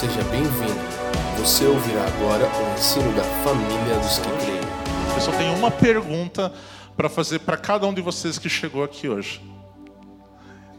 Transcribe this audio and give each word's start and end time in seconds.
Seja 0.00 0.24
bem-vindo. 0.30 0.80
Você 1.36 1.66
ouvirá 1.66 2.06
agora 2.06 2.46
o 2.46 2.72
ensino 2.72 3.12
da 3.12 3.22
família 3.22 3.98
dos 3.98 4.18
que 4.18 4.30
creem. 4.42 5.14
Eu 5.14 5.20
só 5.20 5.30
tenho 5.30 5.54
uma 5.54 5.70
pergunta 5.70 6.50
para 6.96 7.10
fazer 7.10 7.40
para 7.40 7.58
cada 7.58 7.86
um 7.86 7.92
de 7.92 8.00
vocês 8.00 8.38
que 8.38 8.48
chegou 8.48 8.82
aqui 8.82 9.10
hoje. 9.10 9.42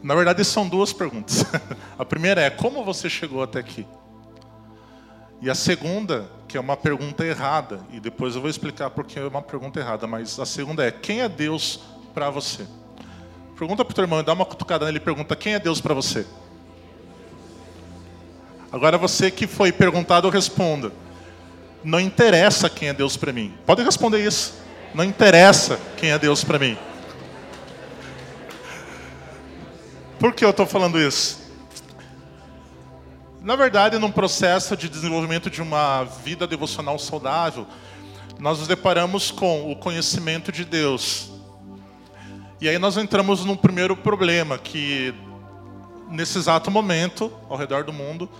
Na 0.02 0.16
verdade, 0.16 0.44
são 0.44 0.68
duas 0.68 0.92
perguntas. 0.92 1.44
A 1.96 2.04
primeira 2.04 2.40
é: 2.40 2.50
como 2.50 2.82
você 2.82 3.08
chegou 3.08 3.44
até 3.44 3.60
aqui? 3.60 3.86
E 5.40 5.48
a 5.48 5.54
segunda, 5.54 6.28
que 6.48 6.56
é 6.56 6.60
uma 6.60 6.76
pergunta 6.76 7.24
errada, 7.24 7.78
e 7.92 8.00
depois 8.00 8.34
eu 8.34 8.40
vou 8.40 8.50
explicar 8.50 8.90
por 8.90 9.04
que 9.04 9.20
é 9.20 9.24
uma 9.24 9.40
pergunta 9.40 9.78
errada, 9.78 10.04
mas 10.04 10.40
a 10.40 10.44
segunda 10.44 10.84
é: 10.84 10.90
quem 10.90 11.20
é 11.20 11.28
Deus 11.28 11.78
para 12.12 12.28
você? 12.28 12.66
Pergunta 13.56 13.84
para 13.84 13.92
o 13.92 13.94
teu 13.94 14.02
irmão, 14.02 14.24
dá 14.24 14.32
uma 14.32 14.44
cutucada 14.44 14.84
nele 14.84 14.96
e 14.96 15.00
pergunta: 15.00 15.36
quem 15.36 15.54
é 15.54 15.60
Deus 15.60 15.80
para 15.80 15.94
você? 15.94 16.26
Agora 18.72 18.96
você 18.96 19.30
que 19.30 19.46
foi 19.46 19.70
perguntado, 19.70 20.30
responda. 20.30 20.90
Não 21.84 22.00
interessa 22.00 22.70
quem 22.70 22.88
é 22.88 22.94
Deus 22.94 23.18
para 23.18 23.30
mim. 23.30 23.52
Pode 23.66 23.82
responder 23.82 24.24
isso. 24.24 24.54
Não 24.94 25.04
interessa 25.04 25.78
quem 25.98 26.10
é 26.10 26.18
Deus 26.18 26.42
para 26.42 26.58
mim. 26.58 26.78
Por 30.18 30.32
que 30.32 30.44
eu 30.44 30.50
estou 30.50 30.64
falando 30.64 30.98
isso? 30.98 31.42
Na 33.42 33.56
verdade, 33.56 33.98
num 33.98 34.10
processo 34.10 34.76
de 34.76 34.88
desenvolvimento 34.88 35.50
de 35.50 35.60
uma 35.60 36.04
vida 36.04 36.46
devocional 36.46 36.98
saudável, 36.98 37.66
nós 38.38 38.60
nos 38.60 38.68
deparamos 38.68 39.30
com 39.30 39.70
o 39.70 39.76
conhecimento 39.76 40.50
de 40.50 40.64
Deus. 40.64 41.30
E 42.60 42.68
aí 42.68 42.78
nós 42.78 42.96
entramos 42.96 43.44
num 43.44 43.56
primeiro 43.56 43.96
problema, 43.96 44.56
que 44.56 45.12
nesse 46.08 46.38
exato 46.38 46.70
momento, 46.70 47.32
ao 47.50 47.56
redor 47.56 47.82
do 47.82 47.92
mundo, 47.92 48.30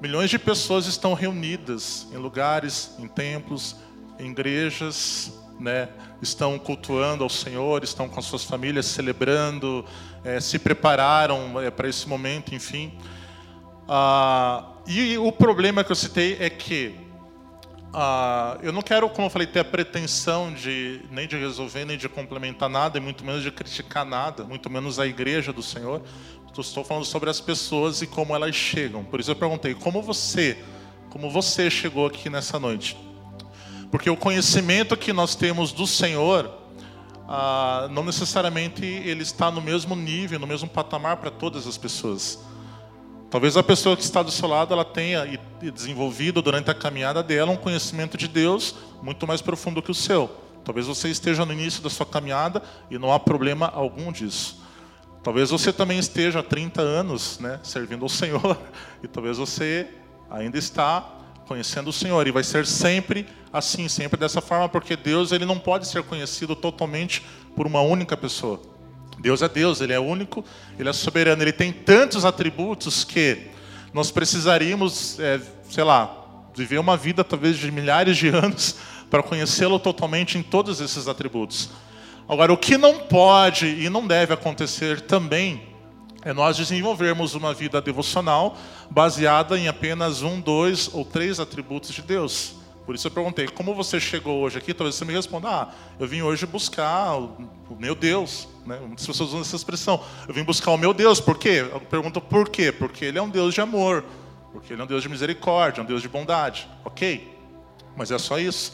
Milhões 0.00 0.28
de 0.28 0.38
pessoas 0.38 0.86
estão 0.86 1.14
reunidas 1.14 2.06
em 2.12 2.16
lugares, 2.16 2.94
em 2.98 3.08
templos, 3.08 3.76
em 4.18 4.30
igrejas, 4.30 5.32
né? 5.58 5.88
estão 6.20 6.58
cultuando 6.58 7.24
ao 7.24 7.30
Senhor, 7.30 7.82
estão 7.82 8.08
com 8.08 8.18
as 8.18 8.26
suas 8.26 8.44
famílias 8.44 8.86
celebrando, 8.86 9.84
é, 10.22 10.38
se 10.38 10.58
prepararam 10.58 11.60
é, 11.60 11.70
para 11.70 11.88
esse 11.88 12.08
momento, 12.08 12.54
enfim. 12.54 12.92
Ah, 13.88 14.64
e 14.86 15.16
o 15.16 15.32
problema 15.32 15.82
que 15.82 15.92
eu 15.92 15.96
citei 15.96 16.36
é 16.40 16.50
que 16.50 16.94
ah, 17.92 18.58
eu 18.62 18.72
não 18.72 18.82
quero, 18.82 19.08
como 19.08 19.26
eu 19.26 19.30
falei, 19.30 19.46
ter 19.46 19.60
a 19.60 19.64
pretensão 19.64 20.52
de 20.52 21.00
nem 21.10 21.26
de 21.26 21.36
resolver, 21.36 21.86
nem 21.86 21.96
de 21.96 22.08
complementar 22.08 22.68
nada, 22.68 22.98
e 22.98 23.00
muito 23.00 23.24
menos 23.24 23.42
de 23.42 23.50
criticar 23.50 24.04
nada, 24.04 24.44
muito 24.44 24.68
menos 24.68 24.98
a 24.98 25.06
igreja 25.06 25.52
do 25.52 25.62
Senhor, 25.62 26.02
estou 26.62 26.84
falando 26.84 27.04
sobre 27.04 27.28
as 27.28 27.40
pessoas 27.40 28.02
e 28.02 28.06
como 28.06 28.34
elas 28.34 28.54
chegam. 28.54 29.04
Por 29.04 29.20
isso 29.20 29.30
eu 29.30 29.36
perguntei, 29.36 29.74
como 29.74 30.02
você, 30.02 30.58
como 31.10 31.30
você 31.30 31.70
chegou 31.70 32.06
aqui 32.06 32.30
nessa 32.30 32.58
noite? 32.58 32.96
Porque 33.90 34.10
o 34.10 34.16
conhecimento 34.16 34.96
que 34.96 35.12
nós 35.12 35.34
temos 35.34 35.72
do 35.72 35.86
Senhor, 35.86 36.50
ah, 37.28 37.88
não 37.90 38.04
necessariamente 38.04 38.84
ele 38.84 39.22
está 39.22 39.50
no 39.50 39.60
mesmo 39.60 39.94
nível, 39.94 40.38
no 40.38 40.46
mesmo 40.46 40.68
patamar 40.68 41.16
para 41.16 41.30
todas 41.30 41.66
as 41.66 41.76
pessoas. 41.76 42.38
Talvez 43.30 43.56
a 43.56 43.62
pessoa 43.62 43.96
que 43.96 44.02
está 44.02 44.22
do 44.22 44.30
seu 44.30 44.48
lado 44.48 44.72
ela 44.72 44.84
tenha 44.84 45.38
desenvolvido 45.60 46.40
durante 46.40 46.70
a 46.70 46.74
caminhada 46.74 47.22
dela 47.22 47.50
um 47.50 47.56
conhecimento 47.56 48.16
de 48.16 48.28
Deus 48.28 48.74
muito 49.02 49.26
mais 49.26 49.42
profundo 49.42 49.82
que 49.82 49.90
o 49.90 49.94
seu. 49.94 50.30
Talvez 50.64 50.86
você 50.86 51.08
esteja 51.08 51.44
no 51.44 51.52
início 51.52 51.82
da 51.82 51.90
sua 51.90 52.06
caminhada 52.06 52.62
e 52.90 52.98
não 52.98 53.12
há 53.12 53.20
problema 53.20 53.66
algum 53.72 54.10
disso. 54.10 54.65
Talvez 55.26 55.50
você 55.50 55.72
também 55.72 55.98
esteja 55.98 56.38
há 56.38 56.42
30 56.44 56.80
anos 56.80 57.40
né, 57.40 57.58
servindo 57.60 58.04
ao 58.04 58.08
Senhor, 58.08 58.56
e 59.02 59.08
talvez 59.08 59.38
você 59.38 59.88
ainda 60.30 60.56
está 60.56 61.04
conhecendo 61.48 61.90
o 61.90 61.92
Senhor, 61.92 62.24
e 62.28 62.30
vai 62.30 62.44
ser 62.44 62.64
sempre 62.64 63.26
assim, 63.52 63.88
sempre 63.88 64.20
dessa 64.20 64.40
forma, 64.40 64.68
porque 64.68 64.94
Deus 64.94 65.32
ele 65.32 65.44
não 65.44 65.58
pode 65.58 65.88
ser 65.88 66.04
conhecido 66.04 66.54
totalmente 66.54 67.26
por 67.56 67.66
uma 67.66 67.80
única 67.80 68.16
pessoa. 68.16 68.62
Deus 69.18 69.42
é 69.42 69.48
Deus, 69.48 69.80
Ele 69.80 69.92
é 69.92 69.98
único, 69.98 70.44
Ele 70.78 70.88
é 70.88 70.92
soberano, 70.92 71.42
Ele 71.42 71.52
tem 71.52 71.72
tantos 71.72 72.24
atributos 72.24 73.02
que 73.02 73.48
nós 73.92 74.12
precisaríamos, 74.12 75.18
é, 75.18 75.40
sei 75.68 75.82
lá, 75.82 76.24
viver 76.54 76.78
uma 76.78 76.96
vida 76.96 77.24
talvez 77.24 77.56
de 77.56 77.68
milhares 77.72 78.16
de 78.16 78.28
anos 78.30 78.76
para 79.10 79.24
conhecê-lo 79.24 79.80
totalmente 79.80 80.38
em 80.38 80.42
todos 80.44 80.80
esses 80.80 81.08
atributos. 81.08 81.70
Agora, 82.28 82.52
o 82.52 82.56
que 82.56 82.76
não 82.76 82.98
pode 82.98 83.66
e 83.66 83.88
não 83.88 84.04
deve 84.04 84.34
acontecer 84.34 85.00
também 85.02 85.62
é 86.22 86.32
nós 86.32 86.56
desenvolvermos 86.56 87.34
uma 87.36 87.54
vida 87.54 87.80
devocional 87.80 88.56
baseada 88.90 89.56
em 89.56 89.68
apenas 89.68 90.22
um, 90.22 90.40
dois 90.40 90.92
ou 90.92 91.04
três 91.04 91.38
atributos 91.38 91.92
de 91.92 92.02
Deus. 92.02 92.56
Por 92.84 92.96
isso 92.96 93.06
eu 93.06 93.12
perguntei, 93.12 93.46
como 93.46 93.74
você 93.74 94.00
chegou 94.00 94.40
hoje 94.40 94.58
aqui? 94.58 94.74
Talvez 94.74 94.96
você 94.96 95.04
me 95.04 95.12
responda, 95.12 95.48
ah, 95.48 95.68
eu 96.00 96.06
vim 96.08 96.22
hoje 96.22 96.44
buscar 96.46 97.16
o, 97.16 97.36
meu 97.78 97.94
Deus. 97.94 98.48
Né? 98.64 98.76
Muitas 98.80 99.06
pessoas 99.06 99.28
usam 99.28 99.40
essa 99.42 99.54
expressão. 99.54 100.02
Eu 100.26 100.34
vim 100.34 100.42
buscar 100.42 100.72
o 100.72 100.76
meu 100.76 100.92
Deus, 100.92 101.20
por 101.20 101.38
quê? 101.38 101.64
Eu 101.70 101.80
pergunto 101.80 102.20
por 102.20 102.48
quê? 102.48 102.72
Porque 102.72 103.04
Ele 103.04 103.18
é 103.18 103.22
um 103.22 103.30
Deus 103.30 103.54
de 103.54 103.60
amor, 103.60 104.04
porque 104.52 104.72
Ele 104.72 104.80
é 104.82 104.84
um 104.84 104.88
Deus 104.88 105.04
de 105.04 105.08
misericórdia, 105.08 105.80
um 105.80 105.86
Deus 105.86 106.02
de 106.02 106.08
bondade. 106.08 106.68
Ok? 106.84 107.36
Mas 107.96 108.10
é 108.10 108.18
só 108.18 108.36
isso. 108.36 108.72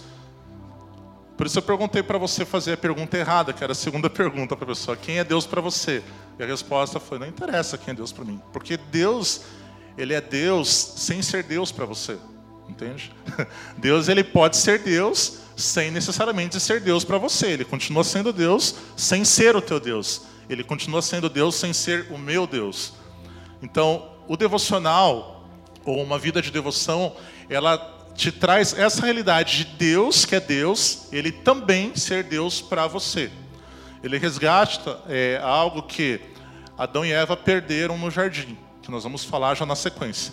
Por 1.43 1.47
isso 1.47 1.59
eu 1.59 1.63
perguntei 1.63 2.05
para 2.05 2.19
você 2.19 2.45
fazer 2.45 2.75
a 2.75 2.77
pergunta 2.77 3.19
errada, 3.19 3.53
que 3.53 3.65
era 3.65 3.73
a 3.73 3.75
segunda 3.75 4.07
pergunta 4.09 4.55
para 4.55 4.65
a 4.65 4.69
pessoa: 4.69 4.97
quem 4.97 5.19
é 5.19 5.25
Deus 5.25 5.45
para 5.45 5.61
você? 5.61 6.01
E 6.39 6.43
a 6.45 6.47
resposta 6.47 7.01
foi: 7.01 7.19
não 7.19 7.27
interessa 7.27 7.77
quem 7.77 7.91
é 7.91 7.95
Deus 7.97 8.13
para 8.13 8.25
mim, 8.25 8.41
porque 8.53 8.77
Deus, 8.77 9.41
ele 9.99 10.15
é 10.15 10.21
Deus 10.21 10.69
sem 10.69 11.21
ser 11.21 11.43
Deus 11.43 11.73
para 11.73 11.85
você, 11.85 12.17
entende? 12.69 13.13
Deus 13.77 14.07
ele 14.07 14.23
pode 14.23 14.57
ser 14.57 14.79
Deus 14.85 15.39
sem 15.57 15.91
necessariamente 15.91 16.61
ser 16.61 16.79
Deus 16.79 17.03
para 17.03 17.19
você. 17.19 17.49
Ele 17.49 17.65
continua 17.65 18.05
sendo 18.05 18.33
Deus 18.33 18.77
sem 18.97 19.25
ser 19.25 19.57
o 19.57 19.61
teu 19.61 19.81
Deus. 19.81 20.23
Ele 20.49 20.63
continua 20.63 21.03
sendo 21.03 21.29
Deus 21.29 21.57
sem 21.57 21.73
ser 21.73 22.07
o 22.13 22.19
meu 22.19 22.47
Deus. 22.47 22.93
Então, 23.61 24.13
o 24.29 24.37
devocional 24.37 25.45
ou 25.85 26.01
uma 26.05 26.21
vida 26.21 26.41
de 26.41 26.53
devoção, 26.53 27.17
ela 27.51 28.02
te 28.23 28.31
traz 28.31 28.73
essa 28.79 29.05
realidade 29.05 29.59
de 29.59 29.65
Deus, 29.65 30.25
que 30.25 30.37
é 30.37 30.39
Deus, 30.39 31.09
ele 31.11 31.33
também 31.33 31.97
ser 31.97 32.23
Deus 32.23 32.61
para 32.61 32.87
você. 32.87 33.29
Ele 34.01 34.17
resgata 34.17 35.01
é, 35.09 35.41
algo 35.43 35.83
que 35.83 36.21
Adão 36.79 37.05
e 37.05 37.11
Eva 37.11 37.37
perderam 37.37 37.99
no 37.99 38.13
jardim, 38.13 38.57
que 38.81 38.93
nós 38.93 39.03
vamos 39.03 39.25
falar 39.25 39.57
já 39.57 39.67
na 39.67 39.75
sequência. 39.75 40.33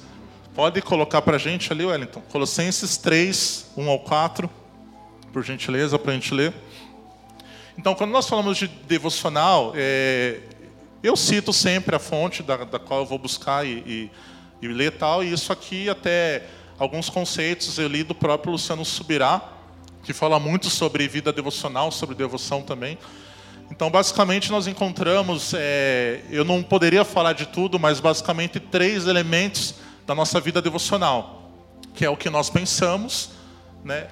Pode 0.54 0.80
colocar 0.84 1.24
para 1.24 1.38
a 1.38 1.40
gente 1.40 1.74
ali, 1.74 1.84
Wellington, 1.84 2.22
Colossenses 2.32 2.96
3, 2.96 3.72
1 3.76 3.90
ao 3.90 4.00
4, 4.02 4.48
por 5.34 5.44
gentileza, 5.44 5.98
para 5.98 6.12
a 6.12 6.14
gente 6.14 6.32
ler. 6.32 6.54
Então, 7.76 7.96
quando 7.96 8.12
nós 8.12 8.30
falamos 8.30 8.56
de 8.56 8.68
devocional, 8.68 9.74
é, 9.76 10.42
eu 11.02 11.16
cito 11.16 11.52
sempre 11.52 11.96
a 11.96 12.00
fonte 12.00 12.44
da, 12.44 12.58
da 12.58 12.78
qual 12.78 13.00
eu 13.00 13.06
vou 13.08 13.18
buscar 13.18 13.66
e, 13.66 13.80
e, 13.80 14.12
e 14.62 14.68
ler 14.68 14.92
tal, 14.92 15.24
e 15.24 15.34
isso 15.34 15.52
aqui 15.52 15.90
até 15.90 16.59
alguns 16.80 17.10
conceitos 17.10 17.78
eu 17.78 17.88
li 17.88 18.04
do 18.04 18.16
próprio 18.16 18.54
Luciano 18.54 18.86
Subirá, 18.86 19.42
que 20.02 20.14
fala 20.14 20.40
muito 20.40 20.70
sobre 20.70 21.08
vida 21.08 21.32
devocional, 21.32 21.92
sobre 21.92 22.16
devoção 22.16 22.62
também. 22.62 22.98
Então, 23.70 23.92
basicamente, 23.92 24.50
nós 24.50 24.66
encontramos, 24.66 25.54
é, 25.54 26.24
eu 26.32 26.44
não 26.44 26.64
poderia 26.64 27.04
falar 27.04 27.34
de 27.34 27.46
tudo, 27.46 27.78
mas 27.78 28.00
basicamente 28.00 28.60
três 28.60 29.06
elementos 29.06 29.76
da 30.08 30.16
nossa 30.16 30.40
vida 30.40 30.62
devocional, 30.62 31.52
que 31.94 32.04
é 32.04 32.10
o 32.10 32.18
que 32.18 32.30
nós 32.30 32.50
pensamos, 32.50 33.32
né, 33.84 34.08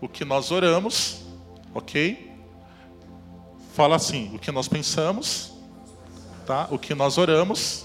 o 0.00 0.08
que 0.08 0.24
nós 0.24 0.50
oramos, 0.50 1.22
ok? 1.74 2.32
Fala 3.74 3.96
assim, 3.96 4.30
o 4.34 4.38
que 4.38 4.50
nós 4.52 4.68
pensamos, 4.68 5.52
tá? 6.46 6.68
O 6.70 6.78
que 6.78 6.94
nós 6.94 7.18
oramos 7.18 7.84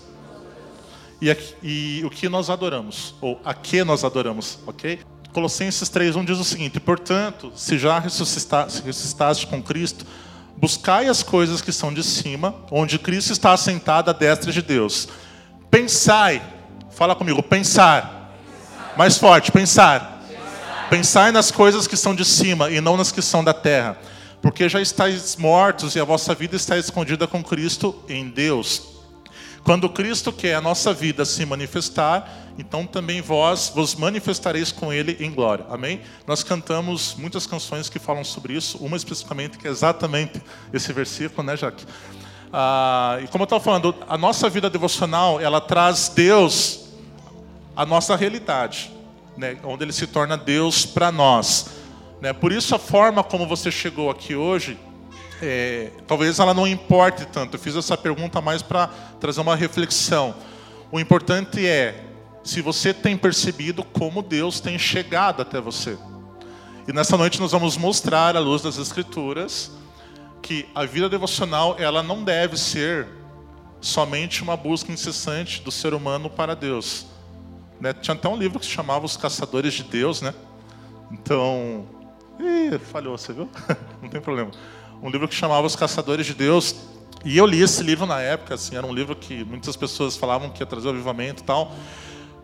e, 1.22 1.36
e 1.62 2.02
o 2.06 2.10
que 2.10 2.30
nós 2.30 2.50
adoramos, 2.50 3.14
ou 3.20 3.40
a 3.44 3.54
que 3.54 3.84
nós 3.84 4.04
adoramos, 4.04 4.60
ok? 4.66 5.00
Colossenses 5.34 5.90
3.1 5.90 6.26
diz 6.26 6.40
o 6.40 6.44
seguinte, 6.44 6.80
portanto, 6.80 7.52
se 7.56 7.78
já 7.78 8.00
ressuscitaste 8.00 9.46
com 9.48 9.62
Cristo, 9.62 10.06
buscai 10.58 11.08
as 11.08 11.22
coisas 11.22 11.62
que 11.62 11.72
são 11.72 11.94
de 11.94 12.04
cima, 12.04 12.56
onde 12.72 12.98
Cristo 12.98 13.32
está 13.32 13.54
assentado 13.54 14.10
à 14.10 14.14
destra 14.14 14.52
de 14.52 14.62
Deus. 14.62 15.08
Pensai, 15.70 16.42
fala 16.92 17.16
comigo, 17.16 17.44
pensar. 17.44 18.34
pensar. 18.48 18.98
Mais 18.98 19.18
forte, 19.18 19.52
pensar. 19.52 20.24
pensar. 20.28 20.90
Pensai 20.90 21.32
nas 21.32 21.52
coisas 21.52 21.86
que 21.86 21.96
são 21.96 22.16
de 22.16 22.26
cima 22.26 22.72
e 22.72 22.82
não 22.82 22.98
nas 22.98 23.12
que 23.12 23.22
são 23.22 23.44
da 23.44 23.54
terra, 23.54 23.98
porque 24.42 24.68
já 24.68 24.82
estáis 24.82 25.36
mortos 25.36 25.96
e 25.96 26.00
a 26.00 26.04
vossa 26.04 26.34
vida 26.34 26.56
está 26.56 26.78
escondida 26.78 27.28
com 27.28 27.44
Cristo 27.44 27.96
em 28.10 28.30
Deus. 28.30 28.99
Quando 29.64 29.90
Cristo 29.90 30.32
quer 30.32 30.56
a 30.56 30.62
nossa 30.62 30.94
vida 30.94 31.26
se 31.26 31.46
manifestar, 31.46 32.50
então 32.58 32.86
também 32.86 33.22
vós 33.22 33.72
vos 33.74 33.96
manifestareis 33.96 34.72
com 34.72 34.92
Ele 34.92 35.18
em 35.20 35.32
glória. 35.32 35.66
Amém? 35.70 36.02
Nós 36.26 36.44
cantamos 36.44 37.16
muitas 37.18 37.46
canções 37.46 37.90
que 37.90 38.00
falam 38.00 38.24
sobre 38.24 38.54
isso, 38.54 38.78
uma 38.80 38.98
especificamente 38.98 39.58
que 39.58 39.68
é 39.68 39.72
exatamente 39.72 40.42
esse 40.74 40.92
versículo, 40.92 41.44
né, 41.44 41.56
Jaque? 41.56 41.86
Ah, 42.52 43.20
e 43.24 43.28
como 43.28 43.44
eu 43.44 43.46
estava 43.46 43.64
falando, 43.64 43.94
a 44.08 44.18
nossa 44.18 44.50
vida 44.50 44.70
devocional, 44.70 45.40
ela 45.40 45.62
traz 45.62 46.12
Deus 46.14 46.90
a 47.76 47.86
nossa 47.86 48.16
realidade, 48.16 48.92
né? 49.38 49.58
onde 49.64 49.84
ele 49.84 49.94
se 49.94 50.08
torna 50.08 50.36
Deus 50.36 50.86
para 50.86 51.12
nós. 51.12 51.68
Né? 52.20 52.34
Por 52.34 52.52
isso 52.52 52.76
a 52.76 52.80
forma 52.80 53.24
como 53.24 53.48
você 53.48 53.72
chegou 53.72 54.10
aqui 54.10 54.36
hoje, 54.36 54.78
é, 55.42 55.92
talvez 56.08 56.40
ela 56.40 56.54
não 56.54 56.68
importe 56.68 57.26
tanto. 57.26 57.56
Eu 57.56 57.60
fiz 57.60 57.76
essa 57.76 57.98
pergunta 57.98 58.42
mais 58.42 58.62
para 58.62 58.88
trazer 59.20 59.42
uma 59.42 59.56
reflexão. 59.56 60.36
O 60.92 61.00
importante 61.00 61.66
é 61.66 62.06
se 62.44 62.62
você 62.62 62.94
tem 62.94 63.18
percebido 63.18 63.84
como 63.84 64.22
Deus 64.22 64.60
tem 64.60 64.78
chegado 64.78 65.42
até 65.42 65.60
você. 65.60 65.98
E 66.88 66.94
nessa 66.94 67.16
noite 67.18 67.40
nós 67.40 67.52
vamos 67.52 67.78
mostrar 67.78 68.36
à 68.36 68.40
luz 68.40 68.62
das 68.62 68.78
Escrituras 68.78 69.72
que 70.42 70.68
a 70.74 70.86
vida 70.86 71.08
devocional 71.08 71.76
ela 71.78 72.02
não 72.02 72.24
deve 72.24 72.58
ser 72.58 73.08
somente 73.80 74.42
uma 74.42 74.58
busca 74.58 74.92
incessante 74.92 75.62
do 75.62 75.72
ser 75.72 75.94
humano 75.94 76.30
para 76.30 76.56
Deus. 76.56 77.06
Né? 77.80 77.94
Tinha 77.94 78.16
até 78.16 78.28
um 78.28 78.36
livro 78.36 78.60
que 78.60 78.66
se 78.66 78.72
chamava 78.72 79.06
Os 79.06 79.16
Caçadores 79.16 79.74
de 79.74 79.84
Deus, 79.84 80.22
né? 80.22 80.34
Então, 81.12 81.88
Ih, 82.40 82.80
falhou, 82.80 83.18
você 83.18 83.34
viu? 83.34 83.50
Não 84.02 84.10
tem 84.10 84.22
problema. 84.22 84.52
Um 85.02 85.10
livro 85.10 85.28
que 85.28 85.36
chamava 85.36 85.66
Os 85.66 85.76
Caçadores 85.76 86.26
de 86.26 86.34
Deus. 86.34 86.76
E 87.24 87.38
eu 87.38 87.46
li 87.46 87.62
esse 87.62 87.82
livro 87.82 88.06
na 88.06 88.20
época, 88.20 88.56
assim, 88.56 88.76
era 88.76 88.86
um 88.86 88.94
livro 88.94 89.16
que 89.16 89.46
muitas 89.46 89.76
pessoas 89.76 90.18
falavam 90.18 90.50
que 90.50 90.62
ia 90.62 90.66
trazer 90.66 90.88
o 90.88 90.92
avivamento 90.92 91.42
e 91.42 91.46
tal. 91.46 91.74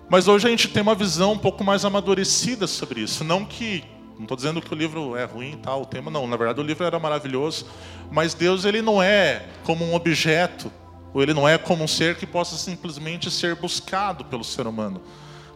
Mas 0.09 0.27
hoje 0.27 0.47
a 0.47 0.49
gente 0.49 0.69
tem 0.69 0.81
uma 0.81 0.95
visão 0.95 1.33
um 1.33 1.37
pouco 1.37 1.63
mais 1.63 1.83
amadurecida 1.83 2.65
sobre 2.65 3.01
isso. 3.01 3.23
Não 3.23 3.43
que 3.43 3.83
não 4.15 4.23
estou 4.23 4.37
dizendo 4.37 4.61
que 4.61 4.73
o 4.73 4.77
livro 4.77 5.17
é 5.17 5.25
ruim, 5.25 5.59
tal, 5.61 5.81
o 5.81 5.85
tema 5.85 6.09
não. 6.09 6.25
Na 6.25 6.37
verdade, 6.37 6.61
o 6.61 6.63
livro 6.63 6.85
era 6.85 6.97
maravilhoso. 6.97 7.65
Mas 8.09 8.33
Deus 8.33 8.63
ele 8.63 8.81
não 8.81 9.03
é 9.03 9.47
como 9.65 9.83
um 9.83 9.93
objeto, 9.93 10.71
ou 11.13 11.21
ele 11.21 11.33
não 11.33 11.47
é 11.47 11.57
como 11.57 11.83
um 11.83 11.87
ser 11.87 12.15
que 12.15 12.25
possa 12.25 12.55
simplesmente 12.55 13.29
ser 13.29 13.55
buscado 13.55 14.23
pelo 14.23 14.43
ser 14.43 14.65
humano. 14.65 15.01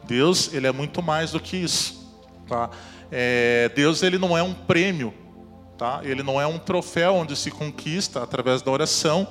Deus 0.03 0.53
ele 0.53 0.67
é 0.67 0.71
muito 0.71 1.01
mais 1.01 1.31
do 1.31 1.39
que 1.39 1.55
isso. 1.55 2.13
Tá? 2.47 2.69
É, 3.09 3.71
Deus 3.73 4.03
ele 4.03 4.17
não 4.17 4.37
é 4.37 4.43
um 4.43 4.53
prêmio, 4.53 5.13
tá? 5.79 6.01
Ele 6.03 6.21
não 6.21 6.39
é 6.39 6.45
um 6.45 6.59
troféu 6.59 7.15
onde 7.15 7.37
se 7.37 7.49
conquista 7.49 8.21
através 8.21 8.61
da 8.61 8.69
oração 8.69 9.25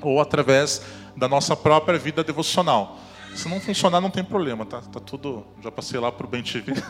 ou 0.00 0.20
através 0.20 0.80
da 1.16 1.26
nossa 1.26 1.56
própria 1.56 1.98
vida 1.98 2.22
devocional. 2.22 2.96
Se 3.34 3.48
não 3.48 3.60
funcionar, 3.60 4.00
não 4.00 4.08
tem 4.08 4.22
problema, 4.22 4.64
tá? 4.64 4.80
Tá 4.80 5.00
tudo. 5.00 5.44
Já 5.60 5.72
passei 5.72 5.98
lá 5.98 6.10
para 6.12 6.24
o 6.24 6.30
Bem 6.30 6.42
TV. 6.42 6.72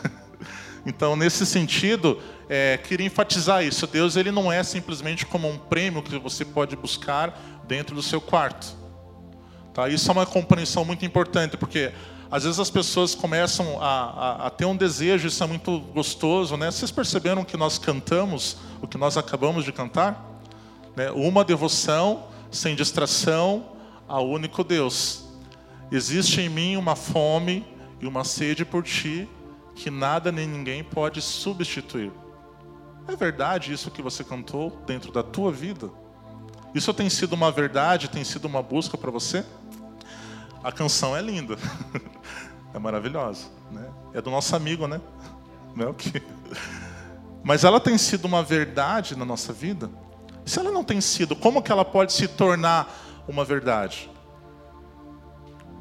Então, 0.85 1.13
nesse 1.13 1.45
sentido, 1.45 2.21
é, 2.47 2.77
queria 2.77 3.05
enfatizar 3.05 3.65
isso. 3.65 3.85
Deus 3.85 4.15
ele 4.15 4.31
não 4.31 4.49
é 4.49 4.63
simplesmente 4.63 5.25
como 5.25 5.45
um 5.45 5.57
prêmio 5.57 6.01
que 6.01 6.17
você 6.17 6.45
pode 6.45 6.73
buscar 6.77 7.37
dentro 7.67 7.93
do 7.93 8.01
seu 8.01 8.21
quarto. 8.21 8.77
Tá? 9.73 9.89
Isso 9.89 10.09
é 10.09 10.13
uma 10.13 10.25
compreensão 10.25 10.85
muito 10.85 11.05
importante, 11.05 11.57
porque 11.57 11.91
às 12.31 12.43
vezes 12.43 12.59
as 12.59 12.69
pessoas 12.69 13.15
começam 13.15 13.81
a, 13.81 13.87
a, 13.87 14.47
a, 14.47 14.49
ter 14.51 14.65
um 14.65 14.75
desejo, 14.75 15.27
isso 15.27 15.43
é 15.43 15.47
muito 15.47 15.79
gostoso. 15.79 16.55
Né? 16.55 16.69
Vocês 16.69 16.91
perceberam 16.91 17.43
que 17.43 17.57
nós 17.57 17.79
cantamos 17.79 18.57
o 18.81 18.87
que 18.87 18.97
nós 18.97 19.17
acabamos 19.17 19.65
de 19.65 19.71
cantar? 19.71 20.23
Né? 20.95 21.09
Uma 21.11 21.43
devoção 21.43 22.27
sem 22.51 22.75
distração 22.75 23.65
ao 24.07 24.27
único 24.27 24.63
Deus. 24.63 25.25
Existe 25.91 26.41
em 26.41 26.49
mim 26.49 26.75
uma 26.75 26.95
fome 26.95 27.65
e 27.99 28.05
uma 28.05 28.23
sede 28.23 28.63
por 28.63 28.83
ti 28.83 29.27
que 29.75 29.89
nada 29.89 30.31
nem 30.31 30.47
ninguém 30.47 30.83
pode 30.83 31.21
substituir. 31.21 32.11
É 33.07 33.15
verdade 33.15 33.73
isso 33.73 33.89
que 33.89 34.03
você 34.03 34.23
cantou 34.23 34.83
dentro 34.85 35.11
da 35.11 35.23
tua 35.23 35.51
vida? 35.51 35.89
Isso 36.75 36.93
tem 36.93 37.09
sido 37.09 37.33
uma 37.33 37.51
verdade, 37.51 38.07
tem 38.07 38.23
sido 38.23 38.45
uma 38.45 38.61
busca 38.61 38.95
para 38.97 39.09
você? 39.09 39.43
A 40.63 40.71
canção 40.71 41.15
é 41.15 41.21
linda, 41.21 41.57
é 42.73 42.79
maravilhosa, 42.79 43.47
né? 43.71 43.89
É 44.13 44.21
do 44.21 44.29
nosso 44.29 44.55
amigo, 44.55 44.87
né? 44.87 44.99
É 45.77 45.85
o 45.85 45.93
que? 45.93 46.21
Mas 47.43 47.63
ela 47.63 47.79
tem 47.79 47.97
sido 47.97 48.25
uma 48.25 48.43
verdade 48.43 49.15
na 49.15 49.23
nossa 49.23 49.53
vida? 49.53 49.89
Se 50.45 50.59
ela 50.59 50.71
não 50.71 50.83
tem 50.83 50.99
sido, 50.99 51.35
como 51.35 51.61
que 51.61 51.71
ela 51.71 51.85
pode 51.85 52.11
se 52.11 52.27
tornar 52.27 52.91
uma 53.27 53.45
verdade? 53.45 54.09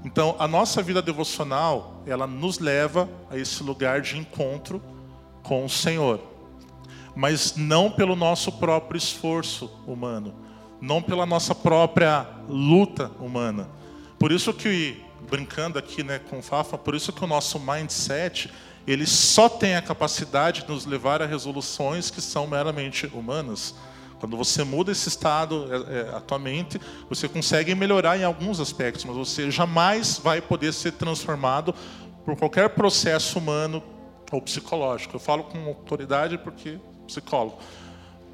Então, 0.05 0.37
a 0.39 0.47
nossa 0.47 0.83
vida 0.83 1.03
devocional, 1.03 2.03
ela 2.07 2.27
nos 2.27 2.59
leva 2.59 3.09
a 3.31 3.37
esse 3.37 3.63
lugar 3.63 4.01
de 4.01 4.17
encontro 4.17 4.81
com 5.43 5.65
o 5.65 5.69
Senhor. 5.69 6.21
Mas 7.17 7.57
não 7.57 7.91
pelo 7.91 8.15
nosso 8.15 8.53
próprio 8.53 8.97
esforço 8.97 9.71
humano, 9.87 10.35
não 10.81 11.03
pela 11.03 11.27
nossa 11.27 11.55
própria 11.55 12.27
luta 12.49 13.11
humana. 13.19 13.69
Por 14.19 14.33
isso 14.33 14.53
que, 14.53 15.03
brincando 15.31 15.79
aqui 15.79 16.03
né, 16.03 16.19
com 16.19 16.39
o 16.39 16.43
Fafa, 16.43 16.77
por 16.77 16.95
isso 16.95 17.13
que 17.13 17.23
o 17.23 17.27
nosso 17.27 17.61
mindset, 17.61 18.51
ele 18.87 19.07
só 19.07 19.49
tem 19.49 19.77
a 19.77 19.83
capacidade 19.83 20.63
de 20.63 20.69
nos 20.69 20.87
levar 20.87 21.23
a 21.23 21.27
resoluções 21.27 22.11
que 22.11 22.21
são 22.21 22.47
meramente 22.47 23.07
humanas. 23.07 23.75
Quando 24.19 24.37
você 24.37 24.65
muda 24.65 24.91
esse 24.91 25.09
estado, 25.09 25.69
é, 25.71 26.01
é, 26.01 26.35
a 26.35 26.39
mente, 26.39 26.81
você 27.09 27.29
consegue 27.29 27.75
melhorar 27.75 28.19
em 28.19 28.25
alguns 28.25 28.59
aspectos, 28.59 29.05
mas 29.05 29.17
você 29.17 29.51
jamais 29.51 30.19
vai 30.19 30.41
poder 30.41 30.73
ser 30.73 30.93
transformado 30.93 31.73
por 32.25 32.37
qualquer 32.37 32.71
processo 32.71 33.39
humano 33.39 33.83
ou 34.33 34.43
psicológico. 34.43 35.17
Eu 35.17 35.21
falo 35.21 35.45
com 35.45 35.65
autoridade 35.67 36.37
porque 36.37 36.79
psicólogo. 37.07 37.59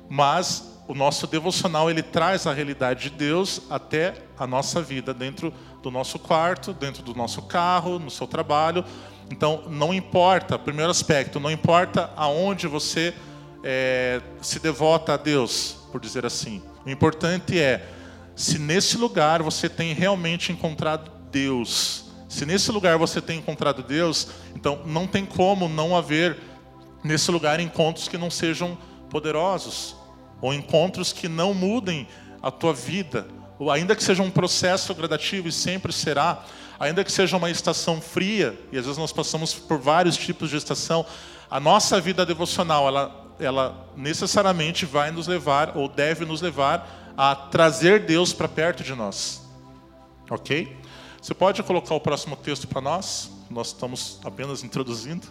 Mas 0.09 0.75
o 0.89 0.95
nosso 0.95 1.27
devocional 1.27 1.91
ele 1.91 2.03
traz 2.03 2.47
a 2.47 2.53
realidade 2.53 3.11
de 3.11 3.17
Deus 3.17 3.63
até 3.71 4.15
a 4.39 4.47
nossa 4.47 4.83
vida 4.83 5.15
dentro 5.15 5.53
do 5.85 5.91
nosso 5.91 6.19
quarto, 6.19 6.73
dentro 6.73 7.03
do 7.03 7.15
nosso 7.15 7.43
carro, 7.43 7.99
no 7.99 8.11
seu 8.11 8.27
trabalho. 8.27 8.83
Então, 9.31 9.65
não 9.69 9.93
importa, 9.93 10.59
primeiro 10.59 10.91
aspecto, 10.91 11.39
não 11.39 11.51
importa 11.51 12.11
aonde 12.17 12.67
você 12.67 13.15
é, 13.63 14.23
se 14.41 14.59
devota 14.59 15.13
a 15.13 15.17
Deus, 15.19 15.77
por 15.93 16.01
dizer 16.01 16.25
assim. 16.25 16.63
O 16.87 16.91
importante 16.91 17.61
é 17.61 17.87
se 18.35 18.59
nesse 18.59 18.97
lugar 18.97 19.43
você 19.43 19.69
tem 19.69 19.93
realmente 19.93 20.51
encontrado 20.51 21.11
Deus. 21.31 22.07
Se 22.31 22.47
nesse 22.47 22.73
lugar 22.73 22.97
você 22.97 23.21
tem 23.21 23.39
encontrado 23.39 23.83
Deus, 23.83 24.29
então 24.57 24.81
não 24.87 25.07
tem 25.07 25.27
como 25.27 25.69
não 25.69 25.95
haver 25.95 26.39
nesse 27.03 27.31
lugar 27.31 27.61
encontros 27.61 28.09
que 28.09 28.17
não 28.17 28.31
sejam 28.31 28.79
poderosos, 29.11 29.95
ou 30.41 30.53
encontros 30.55 31.13
que 31.13 31.29
não 31.29 31.53
mudem 31.53 32.09
a 32.43 32.51
tua 32.51 32.73
vida, 32.73 33.29
ainda 33.71 33.95
que 33.95 34.03
seja 34.03 34.23
um 34.23 34.31
processo 34.31 34.95
gradativo 34.95 35.49
e 35.49 35.53
sempre 35.53 35.93
será, 35.93 36.45
ainda 36.79 37.05
que 37.05 37.13
seja 37.13 37.37
uma 37.37 37.51
estação 37.51 38.01
fria, 38.01 38.59
e 38.73 38.79
às 38.79 38.85
vezes 38.85 38.99
nós 38.99 39.13
passamos 39.13 39.55
por 39.55 39.79
vários 39.79 40.17
tipos 40.17 40.51
de 40.51 40.57
estação, 40.57 41.07
a 41.51 41.61
nossa 41.61 42.01
vida 42.01 42.25
devocional, 42.27 42.89
ela 42.89 43.25
ela 43.39 43.89
necessariamente 43.97 44.87
vai 44.87 45.11
nos 45.11 45.27
levar, 45.27 45.77
ou 45.77 45.89
deve 45.89 46.25
nos 46.25 46.41
levar, 46.41 47.15
a 47.17 47.35
trazer 47.35 48.01
Deus 48.01 48.33
para 48.33 48.49
perto 48.49 48.83
de 48.83 48.95
nós. 48.95 49.43
Ok? 50.31 50.77
Você 51.21 51.35
pode 51.35 51.63
colocar 51.63 51.95
o 51.95 52.01
próximo 52.01 52.37
texto 52.37 52.67
para 52.67 52.81
nós? 52.81 53.31
Nós 53.51 53.69
estamos 53.69 54.21
apenas 54.25 54.63
introduzindo. 54.63 55.27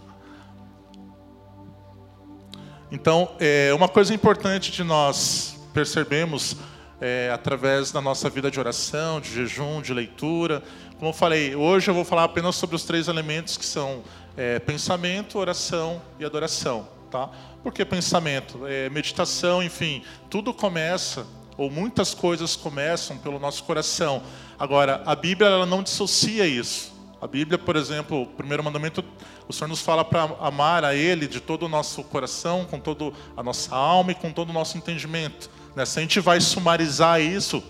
Então, 2.92 3.36
é, 3.40 3.74
uma 3.74 3.90
coisa 3.90 4.14
importante 4.14 4.72
de 4.72 4.84
nós 4.84 5.58
percebemos 5.74 6.56
é, 7.04 7.30
através 7.34 7.92
da 7.92 8.00
nossa 8.00 8.30
vida 8.30 8.50
de 8.50 8.58
oração, 8.58 9.20
de 9.20 9.30
jejum, 9.30 9.82
de 9.82 9.94
leitura. 9.94 10.64
Como 10.98 11.10
eu 11.10 11.14
falei, 11.14 11.54
hoje 11.54 11.92
eu 11.92 11.94
vou 11.94 12.06
falar 12.06 12.24
apenas 12.24 12.56
sobre 12.56 12.78
os 12.78 12.86
três 12.86 13.10
elementos 13.10 13.58
que 13.58 13.66
são 13.66 14.04
é, 14.38 14.58
pensamento, 14.60 15.38
oração 15.38 16.02
e 16.18 16.24
adoração. 16.24 16.88
Tá? 17.12 17.30
Porque 17.62 17.84
pensamento, 17.84 18.66
é, 18.66 18.90
meditação, 18.90 19.62
enfim, 19.62 20.02
tudo 20.30 20.54
começa, 20.54 21.28
ou 21.58 21.70
muitas 21.70 22.14
coisas 22.14 22.56
começam 22.56 23.18
pelo 23.18 23.38
nosso 23.38 23.66
coração. 23.66 24.24
Agora, 24.58 25.04
a 25.06 25.14
Bíblia 25.14 25.50
ela 25.50 25.66
não 25.66 25.84
dissocia 25.84 26.48
isso. 26.48 26.94
A 27.22 27.28
Bíblia, 27.28 27.58
por 27.58 27.76
exemplo, 27.76 28.22
o 28.22 28.26
primeiro 28.26 28.64
mandamento, 28.64 29.04
o 29.46 29.52
Senhor 29.52 29.68
nos 29.68 29.82
fala 29.82 30.06
para 30.06 30.24
amar 30.40 30.86
a 30.86 30.96
Ele 30.96 31.28
de 31.28 31.42
todo 31.42 31.64
o 31.64 31.70
nosso 31.70 32.02
coração, 32.06 32.64
com 32.64 32.80
toda 32.80 33.12
a 33.36 33.44
nossa 33.44 33.76
alma 33.76 34.14
e 34.14 34.16
com 34.16 34.32
todo 34.32 34.52
o 34.52 34.54
nosso 34.54 34.78
entendimento. 34.78 35.50
Né? 35.76 35.86
Se 35.86 36.00
a 36.00 36.02
gente 36.02 36.20
vai 36.20 36.40
sumarizar 36.40 37.22
isso, 37.22 37.64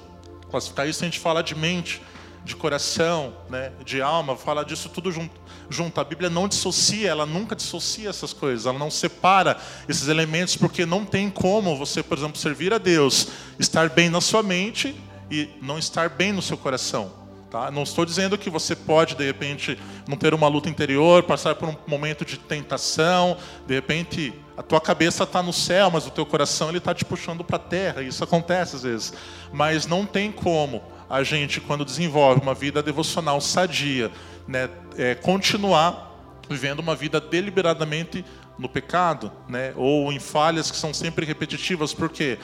classificar 0.49 0.87
isso, 0.87 1.03
a 1.03 1.05
gente 1.05 1.19
fala 1.19 1.41
de 1.41 1.55
mente, 1.55 2.01
de 2.43 2.55
coração, 2.55 3.33
né, 3.49 3.71
de 3.85 4.01
alma, 4.01 4.35
fala 4.35 4.65
disso 4.65 4.89
tudo 4.89 5.11
junto, 5.11 5.39
junto. 5.69 5.99
A 6.01 6.03
Bíblia 6.03 6.29
não 6.29 6.47
dissocia, 6.47 7.09
ela 7.09 7.25
nunca 7.25 7.55
dissocia 7.55 8.09
essas 8.09 8.33
coisas, 8.33 8.65
ela 8.65 8.77
não 8.77 8.91
separa 8.91 9.57
esses 9.87 10.09
elementos, 10.09 10.57
porque 10.57 10.85
não 10.85 11.05
tem 11.05 11.29
como 11.29 11.77
você, 11.77 12.03
por 12.03 12.17
exemplo, 12.17 12.37
servir 12.37 12.73
a 12.73 12.77
Deus, 12.77 13.29
estar 13.57 13.89
bem 13.89 14.09
na 14.09 14.19
sua 14.19 14.43
mente 14.43 14.93
e 15.31 15.49
não 15.61 15.79
estar 15.79 16.09
bem 16.09 16.33
no 16.33 16.41
seu 16.41 16.57
coração. 16.57 17.22
Tá? 17.53 17.69
Não 17.69 17.83
estou 17.83 18.03
dizendo 18.03 18.35
que 18.35 18.49
você 18.49 18.75
pode, 18.75 19.13
de 19.13 19.23
repente, 19.23 19.77
não 20.07 20.17
ter 20.17 20.33
uma 20.33 20.47
luta 20.47 20.67
interior, 20.67 21.21
passar 21.21 21.53
por 21.53 21.69
um 21.69 21.75
momento 21.85 22.25
de 22.25 22.35
tentação, 22.35 23.37
de 23.67 23.75
repente 23.75 24.33
a 24.57 24.63
tua 24.63 24.81
cabeça 24.81 25.23
está 25.23 25.43
no 25.43 25.53
céu, 25.53 25.91
mas 25.91 26.07
o 26.07 26.09
teu 26.09 26.25
coração 26.25 26.69
ele 26.69 26.79
está 26.79 26.95
te 26.95 27.05
puxando 27.05 27.43
para 27.43 27.57
a 27.57 27.59
terra. 27.59 28.01
Isso 28.01 28.23
acontece 28.23 28.77
às 28.77 28.81
vezes, 28.81 29.13
mas 29.51 29.85
não 29.85 30.03
tem 30.03 30.31
como 30.31 30.81
a 31.07 31.21
gente, 31.21 31.61
quando 31.61 31.85
desenvolve 31.85 32.41
uma 32.41 32.55
vida 32.55 32.81
devocional 32.81 33.39
sadia, 33.39 34.09
né, 34.47 34.67
é, 34.97 35.13
continuar 35.13 36.11
vivendo 36.49 36.79
uma 36.79 36.95
vida 36.95 37.21
deliberadamente 37.21 38.25
no 38.57 38.67
pecado, 38.67 39.31
né, 39.47 39.73
ou 39.75 40.11
em 40.11 40.19
falhas 40.19 40.71
que 40.71 40.77
são 40.77 40.91
sempre 40.91 41.23
repetitivas, 41.23 41.93
por 41.93 42.09
quê? 42.09 42.39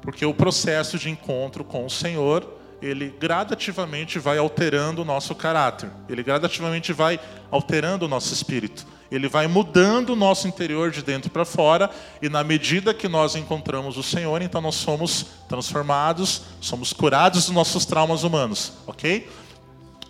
Porque 0.00 0.24
o 0.24 0.32
processo 0.32 0.98
de 0.98 1.10
encontro 1.10 1.62
com 1.62 1.84
o 1.84 1.90
Senhor, 1.90 2.55
ele 2.80 3.14
gradativamente 3.18 4.18
vai 4.18 4.38
alterando 4.38 5.02
o 5.02 5.04
nosso 5.04 5.34
caráter, 5.34 5.90
ele 6.08 6.22
gradativamente 6.22 6.92
vai 6.92 7.18
alterando 7.50 8.04
o 8.06 8.08
nosso 8.08 8.32
espírito. 8.32 8.86
Ele 9.10 9.28
vai 9.28 9.46
mudando 9.46 10.10
o 10.10 10.16
nosso 10.16 10.48
interior 10.48 10.90
de 10.90 11.00
dentro 11.00 11.30
para 11.30 11.44
fora, 11.44 11.88
e 12.20 12.28
na 12.28 12.42
medida 12.42 12.92
que 12.92 13.06
nós 13.06 13.36
encontramos 13.36 13.96
o 13.96 14.02
Senhor, 14.02 14.42
então 14.42 14.60
nós 14.60 14.74
somos 14.74 15.26
transformados, 15.48 16.42
somos 16.60 16.92
curados 16.92 17.46
dos 17.46 17.54
nossos 17.54 17.86
traumas 17.86 18.24
humanos, 18.24 18.72
ok? 18.84 19.28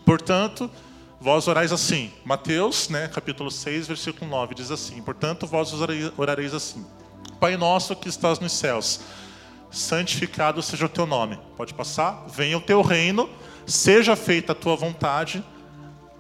Portanto, 0.05 0.71
vós 1.21 1.47
orais 1.47 1.73
assim. 1.73 2.11
Mateus, 2.25 2.89
né, 2.89 3.09
capítulo 3.09 3.51
6, 3.51 3.87
versículo 3.87 4.31
9, 4.31 4.55
diz 4.55 4.71
assim: 4.71 5.03
Portanto, 5.03 5.47
vós 5.47 5.73
orareis 6.17 6.55
assim: 6.55 6.87
Pai 7.39 7.57
nosso 7.57 7.95
que 7.95 8.09
estás 8.09 8.39
nos 8.39 8.53
céus, 8.53 9.01
santificado 9.71 10.63
seja 10.63 10.87
o 10.87 10.89
teu 10.89 11.07
nome. 11.07 11.39
Pode 11.57 11.75
passar? 11.75 12.25
Venha 12.29 12.59
o 12.59 12.61
teu 12.61 12.83
reino, 12.83 13.29
seja 13.67 14.17
feita 14.17 14.53
a 14.53 14.55
tua 14.55 14.77
vontade, 14.77 15.45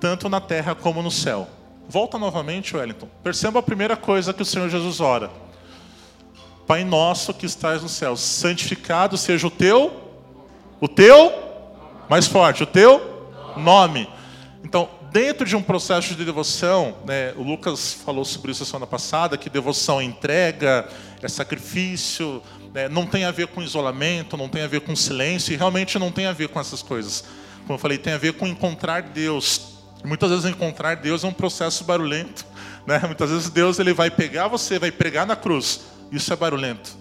tanto 0.00 0.28
na 0.28 0.40
terra 0.40 0.74
como 0.74 1.02
no 1.02 1.10
céu. 1.10 1.48
Volta 1.88 2.18
novamente, 2.18 2.76
Wellington. 2.76 3.08
Perceba 3.22 3.60
a 3.60 3.62
primeira 3.62 3.96
coisa 3.96 4.34
que 4.34 4.42
o 4.42 4.46
Senhor 4.46 4.68
Jesus 4.68 5.00
ora. 5.00 5.30
Pai 6.66 6.84
nosso 6.84 7.32
que 7.32 7.46
estás 7.46 7.82
no 7.82 7.88
céu, 7.88 8.16
santificado 8.16 9.16
seja 9.16 9.46
o 9.46 9.50
teu, 9.50 9.92
o 10.80 10.88
teu, 10.88 11.32
mais 12.08 12.26
forte, 12.26 12.64
o 12.64 12.66
teu 12.66 13.30
nome. 13.56 14.10
Então, 14.64 14.88
dentro 15.12 15.46
de 15.46 15.54
um 15.54 15.62
processo 15.62 16.14
de 16.14 16.24
devoção, 16.24 16.96
né, 17.06 17.32
o 17.36 17.42
Lucas 17.42 17.92
falou 17.92 18.24
sobre 18.24 18.50
isso 18.50 18.64
semana 18.64 18.86
passada, 18.86 19.38
que 19.38 19.48
devoção 19.48 20.00
é 20.00 20.04
entrega, 20.04 20.88
é 21.22 21.28
sacrifício, 21.28 22.42
né, 22.76 22.90
não 22.90 23.06
tem 23.06 23.24
a 23.24 23.30
ver 23.30 23.46
com 23.46 23.62
isolamento, 23.62 24.36
não 24.36 24.50
tem 24.50 24.60
a 24.60 24.66
ver 24.66 24.82
com 24.82 24.94
silêncio, 24.94 25.54
e 25.54 25.56
realmente 25.56 25.98
não 25.98 26.12
tem 26.12 26.26
a 26.26 26.32
ver 26.34 26.48
com 26.48 26.60
essas 26.60 26.82
coisas. 26.82 27.24
Como 27.60 27.72
eu 27.72 27.78
falei, 27.78 27.96
tem 27.96 28.12
a 28.12 28.18
ver 28.18 28.34
com 28.34 28.46
encontrar 28.46 29.02
Deus. 29.02 29.78
Muitas 30.04 30.28
vezes 30.28 30.44
encontrar 30.44 30.96
Deus 30.96 31.24
é 31.24 31.26
um 31.26 31.32
processo 31.32 31.84
barulhento. 31.84 32.44
Né? 32.86 33.00
Muitas 33.06 33.30
vezes 33.30 33.48
Deus 33.48 33.78
ele 33.78 33.94
vai 33.94 34.10
pegar 34.10 34.48
você, 34.48 34.78
vai 34.78 34.92
pregar 34.92 35.26
na 35.26 35.34
cruz. 35.34 35.86
Isso 36.12 36.30
é 36.30 36.36
barulhento. 36.36 36.94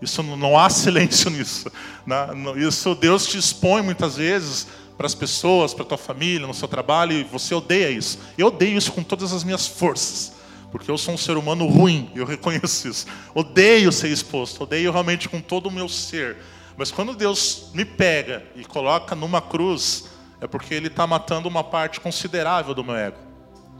Isso 0.00 0.22
não 0.22 0.58
há 0.58 0.70
silêncio 0.70 1.28
nisso. 1.30 1.70
Né? 2.06 2.16
Isso 2.56 2.94
Deus 2.94 3.26
te 3.26 3.36
expõe 3.36 3.82
muitas 3.82 4.16
vezes 4.16 4.66
para 4.96 5.06
as 5.06 5.14
pessoas, 5.14 5.74
para 5.74 5.84
a 5.84 5.88
tua 5.88 5.98
família, 5.98 6.46
no 6.46 6.54
seu 6.54 6.66
trabalho, 6.66 7.12
e 7.12 7.22
você 7.22 7.54
odeia 7.54 7.90
isso. 7.90 8.18
Eu 8.38 8.46
odeio 8.46 8.78
isso 8.78 8.92
com 8.92 9.02
todas 9.02 9.34
as 9.34 9.44
minhas 9.44 9.66
forças, 9.66 10.32
porque 10.70 10.90
eu 10.90 10.98
sou 10.98 11.14
um 11.14 11.18
ser 11.18 11.36
humano 11.36 11.66
ruim, 11.66 12.10
eu 12.14 12.26
reconheço 12.26 12.88
isso. 12.88 13.06
Odeio 13.34 13.90
ser 13.90 14.08
exposto, 14.08 14.62
odeio 14.62 14.92
realmente 14.92 15.28
com 15.28 15.40
todo 15.40 15.66
o 15.66 15.72
meu 15.72 15.88
ser. 15.88 16.36
Mas 16.76 16.90
quando 16.90 17.14
Deus 17.14 17.70
me 17.74 17.84
pega 17.84 18.44
e 18.54 18.64
coloca 18.64 19.14
numa 19.14 19.40
cruz, 19.40 20.10
é 20.40 20.46
porque 20.46 20.74
ele 20.74 20.88
está 20.88 21.06
matando 21.06 21.48
uma 21.48 21.64
parte 21.64 22.00
considerável 22.00 22.74
do 22.74 22.84
meu 22.84 22.94
ego. 22.94 23.16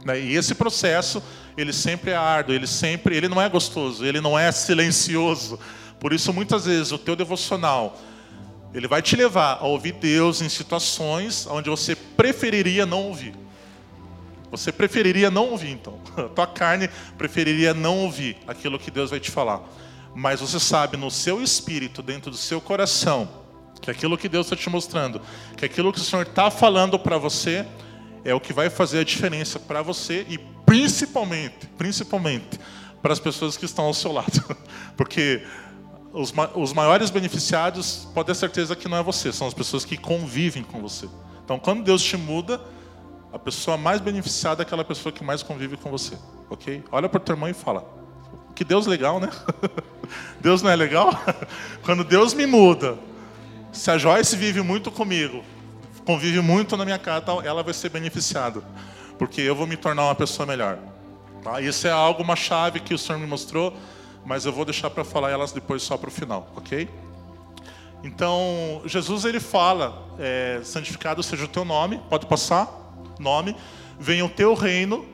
Né? 0.03 0.19
E 0.19 0.35
esse 0.35 0.55
processo, 0.55 1.21
ele 1.57 1.71
sempre 1.71 2.11
é 2.11 2.15
árduo, 2.15 2.53
ele 2.53 2.67
sempre, 2.67 3.15
ele 3.15 3.27
não 3.27 3.41
é 3.41 3.47
gostoso, 3.47 4.05
ele 4.05 4.19
não 4.19 4.37
é 4.37 4.51
silencioso. 4.51 5.59
Por 5.99 6.11
isso, 6.11 6.33
muitas 6.33 6.65
vezes, 6.65 6.91
o 6.91 6.97
teu 6.97 7.15
devocional, 7.15 7.97
ele 8.73 8.87
vai 8.87 9.01
te 9.01 9.15
levar 9.15 9.59
a 9.61 9.65
ouvir 9.65 9.93
Deus 9.93 10.41
em 10.41 10.49
situações 10.49 11.47
onde 11.47 11.69
você 11.69 11.95
preferiria 11.95 12.85
não 12.85 13.03
ouvir. 13.03 13.33
Você 14.51 14.71
preferiria 14.71 15.29
não 15.29 15.49
ouvir, 15.49 15.71
então. 15.71 15.99
A 16.17 16.23
tua 16.29 16.47
carne 16.47 16.89
preferiria 17.17 17.73
não 17.73 17.99
ouvir 17.99 18.37
aquilo 18.47 18.79
que 18.79 18.89
Deus 18.89 19.09
vai 19.09 19.19
te 19.19 19.29
falar. 19.29 19.61
Mas 20.15 20.39
você 20.39 20.59
sabe 20.59 20.97
no 20.97 21.11
seu 21.11 21.41
espírito, 21.41 22.01
dentro 22.01 22.31
do 22.31 22.37
seu 22.37 22.59
coração, 22.59 23.29
que 23.81 23.91
aquilo 23.91 24.17
que 24.17 24.27
Deus 24.27 24.47
está 24.47 24.55
te 24.55 24.69
mostrando, 24.69 25.21
que 25.55 25.65
aquilo 25.65 25.93
que 25.93 25.99
o 25.99 26.03
Senhor 26.03 26.23
está 26.23 26.49
falando 26.49 26.97
para 26.97 27.17
você 27.17 27.65
é 28.23 28.33
o 28.33 28.39
que 28.39 28.51
vai 28.51 28.69
fazer 28.69 28.99
a 28.99 29.03
diferença 29.03 29.59
para 29.59 29.81
você 29.81 30.25
e 30.27 30.37
principalmente, 30.65 31.67
principalmente 31.77 32.59
para 33.01 33.13
as 33.13 33.19
pessoas 33.19 33.55
que 33.55 33.65
estão 33.65 33.85
ao 33.85 33.93
seu 33.93 34.11
lado, 34.11 34.57
porque 34.97 35.41
os, 36.11 36.33
os 36.55 36.73
maiores 36.73 37.09
beneficiados, 37.09 38.07
pode 38.13 38.27
ter 38.27 38.35
certeza 38.35 38.75
que 38.75 38.87
não 38.87 38.97
é 38.97 39.03
você, 39.03 39.31
são 39.31 39.47
as 39.47 39.53
pessoas 39.53 39.85
que 39.85 39.95
convivem 39.95 40.63
com 40.63 40.81
você. 40.81 41.07
Então, 41.43 41.57
quando 41.57 41.83
Deus 41.83 42.03
te 42.03 42.17
muda, 42.17 42.61
a 43.31 43.39
pessoa 43.39 43.77
mais 43.77 44.01
beneficiada 44.01 44.61
é 44.61 44.63
aquela 44.63 44.83
pessoa 44.83 45.13
que 45.13 45.23
mais 45.23 45.43
convive 45.43 45.77
com 45.77 45.89
você, 45.89 46.17
ok? 46.49 46.83
Olha 46.91 47.07
para 47.07 47.17
o 47.17 47.19
teu 47.19 47.33
irmão 47.33 47.49
e 47.49 47.53
fala: 47.53 47.85
que 48.55 48.63
Deus 48.63 48.87
legal, 48.87 49.19
né? 49.19 49.29
Deus 50.41 50.61
não 50.61 50.69
é 50.69 50.75
legal? 50.75 51.11
Quando 51.83 52.03
Deus 52.03 52.33
me 52.33 52.45
muda, 52.45 52.97
se 53.71 53.89
a 53.91 53.97
Joyce 53.97 54.35
vive 54.35 54.61
muito 54.61 54.91
comigo, 54.91 55.43
convive 56.05 56.41
muito 56.41 56.75
na 56.75 56.83
minha 56.83 56.97
casa, 56.97 57.25
ela 57.43 57.61
vai 57.61 57.73
ser 57.73 57.89
beneficiada, 57.89 58.63
porque 59.17 59.41
eu 59.41 59.55
vou 59.55 59.67
me 59.67 59.77
tornar 59.77 60.05
uma 60.05 60.15
pessoa 60.15 60.45
melhor. 60.45 60.79
Tá? 61.43 61.61
Isso 61.61 61.87
é 61.87 61.91
algo, 61.91 62.23
uma 62.23 62.35
chave 62.35 62.79
que 62.79 62.93
o 62.93 62.97
Senhor 62.97 63.19
me 63.19 63.27
mostrou, 63.27 63.73
mas 64.25 64.45
eu 64.45 64.51
vou 64.51 64.65
deixar 64.65 64.89
para 64.89 65.03
falar 65.03 65.29
elas 65.29 65.51
depois 65.51 65.81
só 65.83 65.97
para 65.97 66.09
o 66.09 66.11
final, 66.11 66.51
ok? 66.55 66.89
Então, 68.03 68.81
Jesus 68.85 69.25
ele 69.25 69.39
fala: 69.39 70.05
é, 70.17 70.61
santificado 70.63 71.21
seja 71.21 71.45
o 71.45 71.47
teu 71.47 71.63
nome, 71.63 72.01
pode 72.09 72.25
passar, 72.25 72.88
nome, 73.19 73.55
venha 73.99 74.25
o 74.25 74.29
teu 74.29 74.53
reino, 74.53 75.05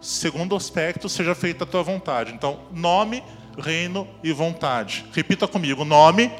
segundo 0.00 0.54
aspecto, 0.54 1.08
seja 1.08 1.34
feita 1.34 1.64
a 1.64 1.66
tua 1.66 1.82
vontade. 1.82 2.32
Então, 2.32 2.60
nome, 2.70 3.22
reino 3.58 4.06
e 4.22 4.32
vontade. 4.32 5.04
Repita 5.12 5.48
comigo: 5.48 5.84
nome, 5.84 6.30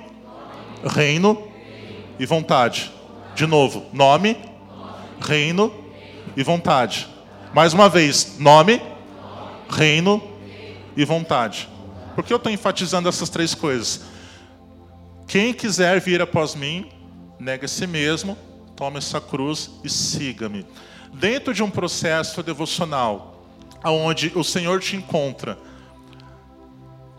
reino 0.84 1.48
e 2.18 2.26
vontade. 2.26 2.92
De 3.34 3.46
novo, 3.46 3.86
nome, 3.92 4.36
reino 5.20 5.72
e 6.36 6.42
vontade. 6.42 7.08
Mais 7.52 7.72
uma 7.72 7.88
vez, 7.88 8.36
nome, 8.38 8.80
reino 9.68 10.22
e 10.96 11.04
vontade. 11.04 11.68
Por 12.14 12.22
que 12.22 12.32
eu 12.32 12.36
estou 12.36 12.52
enfatizando 12.52 13.08
essas 13.08 13.28
três 13.28 13.54
coisas? 13.54 14.02
Quem 15.26 15.52
quiser 15.52 16.00
vir 16.00 16.20
após 16.20 16.54
mim, 16.54 16.88
nega 17.40 17.64
a 17.64 17.68
si 17.68 17.86
mesmo, 17.86 18.36
tome 18.76 18.98
essa 18.98 19.20
cruz 19.20 19.70
e 19.82 19.88
siga-me. 19.88 20.66
Dentro 21.14 21.54
de 21.54 21.62
um 21.62 21.70
processo 21.70 22.42
devocional, 22.42 23.46
onde 23.84 24.32
o 24.34 24.42
Senhor 24.42 24.80
te 24.80 24.96
encontra, 24.96 25.56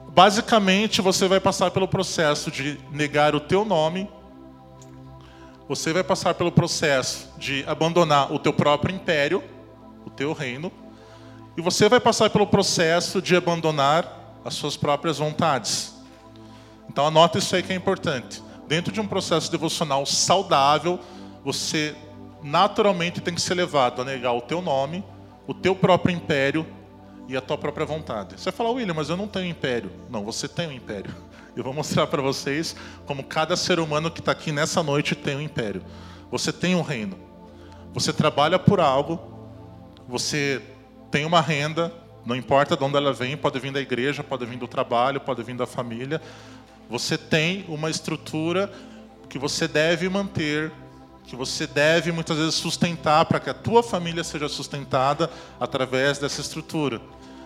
basicamente 0.09 1.01
você 1.01 1.29
vai 1.29 1.39
passar 1.39 1.71
pelo 1.71 1.87
processo 1.87 2.51
de 2.51 2.77
negar 2.91 3.33
o 3.33 3.39
teu 3.39 3.63
nome, 3.63 4.09
você 5.67 5.93
vai 5.93 6.03
passar 6.03 6.33
pelo 6.33 6.51
processo 6.51 7.29
de 7.37 7.63
abandonar 7.67 8.33
o 8.33 8.37
teu 8.37 8.51
próprio 8.51 8.93
império, 8.93 9.41
o 10.05 10.09
teu 10.09 10.33
reino, 10.33 10.71
e 11.55 11.61
você 11.61 11.87
vai 11.87 12.01
passar 12.01 12.29
pelo 12.29 12.45
processo 12.45 13.21
de 13.21 13.33
abandonar 13.33 14.39
as 14.43 14.55
suas 14.55 14.75
próprias 14.75 15.19
vontades. 15.19 15.95
Então 16.89 17.07
anota 17.07 17.37
isso 17.37 17.55
aí 17.55 17.63
que 17.63 17.71
é 17.71 17.75
importante. 17.75 18.43
Dentro 18.67 18.91
de 18.91 18.99
um 18.99 19.07
processo 19.07 19.49
devocional 19.49 20.05
saudável, 20.05 20.99
você 21.45 21.95
naturalmente 22.45 23.19
tem 23.19 23.33
que 23.33 23.41
ser 23.41 23.55
levado 23.55 24.03
a 24.03 24.05
negar 24.05 24.31
o 24.33 24.39
teu 24.39 24.61
nome, 24.61 25.03
o 25.47 25.53
teu 25.53 25.75
próprio 25.75 26.15
império 26.15 26.65
e 27.27 27.35
a 27.35 27.41
tua 27.41 27.57
própria 27.57 27.87
vontade. 27.87 28.39
Você 28.39 28.51
vai 28.51 28.53
falar, 28.53 28.69
William, 28.69 28.93
mas 28.93 29.09
eu 29.09 29.17
não 29.17 29.27
tenho 29.27 29.47
império. 29.47 29.91
Não, 30.11 30.23
você 30.23 30.47
tem 30.47 30.67
um 30.67 30.71
império. 30.71 31.13
Eu 31.55 31.63
vou 31.63 31.73
mostrar 31.73 32.05
para 32.05 32.21
vocês 32.21 32.75
como 33.05 33.23
cada 33.23 33.55
ser 33.55 33.79
humano 33.79 34.11
que 34.11 34.19
está 34.19 34.33
aqui 34.33 34.51
nessa 34.51 34.83
noite 34.83 35.15
tem 35.15 35.37
um 35.37 35.41
império. 35.41 35.81
Você 36.29 36.51
tem 36.51 36.75
um 36.75 36.81
reino. 36.81 37.17
Você 37.93 38.11
trabalha 38.11 38.59
por 38.59 38.81
algo. 38.81 39.17
Você 40.05 40.61
tem 41.09 41.23
uma 41.23 41.39
renda. 41.39 41.93
Não 42.25 42.35
importa 42.35 42.75
de 42.75 42.83
onde 42.83 42.97
ela 42.97 43.13
vem, 43.13 43.37
pode 43.37 43.57
vir 43.57 43.71
da 43.71 43.79
igreja, 43.79 44.21
pode 44.21 44.45
vir 44.45 44.57
do 44.57 44.67
trabalho, 44.67 45.21
pode 45.21 45.41
vir 45.43 45.55
da 45.55 45.65
família. 45.65 46.21
Você 46.89 47.17
tem 47.17 47.63
uma 47.69 47.89
estrutura 47.89 48.69
que 49.29 49.39
você 49.39 49.65
deve 49.65 50.09
manter, 50.09 50.73
que 51.27 51.35
você 51.35 51.65
deve 51.65 52.11
muitas 52.11 52.37
vezes 52.37 52.55
sustentar 52.55 53.25
para 53.25 53.39
que 53.39 53.49
a 53.49 53.53
tua 53.53 53.81
família 53.81 54.23
seja 54.23 54.47
sustentada 54.47 55.29
através 55.59 56.19
dessa 56.19 56.41
estrutura. 56.41 57.01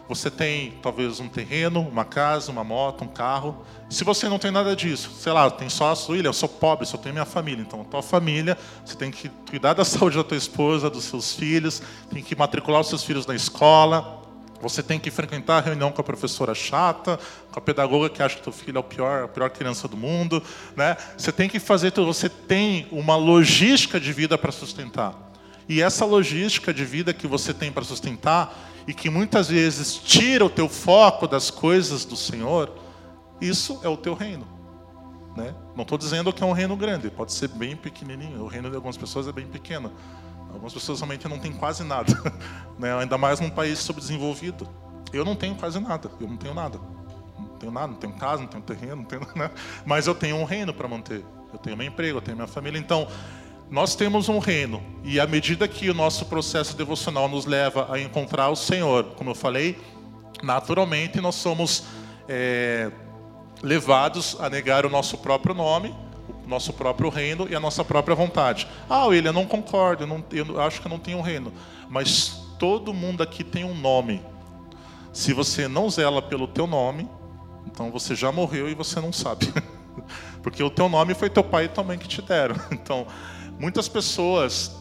Você 0.09 0.31
tem 0.31 0.71
talvez 0.81 1.19
um 1.19 1.29
terreno, 1.29 1.81
uma 1.81 2.03
casa, 2.03 2.51
uma 2.51 2.63
moto, 2.63 3.03
um 3.03 3.07
carro. 3.07 3.63
Se 3.91 4.03
você 4.03 4.27
não 4.27 4.39
tem 4.39 4.50
nada 4.50 4.75
disso, 4.75 5.12
sei 5.19 5.31
lá, 5.31 5.51
tem 5.51 5.69
só 5.69 5.91
a 5.91 5.95
sua 5.95 6.17
ilha, 6.17 6.27
eu 6.27 6.33
sou 6.33 6.50
pobre, 6.50 6.88
só 6.88 6.98
tenho 6.98 7.13
minha 7.13 7.25
família. 7.25 7.62
Então, 7.62 7.81
a 7.81 7.83
tua 7.83 8.01
família, 8.01 8.57
você 8.83 8.95
tem 8.95 9.12
que 9.12 9.29
cuidar 9.48 9.74
da 9.74 9.86
saúde 9.86 10.17
da 10.17 10.24
tua 10.24 10.36
esposa, 10.36 10.89
dos 10.89 11.03
seus 11.03 11.36
filhos, 11.36 11.81
tem 12.12 12.24
que 12.24 12.36
matricular 12.36 12.81
os 12.81 12.89
seus 12.89 13.03
filhos 13.03 13.27
na 13.27 13.36
escola, 13.36 14.19
Você 14.61 14.83
tem 14.83 14.99
que 14.99 15.09
frequentar 15.09 15.57
a 15.57 15.61
reunião 15.61 15.91
com 15.91 16.01
a 16.01 16.03
professora 16.03 16.53
chata, 16.53 17.19
com 17.51 17.59
a 17.59 17.61
pedagoga 17.61 18.09
que 18.09 18.21
acha 18.21 18.35
que 18.35 18.43
teu 18.43 18.51
filho 18.51 18.77
é 18.77 18.79
o 18.79 18.83
pior, 18.83 19.23
a 19.23 19.27
pior 19.27 19.49
criança 19.49 19.87
do 19.87 19.95
mundo, 19.95 20.43
né? 20.75 20.97
Você 21.17 21.31
tem 21.31 21.47
que 21.47 21.59
fazer 21.59 21.91
tudo. 21.91 22.13
Você 22.13 22.27
tem 22.29 22.87
uma 22.91 23.15
logística 23.15 23.99
de 23.99 24.11
vida 24.11 24.37
para 24.37 24.51
sustentar. 24.51 25.31
E 25.67 25.81
essa 25.81 26.03
logística 26.03 26.73
de 26.73 26.83
vida 26.83 27.13
que 27.13 27.27
você 27.27 27.53
tem 27.53 27.71
para 27.71 27.83
sustentar 27.83 28.69
e 28.87 28.93
que 28.93 29.09
muitas 29.09 29.49
vezes 29.49 29.93
tira 29.95 30.43
o 30.43 30.49
teu 30.49 30.67
foco 30.67 31.27
das 31.27 31.51
coisas 31.51 32.03
do 32.03 32.15
Senhor, 32.15 32.73
isso 33.39 33.79
é 33.83 33.87
o 33.87 33.95
teu 33.95 34.13
reino. 34.13 34.47
Né? 35.37 35.53
Não 35.75 35.83
estou 35.83 35.97
dizendo 35.97 36.33
que 36.33 36.43
é 36.43 36.45
um 36.45 36.51
reino 36.51 36.75
grande, 36.75 37.09
pode 37.09 37.33
ser 37.33 37.49
bem 37.49 37.75
pequenininho. 37.75 38.41
O 38.43 38.47
reino 38.47 38.69
de 38.69 38.75
algumas 38.75 38.97
pessoas 38.97 39.27
é 39.27 39.31
bem 39.31 39.45
pequeno. 39.45 39.91
Algumas 40.51 40.74
pessoas 40.74 41.00
realmente 41.00 41.27
não 41.27 41.39
têm 41.39 41.51
quase 41.51 41.84
nada, 41.84 42.12
né? 42.77 42.98
ainda 43.00 43.18
mais 43.18 43.39
num 43.39 43.50
país 43.50 43.79
subdesenvolvido. 43.79 44.68
Eu 45.13 45.24
não 45.24 45.36
tenho 45.36 45.56
quase 45.56 45.79
nada, 45.79 46.10
eu 46.20 46.27
não 46.27 46.38
tenho 46.38 46.53
nada. 46.53 46.79
Não 47.38 47.58
tenho 47.58 47.72
nada, 47.72 47.88
não 47.88 47.96
tenho 47.96 48.13
casa, 48.13 48.41
não 48.41 48.50
tenho 48.50 48.63
terreno, 48.63 48.98
não 48.98 49.06
tenho, 49.06 49.22
né? 49.36 49.51
mas 49.86 50.08
eu 50.08 50.15
tenho 50.15 50.36
um 50.38 50.44
reino 50.44 50.74
para 50.74 50.88
manter. 50.88 51.24
Eu 51.51 51.60
tenho 51.60 51.77
meu 51.77 51.88
emprego, 51.88 52.18
eu 52.18 52.22
tenho 52.22 52.38
minha 52.38 52.48
família. 52.48 52.77
Então, 52.77 53.08
nós 53.70 53.96
temos 53.96 54.29
um 54.29 54.39
reino, 54.39 54.82
e 55.03 55.20
à 55.20 55.27
medida 55.27 55.68
que 55.68 55.89
o 55.89 55.94
nosso 55.94 56.25
processo 56.25 56.75
devocional 56.75 57.27
nos 57.27 57.46
leva 57.46 57.94
a 57.94 58.00
encontrar 58.00 58.50
o 58.50 58.56
Senhor, 58.56 59.03
como 59.15 59.29
eu 59.29 59.36
falei, 59.36 59.79
naturalmente 60.41 61.22
nós 61.22 61.36
somos 61.36 61.84
é, 62.27 62.91
levados 63.62 64.36
a 64.39 64.50
negar 64.50 64.86
o 64.86 64.89
nosso 64.89 65.20
próprio 65.20 65.53
nome 65.53 65.96
nosso 66.50 66.74
próprio 66.74 67.10
reino 67.10 67.48
e 67.50 67.56
a 67.56 67.60
nossa 67.60 67.86
própria 67.86 68.15
vontade. 68.15 68.68
Ah, 68.89 69.06
William, 69.06 69.29
eu 69.29 69.34
não 69.34 69.46
concordo, 69.46 70.03
eu, 70.03 70.08
não, 70.08 70.24
eu 70.32 70.62
acho 70.62 70.82
que 70.82 70.88
eu 70.88 70.89
não 70.89 71.00
tenho 71.00 71.20
um 71.20 71.22
reino. 71.22 71.53
Mas 71.88 72.41
todo 72.58 72.94
mundo 72.94 73.24
aqui 73.24 73.44
tem 73.44 73.63
um 73.63 73.74
nome. 73.74 74.22
Se 75.13 75.34
você 75.34 75.68
não 75.68 75.89
zela 75.89 76.22
pelo 76.22 76.48
teu 76.48 76.68
nome, 76.68 77.08
então 77.65 77.91
você 77.91 78.15
já 78.15 78.32
morreu 78.32 78.68
e 78.70 78.74
você 78.74 79.00
não 79.00 79.13
sabe. 79.13 79.51
Porque 80.41 80.63
o 80.63 80.70
teu 80.70 80.89
nome 80.89 81.13
foi 81.13 81.29
teu 81.29 81.44
pai 81.44 81.65
e 81.65 81.68
tua 81.68 81.84
mãe 81.84 81.98
que 81.98 82.08
te 82.08 82.22
deram. 82.22 82.56
Então, 82.72 83.06
muitas 83.60 83.88
pessoas 83.88 84.75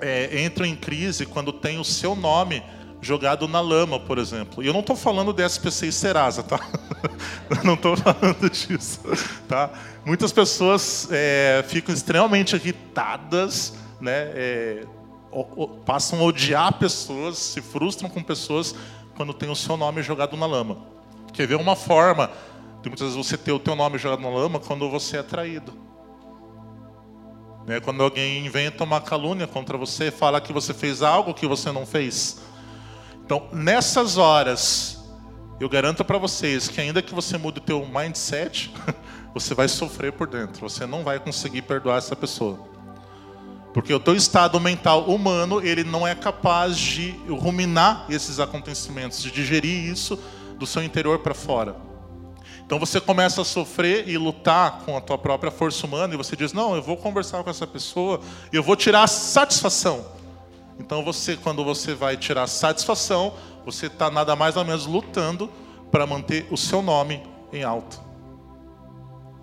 é, 0.00 0.44
entram 0.44 0.66
em 0.66 0.74
crise 0.74 1.24
quando 1.24 1.52
tem 1.52 1.78
o 1.78 1.84
seu 1.84 2.16
nome 2.16 2.62
jogado 3.02 3.48
na 3.48 3.60
lama, 3.60 3.98
por 3.98 4.16
exemplo. 4.16 4.62
E 4.62 4.66
eu 4.68 4.72
não 4.72 4.80
estou 4.80 4.94
falando 4.94 5.32
de 5.32 5.42
SPC 5.42 5.88
e 5.88 5.92
Serasa, 5.92 6.42
tá? 6.44 6.60
não 7.64 7.74
estou 7.74 7.96
falando 7.96 8.48
disso, 8.48 9.00
tá? 9.48 9.70
Muitas 10.06 10.32
pessoas 10.32 11.08
é, 11.10 11.64
ficam 11.66 11.92
extremamente 11.92 12.54
irritadas, 12.54 13.74
né? 14.00 14.30
É, 14.34 14.86
passam 15.84 16.20
a 16.20 16.22
odiar 16.22 16.72
pessoas, 16.74 17.36
se 17.38 17.60
frustram 17.60 18.08
com 18.08 18.22
pessoas 18.22 18.74
quando 19.16 19.34
tem 19.34 19.50
o 19.50 19.56
seu 19.56 19.76
nome 19.76 20.00
jogado 20.02 20.36
na 20.36 20.46
lama. 20.46 20.78
Quer 21.32 21.48
ver 21.48 21.56
uma 21.56 21.74
forma 21.74 22.30
de 22.82 22.88
muitas 22.88 23.12
vezes 23.12 23.16
você 23.16 23.36
ter 23.36 23.52
o 23.52 23.58
teu 23.58 23.74
nome 23.74 23.98
jogado 23.98 24.22
na 24.22 24.30
lama 24.30 24.60
quando 24.60 24.88
você 24.88 25.16
é 25.16 25.22
traído. 25.22 25.72
Né? 27.66 27.80
Quando 27.80 28.02
alguém 28.02 28.46
inventa 28.46 28.84
uma 28.84 29.00
calúnia 29.00 29.46
contra 29.46 29.76
você, 29.76 30.10
fala 30.10 30.40
que 30.40 30.52
você 30.52 30.72
fez 30.72 31.02
algo 31.02 31.34
que 31.34 31.46
você 31.46 31.72
não 31.72 31.84
fez. 31.84 32.51
Então, 33.24 33.48
nessas 33.52 34.16
horas, 34.16 34.98
eu 35.60 35.68
garanto 35.68 36.04
para 36.04 36.18
vocês 36.18 36.68
que 36.68 36.80
ainda 36.80 37.00
que 37.00 37.14
você 37.14 37.38
mude 37.38 37.58
o 37.58 37.62
teu 37.62 37.86
mindset, 37.86 38.72
você 39.32 39.54
vai 39.54 39.68
sofrer 39.68 40.12
por 40.12 40.26
dentro. 40.26 40.68
Você 40.68 40.86
não 40.86 41.04
vai 41.04 41.18
conseguir 41.18 41.62
perdoar 41.62 41.98
essa 41.98 42.16
pessoa. 42.16 42.58
Porque 43.72 43.94
o 43.94 44.00
teu 44.00 44.14
estado 44.14 44.60
mental 44.60 45.04
humano, 45.04 45.64
ele 45.64 45.82
não 45.82 46.06
é 46.06 46.14
capaz 46.14 46.76
de 46.76 47.12
ruminar 47.28 48.06
esses 48.10 48.38
acontecimentos, 48.38 49.22
de 49.22 49.30
digerir 49.30 49.90
isso 49.90 50.18
do 50.58 50.66
seu 50.66 50.82
interior 50.82 51.20
para 51.20 51.32
fora. 51.32 51.76
Então 52.66 52.78
você 52.78 53.00
começa 53.00 53.42
a 53.42 53.44
sofrer 53.44 54.08
e 54.08 54.18
lutar 54.18 54.80
com 54.84 54.96
a 54.96 55.00
tua 55.00 55.16
própria 55.16 55.50
força 55.50 55.86
humana 55.86 56.14
e 56.14 56.16
você 56.16 56.36
diz: 56.36 56.52
"Não, 56.52 56.74
eu 56.74 56.82
vou 56.82 56.96
conversar 56.96 57.42
com 57.42 57.50
essa 57.50 57.66
pessoa, 57.66 58.20
eu 58.52 58.62
vou 58.62 58.76
tirar 58.76 59.04
a 59.04 59.06
satisfação 59.06 60.04
então 60.82 61.04
você, 61.04 61.36
quando 61.36 61.64
você 61.64 61.94
vai 61.94 62.16
tirar 62.16 62.48
satisfação, 62.48 63.34
você 63.64 63.86
está 63.86 64.10
nada 64.10 64.34
mais 64.34 64.56
ou 64.56 64.64
menos 64.64 64.84
lutando 64.84 65.48
para 65.92 66.04
manter 66.04 66.48
o 66.50 66.56
seu 66.56 66.82
nome 66.82 67.22
em 67.52 67.62
alta. 67.62 67.98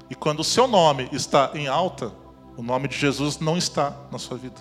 E 0.10 0.16
quando 0.16 0.42
o 0.42 0.44
seu 0.44 0.68
nome 0.68 1.08
está 1.14 1.52
em 1.54 1.68
alta, 1.68 2.12
o 2.58 2.62
nome 2.62 2.90
de 2.90 2.98
Jesus 2.98 3.40
não 3.40 3.58
está 3.58 3.96
na 4.12 4.20
sua 4.20 4.38
vida. 4.38 4.60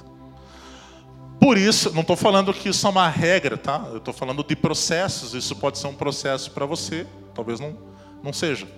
Por 1.40 1.58
isso, 1.58 1.92
não 1.92 2.02
estou 2.02 2.14
falando 2.14 2.54
que 2.54 2.68
isso 2.68 2.86
é 2.86 2.90
uma 2.90 3.08
regra, 3.08 3.58
tá? 3.58 3.86
Eu 3.90 3.98
estou 3.98 4.14
falando 4.14 4.44
de 4.44 4.54
processos. 4.54 5.34
Isso 5.34 5.56
pode 5.56 5.78
ser 5.78 5.88
um 5.88 5.94
processo 5.94 6.52
para 6.52 6.64
você, 6.64 7.06
talvez 7.34 7.58
não, 7.58 7.76
não 8.22 8.32
seja. 8.32 8.68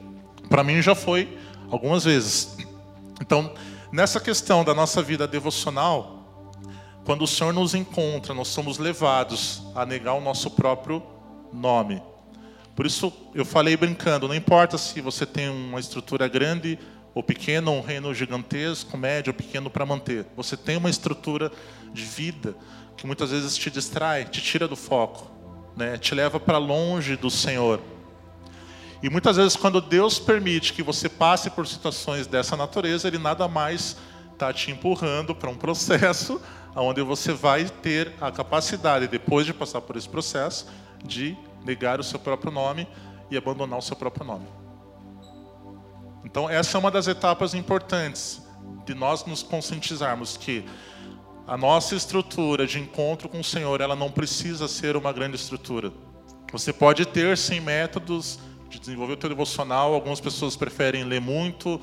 Para 0.48 0.64
mim 0.64 0.80
já 0.80 0.94
foi 0.94 1.36
algumas 1.70 2.04
vezes. 2.04 2.56
Então, 3.20 3.52
nessa 3.92 4.18
questão 4.18 4.64
da 4.64 4.72
nossa 4.72 5.02
vida 5.02 5.28
devocional, 5.28 6.19
quando 7.04 7.22
o 7.22 7.26
Senhor 7.26 7.52
nos 7.52 7.74
encontra, 7.74 8.34
nós 8.34 8.48
somos 8.48 8.78
levados 8.78 9.62
a 9.74 9.86
negar 9.86 10.14
o 10.14 10.20
nosso 10.20 10.50
próprio 10.50 11.02
nome. 11.52 12.02
Por 12.76 12.86
isso 12.86 13.12
eu 13.34 13.44
falei 13.44 13.76
brincando, 13.76 14.28
não 14.28 14.34
importa 14.34 14.78
se 14.78 15.00
você 15.00 15.26
tem 15.26 15.48
uma 15.48 15.80
estrutura 15.80 16.28
grande 16.28 16.78
ou 17.14 17.22
pequena, 17.22 17.70
um 17.70 17.80
reino 17.80 18.14
gigantesco, 18.14 18.96
médio 18.96 19.32
ou 19.32 19.34
pequeno 19.34 19.68
para 19.68 19.84
manter. 19.84 20.26
Você 20.36 20.56
tem 20.56 20.76
uma 20.76 20.90
estrutura 20.90 21.50
de 21.92 22.04
vida 22.04 22.54
que 22.96 23.06
muitas 23.06 23.30
vezes 23.30 23.56
te 23.56 23.70
distrai, 23.70 24.24
te 24.24 24.40
tira 24.40 24.68
do 24.68 24.76
foco, 24.76 25.30
né? 25.76 25.98
te 25.98 26.14
leva 26.14 26.38
para 26.38 26.58
longe 26.58 27.16
do 27.16 27.30
Senhor. 27.30 27.80
E 29.02 29.08
muitas 29.08 29.36
vezes, 29.36 29.56
quando 29.56 29.80
Deus 29.80 30.18
permite 30.18 30.74
que 30.74 30.82
você 30.82 31.08
passe 31.08 31.48
por 31.48 31.66
situações 31.66 32.26
dessa 32.26 32.56
natureza, 32.56 33.08
Ele 33.08 33.16
nada 33.16 33.48
mais 33.48 33.96
está 34.40 34.54
te 34.54 34.70
empurrando 34.70 35.34
para 35.34 35.50
um 35.50 35.54
processo 35.54 36.40
onde 36.74 37.02
você 37.02 37.30
vai 37.34 37.66
ter 37.66 38.14
a 38.20 38.30
capacidade, 38.30 39.06
depois 39.06 39.44
de 39.44 39.52
passar 39.52 39.82
por 39.82 39.96
esse 39.96 40.08
processo, 40.08 40.66
de 41.04 41.36
negar 41.62 42.00
o 42.00 42.02
seu 42.02 42.18
próprio 42.18 42.50
nome 42.50 42.88
e 43.30 43.36
abandonar 43.36 43.78
o 43.78 43.82
seu 43.82 43.94
próprio 43.94 44.24
nome. 44.24 44.46
Então, 46.24 46.48
essa 46.48 46.78
é 46.78 46.80
uma 46.80 46.90
das 46.90 47.06
etapas 47.06 47.52
importantes 47.52 48.40
de 48.86 48.94
nós 48.94 49.26
nos 49.26 49.42
conscientizarmos 49.42 50.38
que 50.38 50.64
a 51.46 51.56
nossa 51.56 51.94
estrutura 51.94 52.66
de 52.66 52.78
encontro 52.78 53.28
com 53.28 53.40
o 53.40 53.44
Senhor, 53.44 53.80
ela 53.82 53.96
não 53.96 54.10
precisa 54.10 54.68
ser 54.68 54.96
uma 54.96 55.12
grande 55.12 55.36
estrutura. 55.36 55.92
Você 56.50 56.72
pode 56.72 57.04
ter, 57.04 57.36
sim, 57.36 57.60
métodos 57.60 58.38
de 58.70 58.78
desenvolver 58.78 59.14
o 59.14 59.16
teu 59.16 59.28
devocional. 59.28 59.92
Algumas 59.92 60.20
pessoas 60.20 60.56
preferem 60.56 61.04
ler 61.04 61.20
muito, 61.20 61.80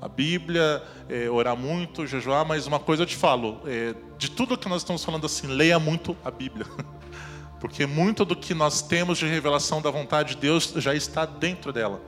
a 0.00 0.08
Bíblia, 0.08 0.82
é, 1.08 1.28
orar 1.28 1.56
muito, 1.56 2.06
jejuar, 2.06 2.44
mas 2.44 2.66
uma 2.66 2.78
coisa 2.78 3.02
eu 3.02 3.06
te 3.06 3.16
falo, 3.16 3.60
é, 3.66 3.94
de 4.18 4.30
tudo 4.30 4.56
que 4.56 4.68
nós 4.68 4.82
estamos 4.82 5.04
falando 5.04 5.26
assim, 5.26 5.46
leia 5.46 5.78
muito 5.78 6.16
a 6.24 6.30
Bíblia. 6.30 6.66
Porque 7.60 7.86
muito 7.86 8.24
do 8.24 8.36
que 8.36 8.52
nós 8.52 8.82
temos 8.82 9.18
de 9.18 9.26
revelação 9.26 9.80
da 9.80 9.90
vontade 9.90 10.34
de 10.34 10.40
Deus 10.42 10.72
já 10.76 10.94
está 10.94 11.24
dentro 11.24 11.72
dela. 11.72 12.00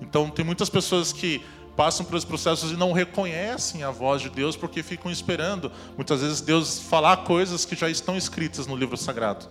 Então 0.00 0.28
tem 0.28 0.44
muitas 0.44 0.68
pessoas 0.68 1.12
que 1.12 1.40
passam 1.76 2.04
esses 2.10 2.24
processos 2.24 2.72
e 2.72 2.76
não 2.76 2.92
reconhecem 2.92 3.82
a 3.82 3.90
voz 3.90 4.20
de 4.20 4.28
Deus 4.28 4.56
porque 4.56 4.82
ficam 4.82 5.10
esperando, 5.10 5.70
muitas 5.96 6.20
vezes, 6.20 6.40
Deus 6.40 6.80
falar 6.80 7.18
coisas 7.18 7.64
que 7.64 7.76
já 7.76 7.88
estão 7.88 8.16
escritas 8.16 8.66
no 8.66 8.76
livro 8.76 8.96
sagrado. 8.96 9.48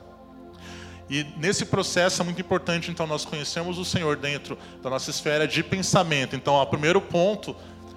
E 1.12 1.26
nesse 1.36 1.66
processo 1.66 2.22
é 2.22 2.24
muito 2.24 2.40
importante, 2.40 2.90
então, 2.90 3.06
nós 3.06 3.26
conhecermos 3.26 3.78
o 3.78 3.84
Senhor 3.84 4.16
dentro 4.16 4.58
da 4.82 4.90
nossa 4.90 5.10
esfera 5.10 5.46
de 5.46 5.62
pensamento. 5.62 6.38
Então, 6.38 6.54
o 6.54 6.66
primeiro 6.66 7.02
ponto 7.02 7.54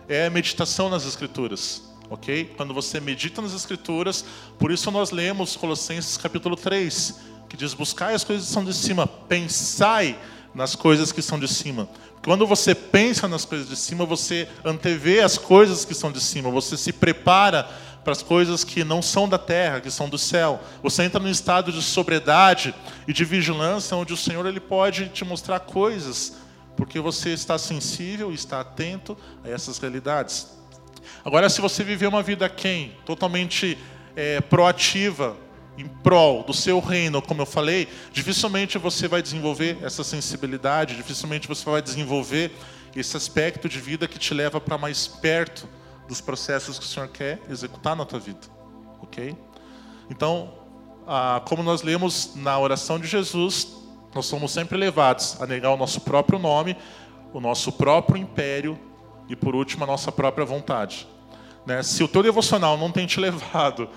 é 0.09 0.27
a 0.27 0.31
meditação 0.31 0.88
nas 0.88 1.07
Escrituras, 1.07 1.81
ok? 2.11 2.53
Quando 2.57 2.74
você 2.74 2.98
medita 2.98 3.40
nas 3.40 3.55
Escrituras, 3.55 4.24
por 4.59 4.72
isso 4.72 4.90
nós 4.90 5.12
lemos 5.12 5.55
Colossenses 5.55 6.16
capítulo 6.16 6.57
3, 6.57 7.20
que 7.48 7.57
diz: 7.57 7.72
Buscai 7.72 8.14
as 8.14 8.24
coisas 8.24 8.48
que 8.48 8.53
são 8.53 8.64
de 8.64 8.74
cima, 8.74 9.07
pensai 9.07 10.18
nas 10.53 10.74
coisas 10.74 11.12
que 11.12 11.22
são 11.22 11.38
de 11.38 11.46
cima. 11.46 11.88
Quando 12.24 12.48
você 12.48 12.74
pensa 12.74 13.29
nas 13.29 13.44
coisas 13.44 13.68
de 13.68 13.77
cima, 13.77 14.05
você 14.05 14.48
antevê 14.64 15.20
as 15.20 15.38
coisas 15.38 15.85
que 15.85 15.94
são 15.94 16.11
de 16.11 16.20
cima, 16.20 16.50
você 16.50 16.77
se 16.77 16.92
prepara 16.92 17.70
para 18.05 18.12
as 18.12 18.23
coisas 18.23 18.62
que 18.62 18.85
não 18.85 19.01
são 19.01 19.27
da 19.27 19.38
terra, 19.38 19.81
que 19.81 19.90
são 19.90 20.09
do 20.09 20.19
céu. 20.19 20.61
Você 20.83 21.03
entra 21.03 21.19
num 21.19 21.31
estado 21.31 21.73
de 21.73 21.83
sobriedade 21.83 22.75
e 23.09 23.12
de 23.12 23.25
vigilância, 23.25 23.97
onde 23.97 24.12
o 24.12 24.17
Senhor 24.17 24.45
ele 24.47 24.61
pode 24.61 25.09
te 25.09 25.25
mostrar 25.25 25.61
coisas, 25.61 26.37
porque 26.77 27.01
você 27.01 27.31
está 27.31 27.57
sensível 27.59 28.33
está 28.33 28.61
atento 28.61 29.17
a 29.43 29.49
essas 29.49 29.79
realidades. 29.79 30.49
Agora, 31.25 31.49
se 31.49 31.62
você 31.62 31.83
viver 31.83 32.07
uma 32.07 32.23
vida 32.23 32.49
quem? 32.49 32.93
Totalmente 33.07 33.79
é, 34.14 34.40
proativa, 34.43 35.37
em 35.77 35.88
prol 35.88 36.45
do 36.45 36.55
seu 36.55 36.79
reino, 36.79 37.21
como 37.21 37.43
eu 37.43 37.47
falei, 37.47 37.88
dificilmente 38.12 38.79
você 38.79 39.09
vai 39.09 39.21
desenvolver 39.21 39.79
essa 39.83 40.05
sensibilidade, 40.05 40.95
dificilmente 40.95 41.49
você 41.49 41.64
vai 41.64 41.83
desenvolver 41.83 42.53
esse 42.95 43.17
aspecto 43.17 43.69
de 43.69 43.81
vida 43.81 44.07
que 44.07 44.19
te 44.19 44.33
leva 44.33 44.61
para 44.61 44.79
mais 44.79 45.09
perto 45.09 45.67
dos 46.09 46.21
processos 46.21 46.79
que 46.79 46.85
o 46.85 46.88
Senhor 46.88 47.09
quer 47.09 47.40
executar 47.49 47.97
na 47.97 48.05
tua 48.05 48.19
vida, 48.19 48.47
ok? 49.03 49.37
Então, 50.11 50.53
ah, 51.07 51.43
como 51.47 51.62
nós 51.62 51.83
lemos 51.83 52.33
na 52.35 52.59
oração 52.59 52.99
de 52.99 53.07
Jesus, 53.07 53.77
nós 54.14 54.27
somos 54.27 54.53
sempre 54.53 54.79
levados 54.79 55.40
a 55.40 55.47
negar 55.47 55.71
o 55.71 55.77
nosso 55.77 56.01
próprio 56.01 56.38
nome, 56.38 56.77
o 57.33 57.40
nosso 57.40 57.73
próprio 57.73 58.17
império 58.17 58.79
e, 59.29 59.35
por 59.35 59.55
último, 59.55 59.85
a 59.85 59.87
nossa 59.87 60.12
própria 60.12 60.45
vontade. 60.45 61.09
Né? 61.67 61.83
Se 61.83 62.03
o 62.05 62.09
teu 62.09 62.23
devocional 62.23 62.77
não 62.77 62.90
tem 62.90 63.07
te 63.07 63.19
levado 63.21 63.88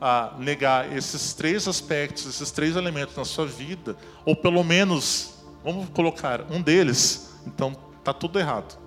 a 0.00 0.34
negar 0.38 0.96
esses 0.96 1.32
três 1.32 1.66
aspectos, 1.66 2.26
esses 2.26 2.50
três 2.50 2.76
elementos 2.76 3.16
na 3.16 3.24
sua 3.24 3.46
vida, 3.46 3.96
ou 4.24 4.36
pelo 4.36 4.62
menos, 4.62 5.34
vamos 5.64 5.88
colocar 5.90 6.42
um 6.50 6.62
deles, 6.62 7.34
então 7.46 7.76
está 7.98 8.12
tudo 8.12 8.38
errado. 8.38 8.78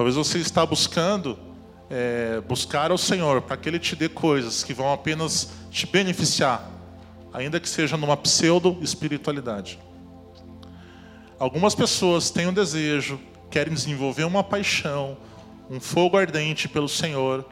Talvez 0.00 0.16
você 0.16 0.38
está 0.38 0.64
buscando 0.64 1.38
é, 1.90 2.40
buscar 2.48 2.90
ao 2.90 2.96
Senhor 2.96 3.42
para 3.42 3.54
que 3.58 3.68
Ele 3.68 3.78
te 3.78 3.94
dê 3.94 4.08
coisas 4.08 4.64
que 4.64 4.72
vão 4.72 4.90
apenas 4.90 5.50
te 5.70 5.86
beneficiar, 5.86 6.70
ainda 7.34 7.60
que 7.60 7.68
seja 7.68 7.98
numa 7.98 8.16
pseudo 8.16 8.78
espiritualidade. 8.80 9.78
Algumas 11.38 11.74
pessoas 11.74 12.30
têm 12.30 12.46
um 12.46 12.52
desejo, 12.54 13.20
querem 13.50 13.74
desenvolver 13.74 14.24
uma 14.24 14.42
paixão, 14.42 15.18
um 15.68 15.78
fogo 15.78 16.16
ardente 16.16 16.66
pelo 16.66 16.88
Senhor, 16.88 17.44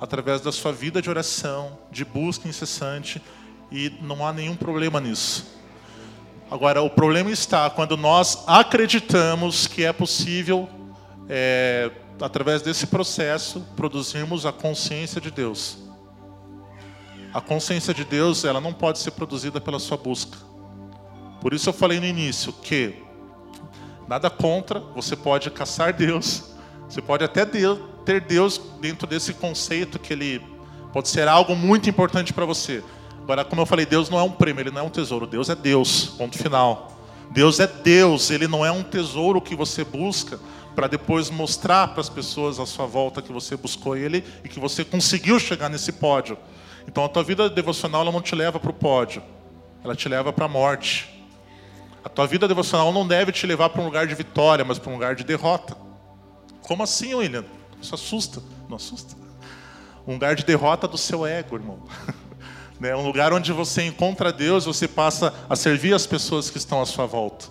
através 0.00 0.40
da 0.40 0.50
sua 0.50 0.72
vida 0.72 1.00
de 1.00 1.08
oração, 1.08 1.78
de 1.92 2.04
busca 2.04 2.48
incessante, 2.48 3.22
e 3.70 3.92
não 4.02 4.26
há 4.26 4.32
nenhum 4.32 4.56
problema 4.56 5.00
nisso. 5.00 5.46
Agora, 6.50 6.82
o 6.82 6.90
problema 6.90 7.30
está 7.30 7.70
quando 7.70 7.96
nós 7.96 8.42
acreditamos 8.48 9.68
que 9.68 9.84
é 9.84 9.92
possível, 9.92 10.68
é, 11.28 11.90
através 12.20 12.62
desse 12.62 12.86
processo, 12.86 13.60
produzirmos 13.76 14.46
a 14.46 14.52
consciência 14.52 15.20
de 15.20 15.30
Deus. 15.30 15.78
A 17.32 17.40
consciência 17.40 17.92
de 17.92 18.04
Deus, 18.04 18.44
ela 18.44 18.60
não 18.60 18.72
pode 18.72 18.98
ser 18.98 19.10
produzida 19.12 19.60
pela 19.60 19.78
sua 19.78 19.96
busca. 19.96 20.38
Por 21.40 21.52
isso 21.52 21.68
eu 21.68 21.72
falei 21.72 21.98
no 21.98 22.06
início 22.06 22.52
que 22.52 23.02
nada 24.08 24.30
contra, 24.30 24.80
você 24.80 25.16
pode 25.16 25.50
caçar 25.50 25.92
Deus, 25.92 26.44
você 26.88 27.02
pode 27.02 27.24
até 27.24 27.44
ter 27.44 28.20
Deus 28.20 28.60
dentro 28.80 29.06
desse 29.06 29.32
conceito 29.34 29.98
que 29.98 30.12
ele 30.12 30.42
pode 30.92 31.08
ser 31.08 31.26
algo 31.26 31.56
muito 31.56 31.90
importante 31.90 32.32
para 32.32 32.44
você. 32.44 32.82
Agora, 33.22 33.44
como 33.44 33.62
eu 33.62 33.66
falei, 33.66 33.86
Deus 33.86 34.08
não 34.10 34.18
é 34.18 34.22
um 34.22 34.30
prêmio, 34.30 34.60
ele 34.60 34.70
não 34.70 34.82
é 34.82 34.84
um 34.84 34.90
tesouro, 34.90 35.26
Deus 35.26 35.48
é 35.48 35.54
Deus, 35.54 36.06
ponto 36.18 36.38
final. 36.38 36.92
Deus 37.30 37.58
é 37.58 37.66
Deus, 37.66 38.30
ele 38.30 38.46
não 38.46 38.64
é 38.64 38.70
um 38.70 38.82
tesouro 38.82 39.40
que 39.40 39.56
você 39.56 39.82
busca 39.82 40.38
para 40.74 40.86
depois 40.86 41.30
mostrar 41.30 41.88
para 41.88 42.00
as 42.00 42.08
pessoas 42.08 42.58
à 42.58 42.66
sua 42.66 42.86
volta 42.86 43.22
que 43.22 43.32
você 43.32 43.56
buscou 43.56 43.96
ele 43.96 44.24
e 44.42 44.48
que 44.48 44.58
você 44.58 44.84
conseguiu 44.84 45.38
chegar 45.38 45.68
nesse 45.68 45.92
pódio. 45.92 46.36
Então 46.86 47.04
a 47.04 47.08
tua 47.08 47.22
vida 47.22 47.48
devocional 47.48 48.02
ela 48.02 48.12
não 48.12 48.20
te 48.20 48.34
leva 48.34 48.58
para 48.58 48.70
o 48.70 48.74
pódio, 48.74 49.22
ela 49.82 49.94
te 49.94 50.08
leva 50.08 50.32
para 50.32 50.46
a 50.46 50.48
morte. 50.48 51.10
A 52.04 52.08
tua 52.08 52.26
vida 52.26 52.46
devocional 52.46 52.92
não 52.92 53.06
deve 53.06 53.32
te 53.32 53.46
levar 53.46 53.70
para 53.70 53.80
um 53.80 53.84
lugar 53.86 54.06
de 54.06 54.14
vitória, 54.14 54.64
mas 54.64 54.78
para 54.78 54.90
um 54.90 54.94
lugar 54.94 55.14
de 55.14 55.24
derrota. 55.24 55.76
Como 56.62 56.82
assim, 56.82 57.14
William? 57.14 57.44
Isso 57.80 57.94
assusta. 57.94 58.42
Não 58.68 58.76
assusta? 58.76 59.16
Um 60.06 60.14
lugar 60.14 60.34
de 60.34 60.44
derrota 60.44 60.86
do 60.86 60.98
seu 60.98 61.24
ego, 61.24 61.56
irmão. 61.56 61.78
né? 62.78 62.94
Um 62.94 63.02
lugar 63.02 63.32
onde 63.32 63.52
você 63.52 63.86
encontra 63.86 64.32
Deus, 64.32 64.66
você 64.66 64.86
passa 64.86 65.32
a 65.48 65.56
servir 65.56 65.94
as 65.94 66.06
pessoas 66.06 66.50
que 66.50 66.58
estão 66.58 66.82
à 66.82 66.86
sua 66.86 67.06
volta. 67.06 67.46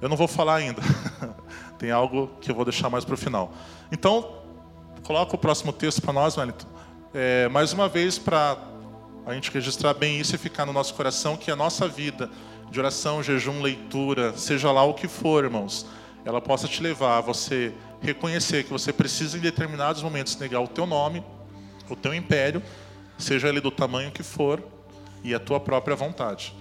Eu 0.00 0.08
não 0.08 0.16
vou 0.16 0.28
falar 0.28 0.56
ainda. 0.56 0.80
Tem 1.78 1.90
algo 1.90 2.30
que 2.40 2.50
eu 2.50 2.54
vou 2.54 2.64
deixar 2.64 2.90
mais 2.90 3.04
para 3.04 3.14
o 3.14 3.18
final. 3.18 3.52
Então, 3.92 4.34
coloca 5.04 5.34
o 5.34 5.38
próximo 5.38 5.72
texto 5.72 6.02
para 6.02 6.12
nós, 6.12 6.36
Wellington. 6.36 6.66
É, 7.14 7.48
mais 7.48 7.72
uma 7.72 7.88
vez, 7.88 8.18
para 8.18 8.58
a 9.24 9.34
gente 9.34 9.50
registrar 9.50 9.94
bem 9.94 10.18
isso 10.18 10.34
e 10.34 10.38
ficar 10.38 10.66
no 10.66 10.72
nosso 10.72 10.94
coração, 10.94 11.36
que 11.36 11.50
a 11.50 11.56
nossa 11.56 11.86
vida 11.86 12.30
de 12.70 12.78
oração, 12.78 13.22
jejum, 13.22 13.62
leitura, 13.62 14.36
seja 14.36 14.70
lá 14.72 14.82
o 14.82 14.94
que 14.94 15.08
for, 15.08 15.44
irmãos, 15.44 15.86
ela 16.24 16.40
possa 16.40 16.68
te 16.68 16.82
levar 16.82 17.18
a 17.18 17.20
você 17.20 17.72
reconhecer 18.00 18.64
que 18.64 18.70
você 18.70 18.92
precisa 18.92 19.38
em 19.38 19.40
determinados 19.40 20.02
momentos 20.02 20.36
negar 20.36 20.60
o 20.60 20.68
teu 20.68 20.86
nome, 20.86 21.22
o 21.88 21.96
teu 21.96 22.14
império, 22.14 22.62
seja 23.16 23.48
ele 23.48 23.60
do 23.60 23.70
tamanho 23.70 24.10
que 24.10 24.22
for, 24.22 24.62
e 25.24 25.34
a 25.34 25.40
tua 25.40 25.58
própria 25.58 25.96
vontade. 25.96 26.54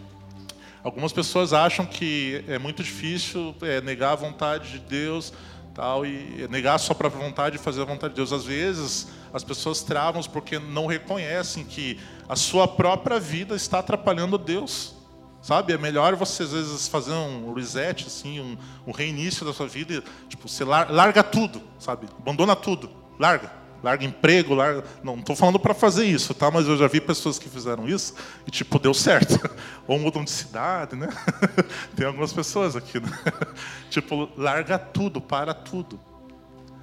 Algumas 0.87 1.11
pessoas 1.11 1.51
acham 1.51 1.85
que 1.85 2.45
é 2.47 2.57
muito 2.57 2.81
difícil 2.81 3.53
é, 3.61 3.81
negar 3.81 4.13
a 4.13 4.15
vontade 4.15 4.71
de 4.71 4.79
Deus, 4.79 5.33
tal, 5.75 6.05
e 6.05 6.47
negar 6.49 6.75
a 6.75 6.77
sua 6.77 6.95
própria 6.95 7.21
vontade 7.21 7.57
e 7.57 7.59
fazer 7.59 7.81
a 7.81 7.83
vontade 7.83 8.13
de 8.13 8.15
Deus. 8.15 8.31
Às 8.31 8.45
vezes 8.45 9.09
as 9.33 9.43
pessoas 9.43 9.83
travam 9.83 10.23
porque 10.23 10.57
não 10.57 10.85
reconhecem 10.85 11.65
que 11.65 11.99
a 12.29 12.37
sua 12.37 12.69
própria 12.69 13.19
vida 13.19 13.53
está 13.53 13.79
atrapalhando 13.79 14.37
Deus. 14.37 14.95
Sabe? 15.41 15.73
É 15.73 15.77
melhor 15.77 16.15
você, 16.15 16.43
às 16.43 16.53
vezes, 16.53 16.87
fazer 16.87 17.11
um 17.11 17.53
reset, 17.53 18.07
assim, 18.07 18.39
um, 18.39 18.57
um 18.87 18.91
reinício 18.93 19.45
da 19.45 19.51
sua 19.51 19.67
vida. 19.67 20.01
Tipo, 20.29 20.47
você 20.47 20.63
larga 20.63 21.21
tudo, 21.21 21.61
sabe? 21.77 22.07
Abandona 22.17 22.55
tudo. 22.55 22.89
Larga. 23.19 23.51
Larga 23.83 24.05
emprego, 24.05 24.53
larga. 24.53 24.83
Não 25.03 25.15
estou 25.19 25.35
falando 25.35 25.59
para 25.59 25.73
fazer 25.73 26.05
isso, 26.05 26.33
tá? 26.33 26.49
Mas 26.49 26.67
eu 26.67 26.77
já 26.77 26.87
vi 26.87 26.99
pessoas 26.99 27.37
que 27.37 27.47
fizeram 27.47 27.87
isso 27.87 28.15
e, 28.45 28.51
tipo, 28.51 28.79
deu 28.79 28.93
certo. 28.93 29.39
Ou 29.87 29.99
mudam 29.99 30.23
de 30.23 30.31
cidade, 30.31 30.95
né? 30.95 31.07
Tem 31.95 32.05
algumas 32.05 32.33
pessoas 32.33 32.75
aqui, 32.75 32.99
né? 32.99 33.09
Tipo, 33.89 34.29
larga 34.35 34.77
tudo, 34.77 35.21
para 35.21 35.53
tudo. 35.53 35.99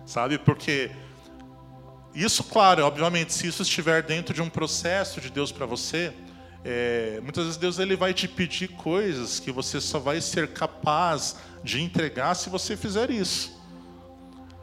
Sabe? 0.07 0.39
Porque 0.39 0.91
isso, 2.15 2.45
claro, 2.45 2.85
obviamente, 2.85 3.33
se 3.33 3.47
isso 3.47 3.63
estiver 3.63 4.03
dentro 4.03 4.33
de 4.33 4.41
um 4.41 4.49
processo 4.49 5.21
de 5.21 5.31
Deus 5.31 5.51
para 5.51 5.67
você, 5.67 6.13
é, 6.65 7.19
muitas 7.23 7.45
vezes 7.45 7.59
Deus 7.59 7.79
ele 7.79 7.97
vai 7.97 8.15
te 8.15 8.27
pedir 8.27 8.69
coisas 8.69 9.39
que 9.41 9.53
você 9.53 9.81
só 9.81 9.99
vai 9.99 10.21
ser 10.21 10.49
capaz 10.53 11.37
de 11.63 11.83
entregar 11.83 12.35
se 12.35 12.49
você 12.49 12.77
fizer 12.77 13.11
isso. 13.11 13.61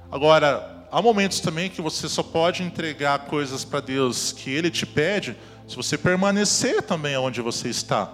Agora, 0.09 0.80
há 0.91 1.01
momentos 1.01 1.39
também 1.39 1.69
que 1.69 1.81
você 1.81 2.09
só 2.09 2.21
pode 2.21 2.61
entregar 2.61 3.19
coisas 3.19 3.63
para 3.63 3.79
Deus 3.79 4.31
que 4.31 4.49
Ele 4.49 4.69
te 4.69 4.85
pede 4.85 5.37
se 5.67 5.75
você 5.75 5.97
permanecer 5.97 6.81
também 6.81 7.15
onde 7.15 7.41
você 7.41 7.69
está. 7.69 8.11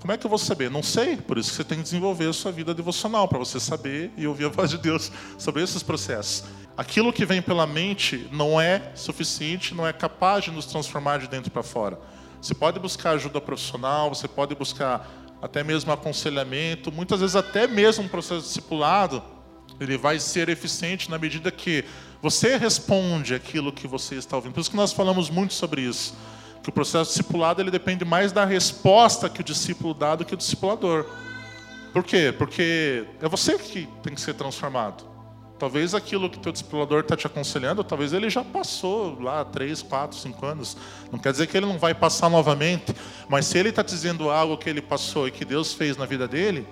Como 0.00 0.12
é 0.12 0.16
que 0.16 0.24
eu 0.24 0.30
vou 0.30 0.38
saber? 0.38 0.70
Não 0.70 0.82
sei. 0.82 1.16
Por 1.16 1.36
isso 1.38 1.50
que 1.50 1.56
você 1.56 1.64
tem 1.64 1.78
que 1.78 1.84
desenvolver 1.84 2.28
a 2.28 2.32
sua 2.32 2.52
vida 2.52 2.72
devocional, 2.72 3.26
para 3.26 3.38
você 3.38 3.58
saber 3.58 4.12
e 4.16 4.28
ouvir 4.28 4.44
a 4.44 4.48
voz 4.48 4.70
de 4.70 4.78
Deus 4.78 5.10
sobre 5.36 5.62
esses 5.62 5.82
processos. 5.82 6.44
Aquilo 6.76 7.12
que 7.12 7.26
vem 7.26 7.42
pela 7.42 7.66
mente 7.66 8.28
não 8.30 8.60
é 8.60 8.92
suficiente, 8.94 9.74
não 9.74 9.84
é 9.84 9.92
capaz 9.92 10.44
de 10.44 10.52
nos 10.52 10.66
transformar 10.66 11.18
de 11.18 11.26
dentro 11.26 11.50
para 11.50 11.64
fora. 11.64 11.98
Você 12.40 12.54
pode 12.54 12.78
buscar 12.78 13.10
ajuda 13.10 13.40
profissional, 13.40 14.08
você 14.14 14.28
pode 14.28 14.54
buscar 14.54 15.10
até 15.42 15.64
mesmo 15.64 15.90
aconselhamento, 15.90 16.92
muitas 16.92 17.18
vezes 17.18 17.34
até 17.34 17.66
mesmo 17.66 18.04
um 18.04 18.08
processo 18.08 18.42
discipulado, 18.42 19.20
ele 19.80 19.96
vai 19.96 20.18
ser 20.18 20.48
eficiente 20.48 21.10
na 21.10 21.18
medida 21.18 21.50
que 21.50 21.84
você 22.20 22.56
responde 22.56 23.34
aquilo 23.34 23.72
que 23.72 23.86
você 23.86 24.16
está 24.16 24.36
ouvindo. 24.36 24.52
Por 24.52 24.60
isso 24.60 24.70
que 24.70 24.76
nós 24.76 24.92
falamos 24.92 25.30
muito 25.30 25.54
sobre 25.54 25.82
isso, 25.82 26.14
que 26.62 26.68
o 26.68 26.72
processo 26.72 27.10
discipulado 27.10 27.62
ele 27.62 27.70
depende 27.70 28.04
mais 28.04 28.32
da 28.32 28.44
resposta 28.44 29.28
que 29.28 29.40
o 29.40 29.44
discípulo 29.44 29.94
dá 29.94 30.16
do 30.16 30.24
que 30.24 30.34
o 30.34 30.36
discipulador. 30.36 31.06
Por 31.92 32.02
quê? 32.02 32.34
Porque 32.36 33.04
é 33.20 33.28
você 33.28 33.58
que 33.58 33.88
tem 34.02 34.14
que 34.14 34.20
ser 34.20 34.34
transformado. 34.34 35.06
Talvez 35.58 35.92
aquilo 35.92 36.30
que 36.30 36.38
teu 36.38 36.52
discipulador 36.52 37.00
está 37.00 37.16
te 37.16 37.26
aconselhando, 37.26 37.82
talvez 37.82 38.12
ele 38.12 38.30
já 38.30 38.44
passou 38.44 39.20
lá 39.20 39.44
três, 39.44 39.82
quatro, 39.82 40.16
cinco 40.16 40.46
anos. 40.46 40.76
Não 41.10 41.18
quer 41.18 41.32
dizer 41.32 41.48
que 41.48 41.56
ele 41.56 41.66
não 41.66 41.78
vai 41.78 41.94
passar 41.94 42.28
novamente, 42.28 42.94
mas 43.28 43.46
se 43.46 43.58
ele 43.58 43.70
está 43.70 43.82
dizendo 43.82 44.30
algo 44.30 44.56
que 44.56 44.70
ele 44.70 44.80
passou 44.80 45.26
e 45.26 45.32
que 45.32 45.44
Deus 45.44 45.72
fez 45.72 45.96
na 45.96 46.06
vida 46.06 46.28
dele, 46.28 46.64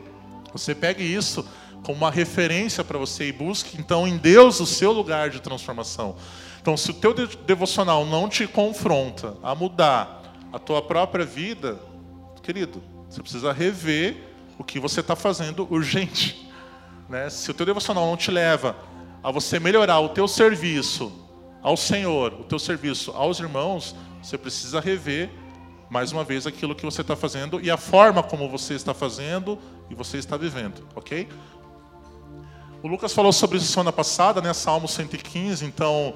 você 0.52 0.72
pegue 0.72 1.02
isso 1.02 1.44
como 1.86 1.98
uma 1.98 2.10
referência 2.10 2.82
para 2.82 2.98
você 2.98 3.28
e 3.28 3.32
busque 3.32 3.78
então 3.78 4.08
em 4.08 4.16
Deus 4.16 4.58
o 4.58 4.66
seu 4.66 4.90
lugar 4.90 5.30
de 5.30 5.40
transformação. 5.40 6.16
Então, 6.60 6.76
se 6.76 6.90
o 6.90 6.94
teu 6.94 7.14
devocional 7.14 8.04
não 8.04 8.28
te 8.28 8.44
confronta 8.44 9.36
a 9.40 9.54
mudar 9.54 10.34
a 10.52 10.58
tua 10.58 10.82
própria 10.82 11.24
vida, 11.24 11.78
querido, 12.42 12.82
você 13.08 13.22
precisa 13.22 13.52
rever 13.52 14.16
o 14.58 14.64
que 14.64 14.80
você 14.80 14.98
está 14.98 15.14
fazendo 15.14 15.66
urgente. 15.72 16.44
Né? 17.08 17.30
Se 17.30 17.48
o 17.52 17.54
teu 17.54 17.64
devocional 17.64 18.04
não 18.04 18.16
te 18.16 18.32
leva 18.32 18.74
a 19.22 19.30
você 19.30 19.60
melhorar 19.60 20.00
o 20.00 20.08
teu 20.08 20.26
serviço 20.26 21.12
ao 21.62 21.76
Senhor, 21.76 22.32
o 22.32 22.42
teu 22.42 22.58
serviço 22.58 23.12
aos 23.12 23.38
irmãos, 23.38 23.94
você 24.20 24.36
precisa 24.36 24.80
rever 24.80 25.30
mais 25.88 26.10
uma 26.10 26.24
vez 26.24 26.48
aquilo 26.48 26.74
que 26.74 26.84
você 26.84 27.02
está 27.02 27.14
fazendo 27.14 27.60
e 27.60 27.70
a 27.70 27.76
forma 27.76 28.24
como 28.24 28.48
você 28.48 28.74
está 28.74 28.92
fazendo 28.92 29.56
e 29.88 29.94
você 29.94 30.18
está 30.18 30.36
vivendo, 30.36 30.84
ok? 30.94 31.28
O 32.82 32.88
Lucas 32.88 33.12
falou 33.12 33.32
sobre 33.32 33.58
isso 33.58 33.66
semana 33.66 33.92
passada, 33.92 34.40
né? 34.40 34.52
Salmo 34.52 34.86
115. 34.86 35.64
Então, 35.64 36.14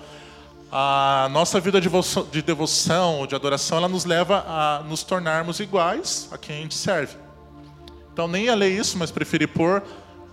a 0.70 1.29
nossa 1.33 1.59
vida 1.59 1.81
de 1.81 2.42
devoção, 2.42 3.27
de 3.27 3.35
adoração, 3.35 3.79
ela 3.79 3.88
nos 3.88 4.05
leva 4.05 4.44
a 4.46 4.83
nos 4.85 5.03
tornarmos 5.03 5.59
iguais 5.59 6.29
a 6.31 6.38
quem 6.38 6.59
a 6.59 6.62
gente 6.62 6.75
serve. 6.75 7.16
Então, 8.12 8.29
nem 8.29 8.44
ia 8.44 8.55
ler 8.55 8.70
isso, 8.70 8.99
mas 8.99 9.11
preferi 9.11 9.46
pôr 9.46 9.83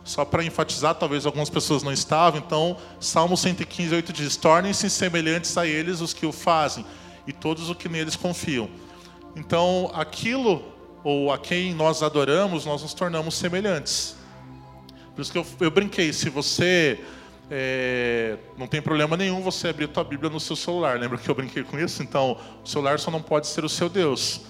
só 0.04 0.24
para 0.24 0.44
enfatizar, 0.44 0.96
talvez 0.96 1.26
algumas 1.26 1.50
pessoas 1.50 1.84
não 1.84 1.92
estavam, 1.92 2.40
então, 2.40 2.78
Salmo 3.00 3.36
115, 3.36 3.94
8 3.96 4.14
diz: 4.14 4.38
Tornem-se 4.38 4.90
semelhantes 4.90 5.58
a 5.58 5.66
eles 5.66 6.02
os 6.02 6.14
que 6.14 6.26
o 6.26 6.32
fazem, 6.32 6.86
e 7.26 7.34
todos 7.34 7.70
os 7.70 7.76
que 7.76 7.90
neles 7.90 8.16
confiam. 8.16 8.70
Então, 9.36 9.92
aquilo 9.94 10.64
ou 11.04 11.32
a 11.32 11.38
quem 11.38 11.74
nós 11.74 12.04
adoramos, 12.04 12.66
nós 12.66 12.82
nos 12.82 12.94
tornamos 12.94 13.36
semelhantes. 13.36 14.17
Por 15.18 15.24
isso 15.24 15.32
que 15.32 15.38
eu, 15.40 15.46
eu 15.62 15.72
brinquei, 15.72 16.14
se 16.14 16.30
você 16.30 17.00
é, 17.50 18.38
não 18.56 18.68
tem 18.68 18.80
problema 18.80 19.18
nenhum 19.18 19.42
você 19.42 19.70
abrir 19.70 19.86
a 19.86 19.88
tua 19.88 20.04
Bíblia 20.04 20.30
no 20.30 20.40
seu 20.40 20.56
celular. 20.56 21.00
Lembra 21.00 21.18
que 21.18 21.28
eu 21.28 21.34
brinquei 21.34 21.64
com 21.64 21.80
isso? 21.80 22.04
Então, 22.04 22.38
o 22.64 22.68
celular 22.68 23.00
só 23.00 23.10
não 23.10 23.20
pode 23.20 23.48
ser 23.48 23.66
o 23.66 23.70
seu 23.70 23.90
Deus. 23.90 24.42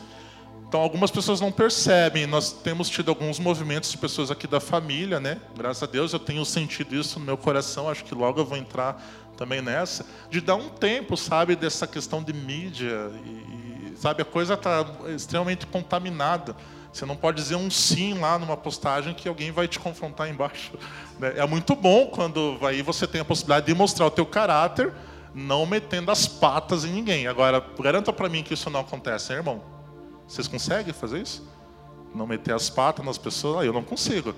Então, 0.67 0.81
algumas 0.81 1.09
pessoas 1.09 1.39
não 1.39 1.53
percebem. 1.53 2.27
Nós 2.27 2.51
temos 2.51 2.89
tido 2.89 3.07
alguns 3.07 3.39
movimentos 3.39 3.89
de 3.89 3.97
pessoas 3.97 4.29
aqui 4.29 4.45
da 4.45 4.59
família, 4.59 5.21
né? 5.21 5.39
Graças 5.55 5.83
a 5.83 5.85
Deus, 5.85 6.11
eu 6.11 6.19
tenho 6.19 6.43
sentido 6.43 6.97
isso 6.97 7.17
no 7.17 7.25
meu 7.25 7.37
coração. 7.37 7.89
Acho 7.89 8.03
que 8.03 8.13
logo 8.13 8.41
eu 8.41 8.45
vou 8.45 8.57
entrar 8.57 9.01
também 9.37 9.61
nessa, 9.61 10.05
de 10.29 10.41
dar 10.41 10.55
um 10.55 10.67
tempo, 10.67 11.15
sabe, 11.15 11.55
dessa 11.55 11.87
questão 11.87 12.21
de 12.21 12.33
mídia 12.33 13.09
e, 13.25 13.76
sabe, 13.99 14.21
a 14.21 14.25
coisa 14.25 14.53
está 14.53 14.85
extremamente 15.15 15.65
contaminada. 15.65 16.55
Você 16.91 17.05
não 17.05 17.15
pode 17.15 17.41
dizer 17.41 17.55
um 17.55 17.69
sim 17.69 18.15
lá 18.15 18.39
numa 18.39 18.57
postagem 18.57 19.13
que 19.13 19.27
alguém 19.27 19.51
vai 19.51 19.67
te 19.67 19.79
confrontar 19.79 20.29
embaixo. 20.29 20.73
Né? 21.19 21.33
É 21.35 21.47
muito 21.47 21.75
bom 21.75 22.05
quando 22.05 22.59
aí 22.61 22.83
você 22.83 23.07
tem 23.07 23.19
a 23.19 23.25
possibilidade 23.25 23.65
de 23.65 23.73
mostrar 23.73 24.05
o 24.05 24.11
teu 24.11 24.23
caráter, 24.23 24.93
não 25.33 25.65
metendo 25.65 26.11
as 26.11 26.27
patas 26.27 26.85
em 26.85 26.91
ninguém. 26.91 27.25
Agora, 27.25 27.59
garanta 27.79 28.13
para 28.13 28.29
mim 28.29 28.43
que 28.43 28.53
isso 28.53 28.69
não 28.69 28.81
acontece, 28.81 29.33
hein, 29.33 29.39
irmão. 29.39 29.63
Vocês 30.27 30.47
conseguem 30.47 30.93
fazer 30.93 31.23
isso? 31.23 31.43
Não 32.13 32.27
meter 32.27 32.53
as 32.53 32.69
patas 32.69 33.03
nas 33.03 33.17
pessoas? 33.17 33.63
Ah, 33.63 33.65
eu 33.65 33.73
não 33.73 33.81
consigo. 33.81 34.35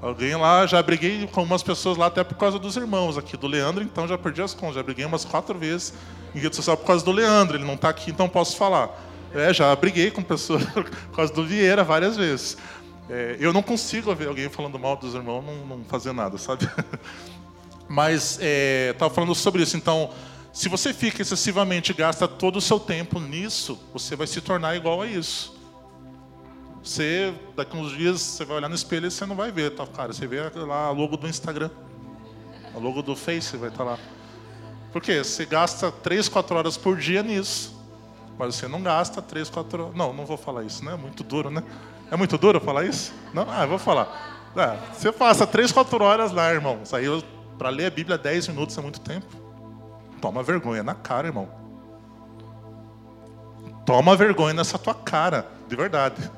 Alguém 0.00 0.36
lá, 0.36 0.66
já 0.66 0.82
briguei 0.82 1.26
com 1.26 1.42
umas 1.42 1.62
pessoas 1.62 1.96
lá 1.96 2.06
até 2.06 2.22
por 2.22 2.36
causa 2.36 2.58
dos 2.58 2.76
irmãos 2.76 3.16
aqui 3.16 3.36
do 3.36 3.46
Leandro, 3.46 3.82
então 3.82 4.06
já 4.06 4.18
perdi 4.18 4.42
as 4.42 4.52
contas. 4.52 4.76
Já 4.76 4.82
briguei 4.82 5.04
umas 5.04 5.24
quatro 5.24 5.58
vezes 5.58 5.94
em 6.34 6.38
rede 6.38 6.54
social 6.54 6.76
por 6.76 6.86
causa 6.86 7.04
do 7.04 7.10
Leandro. 7.10 7.56
Ele 7.56 7.64
não 7.64 7.74
está 7.74 7.88
aqui, 7.88 8.10
então 8.10 8.28
posso 8.28 8.56
falar. 8.56 8.90
É, 9.34 9.52
já 9.52 9.74
briguei 9.74 10.10
com 10.10 10.22
pessoas 10.22 10.64
por 10.70 10.84
causa 11.14 11.32
do 11.32 11.44
Vieira 11.44 11.82
várias 11.82 12.16
vezes. 12.16 12.58
É, 13.08 13.36
eu 13.38 13.52
não 13.52 13.62
consigo 13.62 14.14
ver 14.14 14.28
alguém 14.28 14.48
falando 14.48 14.78
mal 14.78 14.96
dos 14.96 15.14
irmãos 15.14 15.44
não, 15.44 15.78
não 15.78 15.84
fazer 15.84 16.12
nada, 16.12 16.36
sabe? 16.36 16.68
Mas 17.88 18.38
estava 18.40 19.12
é, 19.12 19.14
falando 19.14 19.34
sobre 19.34 19.62
isso. 19.62 19.76
Então, 19.76 20.10
se 20.52 20.68
você 20.68 20.92
fica 20.92 21.22
excessivamente 21.22 21.92
gasta 21.92 22.26
todo 22.28 22.56
o 22.56 22.60
seu 22.60 22.80
tempo 22.80 23.20
nisso, 23.20 23.78
você 23.92 24.16
vai 24.16 24.26
se 24.26 24.40
tornar 24.40 24.76
igual 24.76 25.02
a 25.02 25.06
isso. 25.06 25.55
Você, 26.86 27.34
daqui 27.56 27.76
uns 27.76 27.90
dias, 27.90 28.20
você 28.20 28.44
vai 28.44 28.58
olhar 28.58 28.68
no 28.68 28.74
espelho 28.74 29.08
e 29.08 29.10
você 29.10 29.26
não 29.26 29.34
vai 29.34 29.50
ver, 29.50 29.70
tá, 29.72 29.86
cara? 29.86 30.12
Você 30.12 30.26
vê 30.26 30.40
lá 30.54 30.86
a 30.86 30.90
logo 30.90 31.16
do 31.16 31.26
Instagram, 31.26 31.70
a 32.74 32.78
logo 32.78 33.02
do 33.02 33.16
Face 33.16 33.56
vai 33.56 33.68
estar 33.68 33.84
tá 33.84 33.90
lá. 33.90 33.98
Por 34.92 35.02
quê? 35.02 35.22
Você 35.22 35.44
gasta 35.44 35.90
3, 35.90 36.28
4 36.28 36.56
horas 36.56 36.76
por 36.76 36.96
dia 36.96 37.22
nisso. 37.22 37.76
Mas 38.38 38.54
você 38.54 38.68
não 38.68 38.82
gasta 38.82 39.22
três, 39.22 39.48
quatro 39.48 39.84
horas. 39.84 39.96
Não, 39.96 40.12
não 40.12 40.26
vou 40.26 40.36
falar 40.36 40.62
isso, 40.62 40.84
né? 40.84 40.92
É 40.92 40.96
muito 40.96 41.24
duro, 41.24 41.50
né? 41.50 41.62
É 42.10 42.16
muito 42.16 42.36
duro 42.36 42.60
falar 42.60 42.84
isso? 42.84 43.12
Não? 43.32 43.46
Ah, 43.50 43.62
eu 43.62 43.68
vou 43.68 43.78
falar. 43.78 44.50
É, 44.54 44.76
você 44.92 45.10
passa 45.10 45.46
três, 45.46 45.72
quatro 45.72 46.02
horas 46.02 46.32
lá, 46.32 46.52
irmão. 46.52 46.80
Saiu 46.84 47.22
para 47.58 47.68
ler 47.68 47.86
a 47.86 47.90
Bíblia 47.90 48.18
dez 48.18 48.46
minutos 48.48 48.76
é 48.76 48.80
muito 48.80 49.00
tempo. 49.00 49.26
Toma 50.20 50.42
vergonha 50.42 50.82
na 50.82 50.94
cara, 50.94 51.28
irmão. 51.28 51.48
Toma 53.84 54.16
vergonha 54.16 54.54
nessa 54.54 54.78
tua 54.78 54.94
cara, 54.94 55.46
de 55.68 55.76
verdade. 55.76 56.30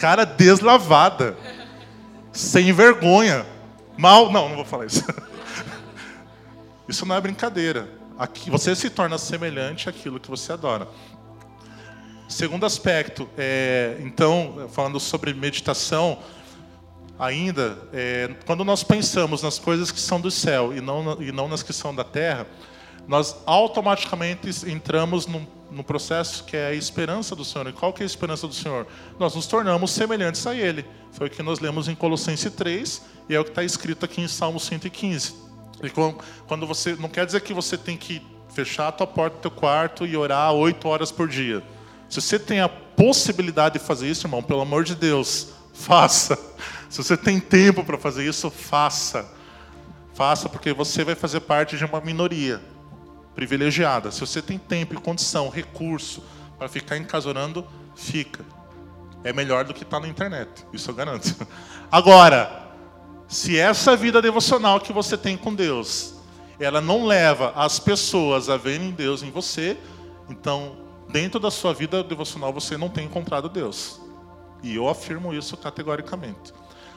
Cara 0.00 0.24
deslavada. 0.24 1.36
Sem 2.32 2.72
vergonha. 2.72 3.46
Mal. 3.96 4.32
Não, 4.32 4.48
não 4.48 4.56
vou 4.56 4.64
falar 4.64 4.86
isso. 4.86 5.04
Isso 6.88 7.06
não 7.06 7.14
é 7.14 7.20
brincadeira 7.20 8.00
aqui, 8.20 8.50
você 8.50 8.76
se 8.76 8.90
torna 8.90 9.16
semelhante 9.16 9.88
àquilo 9.88 10.20
que 10.20 10.28
você 10.28 10.52
adora. 10.52 10.86
Segundo 12.28 12.66
aspecto, 12.66 13.26
é, 13.36 13.96
então, 14.00 14.68
falando 14.70 15.00
sobre 15.00 15.32
meditação, 15.32 16.18
ainda, 17.18 17.78
é, 17.94 18.30
quando 18.44 18.62
nós 18.62 18.84
pensamos 18.84 19.42
nas 19.42 19.58
coisas 19.58 19.90
que 19.90 19.98
são 19.98 20.20
do 20.20 20.30
céu 20.30 20.76
e 20.76 20.82
não, 20.82 21.16
e 21.22 21.32
não 21.32 21.48
nas 21.48 21.62
que 21.62 21.72
são 21.72 21.94
da 21.94 22.04
terra, 22.04 22.46
nós 23.08 23.34
automaticamente 23.46 24.50
entramos 24.70 25.26
num, 25.26 25.46
num, 25.70 25.82
processo 25.82 26.44
que 26.44 26.56
é 26.56 26.68
a 26.68 26.74
esperança 26.74 27.34
do 27.36 27.44
Senhor. 27.44 27.68
E 27.68 27.72
qual 27.72 27.92
que 27.92 28.02
é 28.02 28.04
a 28.04 28.06
esperança 28.06 28.46
do 28.46 28.54
Senhor? 28.54 28.86
Nós 29.18 29.34
nos 29.34 29.46
tornamos 29.46 29.90
semelhantes 29.90 30.46
a 30.46 30.54
Ele. 30.54 30.84
Foi 31.12 31.26
o 31.26 31.30
que 31.30 31.42
nós 31.42 31.60
lemos 31.60 31.88
em 31.88 31.94
Colossenses 31.94 32.52
3 32.52 33.02
e 33.28 33.34
é 33.34 33.40
o 33.40 33.44
que 33.44 33.50
está 33.50 33.64
escrito 33.64 34.04
aqui 34.04 34.20
em 34.20 34.28
Salmo 34.28 34.58
115. 34.58 35.34
E 35.82 35.90
quando 36.46 36.66
você 36.66 36.94
não 36.96 37.08
quer 37.08 37.24
dizer 37.26 37.40
que 37.40 37.54
você 37.54 37.76
tem 37.76 37.96
que 37.96 38.22
fechar 38.52 38.88
a 38.88 38.92
tua 38.92 39.06
porta 39.06 39.36
do 39.36 39.40
teu 39.40 39.50
quarto 39.50 40.06
e 40.06 40.16
orar 40.16 40.52
oito 40.52 40.88
horas 40.88 41.10
por 41.10 41.28
dia. 41.28 41.62
Se 42.08 42.20
você 42.20 42.38
tem 42.38 42.60
a 42.60 42.68
possibilidade 42.68 43.78
de 43.78 43.84
fazer 43.84 44.08
isso, 44.08 44.26
irmão, 44.26 44.42
pelo 44.42 44.60
amor 44.60 44.84
de 44.84 44.94
Deus, 44.94 45.48
faça. 45.72 46.36
Se 46.88 47.02
você 47.02 47.16
tem 47.16 47.38
tempo 47.38 47.84
para 47.84 47.96
fazer 47.96 48.28
isso, 48.28 48.50
faça. 48.50 49.26
Faça, 50.12 50.48
porque 50.48 50.72
você 50.72 51.04
vai 51.04 51.14
fazer 51.14 51.40
parte 51.40 51.76
de 51.76 51.84
uma 51.84 52.00
minoria 52.00 52.60
privilegiada. 53.40 54.10
Se 54.10 54.20
você 54.20 54.42
tem 54.42 54.58
tempo 54.58 54.92
e 54.92 54.98
condição, 54.98 55.48
recurso 55.48 56.22
para 56.58 56.68
ficar 56.68 56.98
em 56.98 57.04
casa 57.04 57.26
orando, 57.26 57.66
fica. 57.96 58.44
É 59.24 59.32
melhor 59.32 59.64
do 59.64 59.72
que 59.72 59.82
estar 59.82 59.96
tá 59.96 60.02
na 60.02 60.08
internet, 60.08 60.66
isso 60.74 60.90
eu 60.90 60.94
garanto. 60.94 61.34
Agora, 61.90 62.68
se 63.26 63.58
essa 63.58 63.96
vida 63.96 64.20
devocional 64.20 64.78
que 64.78 64.92
você 64.92 65.16
tem 65.16 65.38
com 65.38 65.54
Deus, 65.54 66.16
ela 66.58 66.82
não 66.82 67.06
leva 67.06 67.54
as 67.56 67.78
pessoas 67.78 68.50
a 68.50 68.58
verem 68.58 68.90
Deus 68.90 69.22
em 69.22 69.30
você, 69.30 69.78
então, 70.28 70.76
dentro 71.08 71.40
da 71.40 71.50
sua 71.50 71.72
vida 71.72 72.04
devocional, 72.04 72.52
você 72.52 72.76
não 72.76 72.90
tem 72.90 73.06
encontrado 73.06 73.48
Deus. 73.48 74.02
E 74.62 74.76
eu 74.76 74.86
afirmo 74.86 75.32
isso 75.32 75.56
categoricamente. 75.56 76.52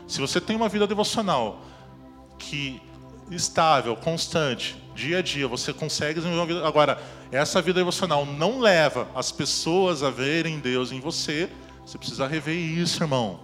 Se 0.05 0.19
você 0.19 0.41
tem 0.41 0.57
uma 0.57 0.67
vida 0.67 0.85
devocional 0.85 1.61
que 2.37 2.81
estável, 3.31 3.95
constante, 3.95 4.82
dia 4.93 5.19
a 5.19 5.21
dia, 5.21 5.47
você 5.47 5.73
consegue 5.73 6.19
desenvolver 6.19 6.53
uma 6.53 6.59
vida. 6.59 6.67
Agora, 6.67 7.01
essa 7.31 7.61
vida 7.61 7.79
devocional 7.79 8.25
não 8.25 8.59
leva 8.59 9.07
as 9.15 9.31
pessoas 9.31 10.03
a 10.03 10.09
verem 10.09 10.59
Deus 10.59 10.91
em 10.91 10.99
você, 10.99 11.49
você 11.85 11.97
precisa 11.97 12.27
rever 12.27 12.55
isso, 12.55 13.03
irmão. 13.03 13.39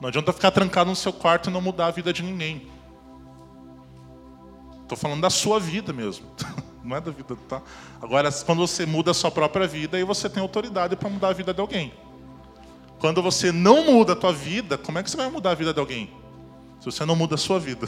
Não 0.00 0.08
adianta 0.08 0.32
ficar 0.32 0.50
trancado 0.50 0.90
no 0.90 0.96
seu 0.96 1.12
quarto 1.12 1.50
e 1.50 1.52
não 1.52 1.60
mudar 1.60 1.86
a 1.86 1.90
vida 1.90 2.12
de 2.12 2.22
ninguém. 2.22 2.68
Estou 4.82 4.96
falando 4.96 5.20
da 5.20 5.30
sua 5.30 5.60
vida 5.60 5.92
mesmo. 5.92 6.26
Não 6.82 6.96
é 6.96 7.00
da 7.00 7.10
vida, 7.10 7.36
tá? 7.46 7.60
Agora, 8.00 8.32
quando 8.32 8.66
você 8.66 8.86
muda 8.86 9.10
a 9.10 9.14
sua 9.14 9.30
própria 9.30 9.66
vida, 9.66 9.98
aí 9.98 10.02
você 10.02 10.30
tem 10.30 10.42
autoridade 10.42 10.96
para 10.96 11.10
mudar 11.10 11.28
a 11.28 11.32
vida 11.34 11.52
de 11.52 11.60
alguém. 11.60 11.92
Quando 12.98 13.22
você 13.22 13.52
não 13.52 13.84
muda 13.84 14.14
a 14.14 14.16
tua 14.16 14.32
vida, 14.32 14.78
como 14.78 14.98
é 14.98 15.02
que 15.02 15.10
você 15.10 15.16
vai 15.18 15.28
mudar 15.30 15.50
a 15.50 15.54
vida 15.54 15.74
de 15.74 15.78
alguém? 15.78 16.10
Se 16.78 16.86
você 16.86 17.04
não 17.04 17.14
muda 17.14 17.34
a 17.34 17.38
sua 17.38 17.60
vida. 17.60 17.86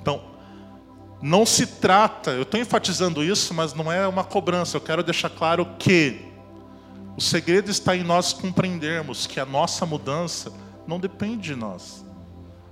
Então, 0.00 0.31
não 1.22 1.46
se 1.46 1.66
trata, 1.66 2.32
eu 2.32 2.42
estou 2.42 2.58
enfatizando 2.58 3.22
isso, 3.22 3.54
mas 3.54 3.72
não 3.72 3.90
é 3.92 4.08
uma 4.08 4.24
cobrança. 4.24 4.76
Eu 4.76 4.80
quero 4.80 5.04
deixar 5.04 5.30
claro 5.30 5.64
que 5.78 6.20
o 7.16 7.20
segredo 7.20 7.70
está 7.70 7.96
em 7.96 8.02
nós 8.02 8.32
compreendermos 8.32 9.24
que 9.24 9.38
a 9.38 9.46
nossa 9.46 9.86
mudança 9.86 10.52
não 10.84 10.98
depende 10.98 11.42
de 11.42 11.54
nós. 11.54 12.04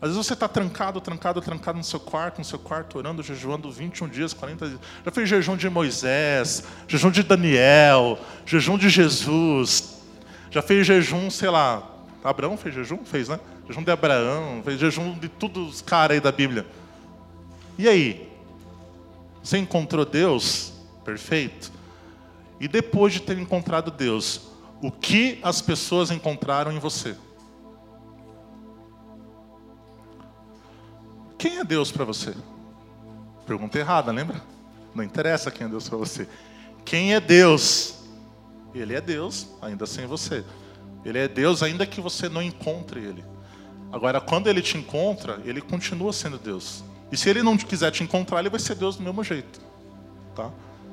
Às 0.03 0.09
vezes 0.11 0.27
você 0.27 0.33
está 0.33 0.49
trancado, 0.49 1.01
trancado, 1.01 1.41
trancado 1.41 1.79
no 1.79 1.85
seu 1.85 2.01
quarto, 2.01 2.39
no 2.39 2.45
seu 2.45 2.59
quarto, 2.59 2.99
orando, 2.99 3.23
jejuando 3.23 3.71
21 3.71 4.09
dias, 4.09 4.33
40 4.33 4.67
dias. 4.67 4.81
Já 5.05 5.13
fez 5.13 5.29
jejum 5.29 5.57
de 5.57 5.71
Moisés, 5.71 6.65
jejum 6.89 7.11
de 7.11 7.23
Daniel, 7.23 8.19
jejum 8.45 8.77
de 8.77 8.89
Jesus. 8.89 10.01
Já 10.51 10.61
fez 10.61 10.87
jejum, 10.87 11.31
sei 11.31 11.51
lá, 11.51 11.87
Abraão 12.25 12.57
fez 12.57 12.75
jejum? 12.75 13.05
Fez, 13.05 13.29
né? 13.29 13.39
Jejum 13.69 13.85
de 13.85 13.91
Abraão, 13.93 14.61
fez 14.65 14.81
jejum 14.81 15.17
de 15.19 15.29
todos 15.29 15.75
os 15.75 15.83
caras 15.83 16.17
aí 16.17 16.21
da 16.21 16.33
Bíblia. 16.33 16.67
E 17.79 17.87
aí? 17.89 18.30
Você 19.43 19.59
encontrou 19.59 20.05
Deus? 20.05 20.73
Perfeito. 21.05 21.73
E 22.59 22.69
depois 22.69 23.13
de 23.13 23.21
ter 23.21 23.39
encontrado 23.39 23.91
Deus, 23.91 24.49
o 24.83 24.91
que 24.91 25.39
as 25.43 25.63
pessoas 25.63 26.11
encontraram 26.11 26.73
em 26.73 26.79
você? 26.79 27.17
Quem 31.39 31.59
é 31.59 31.65
Deus 31.65 31.91
para 31.91 32.05
você? 32.05 32.35
Pergunta 33.47 33.79
errada, 33.79 34.13
lembra? 34.13 34.43
Não 34.95 35.03
interessa 35.03 35.51
quem 35.51 35.67
é 35.67 35.71
Deus 35.71 35.89
para 35.89 35.97
você. 35.97 36.29
Quem 36.85 37.15
é 37.15 37.21
Deus? 37.21 37.95
Ele 38.75 38.95
é 38.95 39.01
Deus, 39.01 39.49
ainda 39.63 39.87
sem 39.87 40.07
você. 40.07 40.45
Ele 41.05 41.19
é 41.19 41.27
Deus, 41.27 41.63
ainda 41.63 41.87
que 41.87 42.01
você 42.01 42.29
não 42.29 42.43
encontre 42.43 43.01
Ele. 43.01 43.25
Agora, 43.91 44.21
quando 44.21 44.49
Ele 44.49 44.61
te 44.61 44.77
encontra, 44.77 45.41
Ele 45.45 45.61
continua 45.61 46.13
sendo 46.13 46.39
Deus. 46.39 46.85
E 47.11 47.17
se 47.17 47.29
Ele 47.29 47.43
não 47.43 47.57
quiser 47.57 47.91
te 47.91 48.03
encontrar, 48.03 48.41
Ele 48.41 48.51
vai 48.51 48.61
ser 48.61 48.75
Deus 48.75 48.97
do 48.97 49.03
mesmo 49.03 49.23
jeito. 49.25 49.61
Tá? 50.35 50.51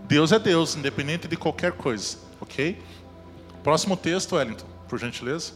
Deus 0.07 0.31
é 0.31 0.39
Deus, 0.39 0.75
independente 0.75 1.27
de 1.27 1.35
qualquer 1.35 1.73
coisa. 1.73 2.17
Ok? 2.39 2.81
Próximo 3.63 3.97
texto, 3.97 4.35
Wellington, 4.35 4.65
por 4.87 4.99
gentileza. 4.99 5.53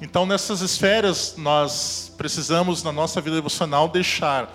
Então, 0.00 0.26
nessas 0.26 0.60
esferas, 0.60 1.34
nós 1.36 2.12
precisamos, 2.16 2.82
na 2.82 2.92
nossa 2.92 3.20
vida 3.20 3.36
devocional, 3.36 3.88
deixar 3.88 4.52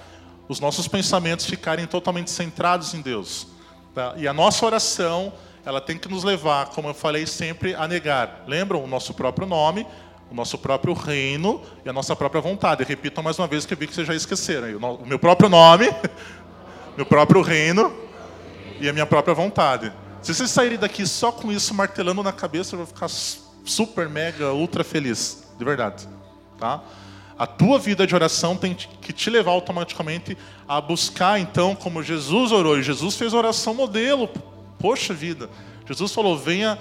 os 0.47 0.60
nossos 0.60 0.88
pensamentos 0.88 1.45
ficarem 1.45 1.86
totalmente 1.86 2.30
centrados 2.30 2.93
em 2.93 3.02
Deus. 3.02 3.47
Tá? 3.93 4.13
E 4.17 4.28
a 4.28 4.34
nossa 4.34 4.65
oração 4.65 5.34
ela 5.65 5.82
tem 5.82 5.97
que 5.97 6.08
nos 6.08 6.23
levar, 6.23 6.67
como 6.69 6.88
eu 6.88 6.93
falei 6.93 7.28
sempre, 7.28 7.76
a 7.76 7.86
negar. 7.88 8.45
Lembram 8.47 8.82
o 8.82 8.88
nosso 8.88 9.13
próprio 9.13 9.45
nome, 9.45 9.86
o 10.29 10.35
nosso 10.35 10.57
próprio 10.57 10.93
reino 10.93 11.61
e 11.85 11.89
a 11.89 11.93
nossa 11.93 12.15
própria 12.15 12.41
vontade. 12.41 12.83
Repitam 12.83 13.23
mais 13.23 13.39
uma 13.39 13.47
vez 13.47 13.65
que 13.65 13.73
eu 13.73 13.77
vi 13.77 13.87
que 13.87 13.93
vocês 13.93 14.07
já 14.07 14.15
esqueceram. 14.15 14.77
O 14.77 15.05
meu 15.05 15.19
próprio 15.19 15.49
nome, 15.49 15.89
meu 16.95 17.05
próprio 17.05 17.41
reino 17.41 17.93
e 18.79 18.89
a 18.89 18.93
minha 18.93 19.05
própria 19.05 19.33
vontade. 19.33 19.91
Se 20.21 20.33
vocês 20.33 20.51
saírem 20.51 20.77
daqui 20.77 21.05
só 21.05 21.31
com 21.31 21.51
isso 21.51 21.73
martelando 21.73 22.21
na 22.21 22.33
cabeça, 22.33 22.75
eu 22.75 22.79
vou 22.79 22.87
ficar 22.87 23.07
super, 23.07 24.09
mega, 24.09 24.51
ultra 24.51 24.83
feliz. 24.83 25.47
De 25.57 25.63
verdade. 25.63 26.07
Tá? 26.59 26.81
A 27.37 27.45
tua 27.45 27.77
vida 27.77 28.07
de 28.07 28.15
oração 28.15 28.55
tem 28.55 28.73
que 28.73 29.13
te 29.13 29.29
levar 29.29 29.51
automaticamente 29.51 30.35
a 30.67 30.81
buscar, 30.81 31.39
então, 31.39 31.75
como 31.75 32.01
Jesus 32.01 32.51
orou. 32.51 32.79
E 32.79 32.83
Jesus 32.83 33.15
fez 33.15 33.33
oração 33.33 33.73
modelo. 33.73 34.27
Poxa 34.79 35.13
vida. 35.13 35.49
Jesus 35.87 36.11
falou: 36.11 36.37
venha, 36.37 36.79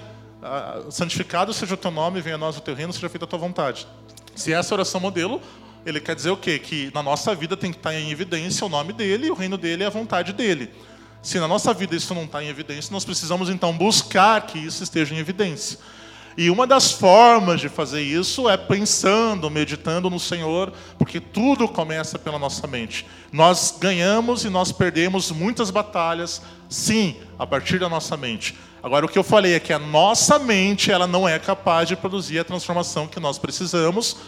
santificado 0.91 1.53
seja 1.53 1.75
o 1.75 1.77
teu 1.77 1.91
nome, 1.91 2.21
venha 2.21 2.37
a 2.37 2.39
nós 2.39 2.57
o 2.57 2.61
teu 2.61 2.75
reino, 2.75 2.93
seja 2.93 3.09
feita 3.09 3.25
a 3.25 3.29
tua 3.29 3.39
vontade. 3.39 3.87
Se 4.35 4.53
essa 4.53 4.75
oração 4.75 5.01
modelo, 5.01 5.41
ele 5.85 6.01
quer 6.01 6.15
dizer 6.15 6.31
o 6.31 6.37
quê? 6.37 6.59
Que 6.59 6.91
na 6.95 7.03
nossa 7.03 7.35
vida 7.35 7.57
tem 7.57 7.71
que 7.71 7.79
estar 7.79 7.95
em 7.95 8.11
evidência 8.11 8.67
o 8.67 8.69
nome 8.69 8.93
dele, 8.93 9.29
e 9.29 9.31
o 9.31 9.35
reino 9.35 9.57
dele 9.57 9.85
é 9.85 9.87
a 9.87 9.91
vontade 9.91 10.33
dele. 10.33 10.71
Se 11.23 11.41
na 11.41 11.49
nossa 11.49 11.75
vida 11.75 11.97
isso 11.97 12.15
não 12.15 12.25
está 12.25 12.43
em 12.43 12.49
evidência, 12.49 12.93
nós 12.93 13.05
precisamos 13.05 13.49
então 13.49 13.77
buscar 13.77 14.41
que 14.47 14.59
isso 14.59 14.83
esteja 14.83 15.15
em 15.15 15.19
evidência. 15.19 15.79
E 16.37 16.51
uma 16.51 16.67
das 16.67 16.93
formas 16.93 17.61
de 17.61 17.69
fazer 17.71 18.03
isso 18.03 18.47
é 18.47 18.59
pensando, 18.59 19.51
meditando 19.51 20.11
no 20.11 20.21
Senhor, 20.21 20.71
porque 20.99 21.19
tudo 21.19 21.67
começa 21.67 22.19
pela 22.19 22.39
nossa 22.39 22.67
mente. 22.67 23.07
Nós 23.33 23.75
ganhamos 23.81 24.45
e 24.45 24.51
nós 24.51 24.71
perdemos 24.71 25.31
muitas 25.31 25.71
batalhas, 25.71 26.43
sim, 26.69 27.17
a 27.39 27.47
partir 27.47 27.79
da 27.79 27.89
nossa 27.89 28.19
mente. 28.19 28.55
Agora 28.83 29.07
o 29.07 29.09
que 29.09 29.19
eu 29.19 29.25
falei 29.25 29.55
é 29.55 29.61
que 29.61 29.73
a 29.73 29.79
nossa 29.79 30.39
mente, 30.39 30.93
ela 30.93 31.07
não 31.07 31.27
é 31.27 31.39
capaz 31.39 31.89
de 31.89 31.97
produzir 31.97 32.39
a 32.39 32.45
transformação 32.45 33.07
que 33.07 33.19
nós 33.19 33.39
precisamos 33.39 34.19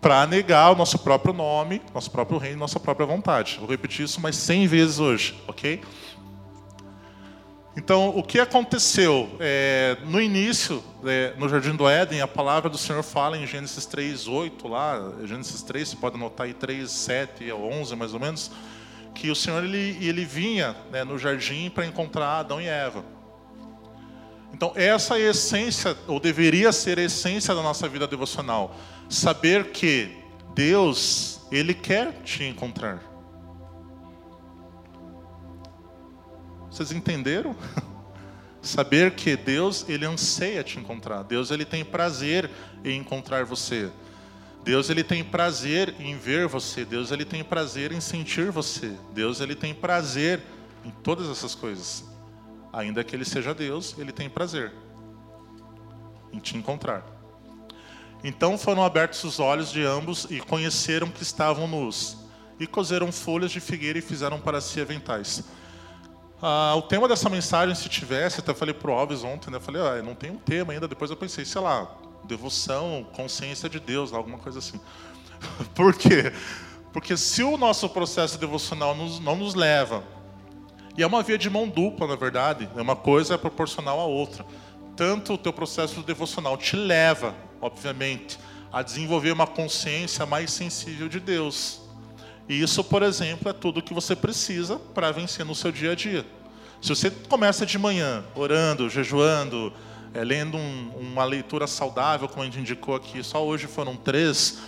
para 0.00 0.26
negar 0.26 0.70
o 0.70 0.74
nosso 0.74 0.98
próprio 0.98 1.34
nome, 1.34 1.82
nosso 1.92 2.10
próprio 2.10 2.38
reino, 2.38 2.58
nossa 2.58 2.80
própria 2.80 3.06
vontade. 3.06 3.58
Vou 3.58 3.68
repetir 3.68 4.06
isso 4.06 4.20
mais 4.20 4.36
100 4.36 4.66
vezes 4.68 4.98
hoje, 4.98 5.34
OK? 5.46 5.80
Então, 7.76 8.08
o 8.08 8.22
que 8.22 8.40
aconteceu? 8.40 9.36
É, 9.38 9.98
no 10.06 10.18
início, 10.18 10.82
é, 11.04 11.34
no 11.36 11.46
Jardim 11.46 11.76
do 11.76 11.86
Éden, 11.86 12.22
a 12.22 12.26
palavra 12.26 12.70
do 12.70 12.78
Senhor 12.78 13.02
fala 13.02 13.36
em 13.36 13.46
Gênesis 13.46 13.84
3, 13.84 14.26
8, 14.26 14.66
lá, 14.66 15.12
Gênesis 15.24 15.60
3, 15.62 15.90
você 15.90 15.96
pode 15.96 16.16
anotar 16.16 16.46
aí 16.46 16.54
3, 16.54 16.90
7 16.90 17.52
ou 17.52 17.70
11 17.70 17.94
mais 17.94 18.14
ou 18.14 18.20
menos, 18.20 18.50
que 19.14 19.30
o 19.30 19.36
Senhor 19.36 19.62
ele, 19.62 19.98
ele 20.00 20.24
vinha 20.24 20.74
né, 20.90 21.04
no 21.04 21.18
jardim 21.18 21.68
para 21.68 21.84
encontrar 21.84 22.38
Adão 22.38 22.62
e 22.62 22.66
Eva. 22.66 23.04
Então, 24.54 24.72
essa 24.74 25.18
é 25.18 25.26
a 25.26 25.30
essência, 25.30 25.94
ou 26.06 26.18
deveria 26.18 26.72
ser 26.72 26.98
a 26.98 27.02
essência 27.02 27.54
da 27.54 27.60
nossa 27.60 27.86
vida 27.86 28.06
devocional. 28.06 28.74
Saber 29.06 29.70
que 29.70 30.16
Deus, 30.54 31.42
Ele 31.52 31.74
quer 31.74 32.22
te 32.22 32.42
encontrar. 32.44 33.15
Vocês 36.76 36.92
entenderam? 36.92 37.56
Saber 38.60 39.14
que 39.14 39.34
Deus, 39.34 39.86
ele 39.88 40.04
anseia 40.04 40.62
te 40.62 40.78
encontrar. 40.78 41.22
Deus, 41.22 41.50
ele 41.50 41.64
tem 41.64 41.82
prazer 41.82 42.50
em 42.84 42.98
encontrar 42.98 43.46
você. 43.46 43.90
Deus, 44.62 44.90
ele 44.90 45.02
tem 45.02 45.24
prazer 45.24 45.94
em 45.98 46.18
ver 46.18 46.46
você. 46.46 46.84
Deus, 46.84 47.10
ele 47.10 47.24
tem 47.24 47.42
prazer 47.42 47.92
em 47.92 48.00
sentir 48.00 48.50
você. 48.50 48.94
Deus, 49.14 49.40
ele 49.40 49.54
tem 49.54 49.72
prazer 49.72 50.42
em 50.84 50.90
todas 50.90 51.30
essas 51.30 51.54
coisas. 51.54 52.04
Ainda 52.70 53.02
que 53.02 53.16
ele 53.16 53.24
seja 53.24 53.54
Deus, 53.54 53.94
ele 53.96 54.12
tem 54.12 54.28
prazer 54.28 54.70
em 56.30 56.38
te 56.38 56.58
encontrar. 56.58 57.06
Então 58.22 58.58
foram 58.58 58.84
abertos 58.84 59.24
os 59.24 59.40
olhos 59.40 59.72
de 59.72 59.82
ambos 59.82 60.26
e 60.28 60.40
conheceram 60.40 61.08
que 61.08 61.22
estavam 61.22 61.66
nus. 61.66 62.18
E 62.60 62.66
cozeram 62.66 63.10
folhas 63.10 63.50
de 63.50 63.60
figueira 63.60 63.98
e 63.98 64.02
fizeram 64.02 64.38
para 64.38 64.60
si 64.60 64.78
aventais. 64.78 65.42
Ah, 66.40 66.74
o 66.76 66.82
tema 66.82 67.08
dessa 67.08 67.30
mensagem, 67.30 67.74
se 67.74 67.88
tivesse, 67.88 68.40
até 68.40 68.52
falei 68.52 68.74
pro 68.74 68.92
Alves 68.92 69.24
ontem, 69.24 69.50
né? 69.50 69.58
Falei, 69.58 69.80
ah, 69.80 70.02
não 70.02 70.14
tem 70.14 70.30
um 70.30 70.36
tema 70.36 70.72
ainda. 70.72 70.86
Depois 70.86 71.10
eu 71.10 71.16
pensei, 71.16 71.44
sei 71.44 71.60
lá, 71.60 71.90
devoção, 72.24 73.06
consciência 73.14 73.68
de 73.68 73.80
Deus, 73.80 74.12
alguma 74.12 74.38
coisa 74.38 74.58
assim. 74.58 74.78
Por 75.74 75.94
quê? 75.94 76.32
Porque 76.92 77.16
se 77.16 77.42
o 77.42 77.56
nosso 77.56 77.88
processo 77.88 78.38
devocional 78.38 78.94
nos, 78.94 79.18
não 79.18 79.36
nos 79.36 79.54
leva, 79.54 80.02
e 80.96 81.02
é 81.02 81.06
uma 81.06 81.22
via 81.22 81.38
de 81.38 81.48
mão 81.48 81.68
dupla, 81.68 82.06
na 82.06 82.16
verdade, 82.16 82.68
é 82.76 82.80
uma 82.80 82.96
coisa 82.96 83.34
é 83.34 83.38
proporcional 83.38 84.00
à 84.00 84.04
outra. 84.04 84.46
Tanto 84.94 85.34
o 85.34 85.38
teu 85.38 85.52
processo 85.52 86.02
devocional 86.02 86.56
te 86.56 86.74
leva, 86.74 87.34
obviamente, 87.60 88.38
a 88.72 88.82
desenvolver 88.82 89.30
uma 89.30 89.46
consciência 89.46 90.24
mais 90.24 90.50
sensível 90.50 91.08
de 91.08 91.20
Deus 91.20 91.85
e 92.48 92.60
isso, 92.60 92.84
por 92.84 93.02
exemplo, 93.02 93.48
é 93.48 93.52
tudo 93.52 93.82
que 93.82 93.92
você 93.92 94.14
precisa 94.14 94.76
para 94.94 95.10
vencer 95.10 95.44
no 95.44 95.54
seu 95.54 95.72
dia 95.72 95.92
a 95.92 95.94
dia. 95.94 96.24
Se 96.80 96.90
você 96.90 97.10
começa 97.10 97.66
de 97.66 97.78
manhã 97.78 98.24
orando, 98.34 98.88
jejuando, 98.88 99.72
é, 100.14 100.22
lendo 100.22 100.56
um, 100.56 100.90
uma 100.98 101.24
leitura 101.24 101.66
saudável, 101.66 102.28
como 102.28 102.42
a 102.42 102.44
gente 102.44 102.60
indicou 102.60 102.94
aqui, 102.94 103.22
só 103.22 103.44
hoje 103.44 103.66
foram 103.66 103.96
três, 103.96 104.58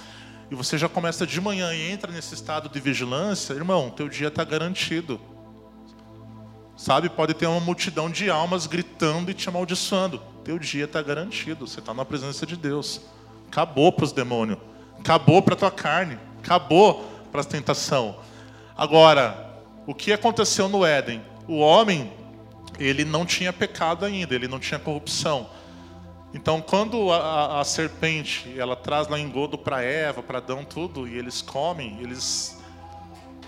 e 0.50 0.54
você 0.54 0.76
já 0.76 0.88
começa 0.88 1.26
de 1.26 1.40
manhã 1.40 1.72
e 1.74 1.90
entra 1.90 2.10
nesse 2.10 2.34
estado 2.34 2.68
de 2.68 2.80
vigilância, 2.80 3.52
irmão, 3.52 3.90
teu 3.90 4.08
dia 4.08 4.28
está 4.28 4.42
garantido. 4.42 5.20
Sabe, 6.76 7.08
pode 7.08 7.34
ter 7.34 7.46
uma 7.46 7.60
multidão 7.60 8.10
de 8.10 8.30
almas 8.30 8.66
gritando 8.66 9.30
e 9.30 9.34
te 9.34 9.48
amaldiçoando. 9.48 10.22
Teu 10.44 10.58
dia 10.58 10.84
está 10.84 11.02
garantido, 11.02 11.66
você 11.66 11.80
está 11.80 11.92
na 11.92 12.04
presença 12.04 12.46
de 12.46 12.56
Deus. 12.56 13.00
Acabou 13.50 13.92
para 13.92 14.04
os 14.04 14.12
demônios, 14.12 14.58
acabou 14.98 15.42
para 15.42 15.56
tua 15.56 15.70
carne, 15.70 16.18
acabou 16.42 17.17
para 17.28 17.42
a 17.42 17.44
tentação. 17.44 18.16
Agora, 18.76 19.62
o 19.86 19.94
que 19.94 20.12
aconteceu 20.12 20.68
no 20.68 20.84
Éden? 20.84 21.22
O 21.46 21.58
homem, 21.58 22.12
ele 22.78 23.04
não 23.04 23.24
tinha 23.24 23.52
pecado 23.52 24.04
ainda, 24.04 24.34
ele 24.34 24.48
não 24.48 24.58
tinha 24.58 24.78
corrupção. 24.78 25.48
Então, 26.34 26.60
quando 26.60 27.10
a, 27.10 27.16
a, 27.16 27.60
a 27.60 27.64
serpente 27.64 28.54
ela 28.58 28.76
traz 28.76 29.08
lá 29.08 29.18
engodo 29.18 29.56
para 29.56 29.82
Eva, 29.82 30.22
para 30.22 30.38
Adão, 30.38 30.64
tudo, 30.64 31.08
e 31.08 31.16
eles 31.16 31.40
comem, 31.40 31.98
eles 32.00 32.58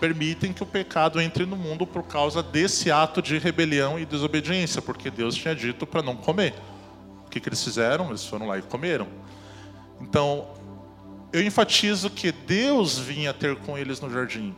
permitem 0.01 0.53
que 0.53 0.63
o 0.63 0.67
pecado 0.67 1.21
entre 1.21 1.45
no 1.45 1.57
mundo 1.57 1.87
por 1.87 2.03
causa 2.05 2.43
desse 2.43 2.91
ato 2.91 3.21
de 3.21 3.37
rebelião 3.37 3.99
e 3.99 4.07
desobediência, 4.07 4.81
porque 4.81 5.11
Deus 5.11 5.35
tinha 5.35 5.55
dito 5.55 5.87
para 5.87 6.03
não 6.03 6.17
comer. 6.17 6.55
O 7.27 7.31
que, 7.31 7.39
que 7.39 7.49
eles 7.49 7.63
fizeram? 7.63 8.09
Eles 8.09 8.25
foram 8.25 8.49
lá 8.49 8.59
e 8.59 8.63
comeram. 8.63 9.07
Então, 10.01 10.49
eu 11.33 11.43
enfatizo 11.43 12.11
que 12.11 12.33
Deus 12.33 12.99
vinha 12.99 13.33
ter 13.33 13.57
com 13.57 13.79
eles 13.79 14.01
no 14.01 14.11
jardim. 14.11 14.55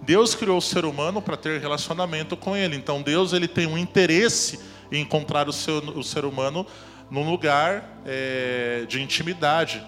Deus 0.00 0.34
criou 0.34 0.58
o 0.58 0.62
ser 0.62 0.84
humano 0.84 1.20
para 1.20 1.36
ter 1.36 1.60
relacionamento 1.60 2.36
com 2.36 2.56
ele. 2.56 2.76
Então 2.76 3.02
Deus 3.02 3.32
ele 3.32 3.48
tem 3.48 3.66
um 3.66 3.76
interesse 3.76 4.60
em 4.92 5.00
encontrar 5.00 5.48
o, 5.48 5.52
seu, 5.52 5.78
o 5.78 6.02
ser 6.02 6.24
humano 6.24 6.66
num 7.10 7.28
lugar 7.28 8.00
é, 8.04 8.84
de 8.88 9.02
intimidade, 9.02 9.82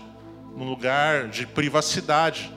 num 0.56 0.68
lugar 0.68 1.28
de 1.28 1.46
privacidade. 1.46 2.52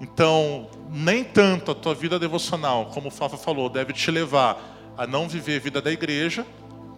Então, 0.00 0.68
nem 0.90 1.22
tanto 1.22 1.70
a 1.70 1.74
tua 1.74 1.94
vida 1.94 2.18
devocional, 2.18 2.86
como 2.86 3.08
o 3.08 3.10
Fafa 3.10 3.36
falou, 3.36 3.68
deve 3.68 3.92
te 3.92 4.10
levar 4.10 4.60
a 4.96 5.06
não 5.06 5.28
viver 5.28 5.56
a 5.56 5.60
vida 5.60 5.80
da 5.80 5.92
igreja, 5.92 6.44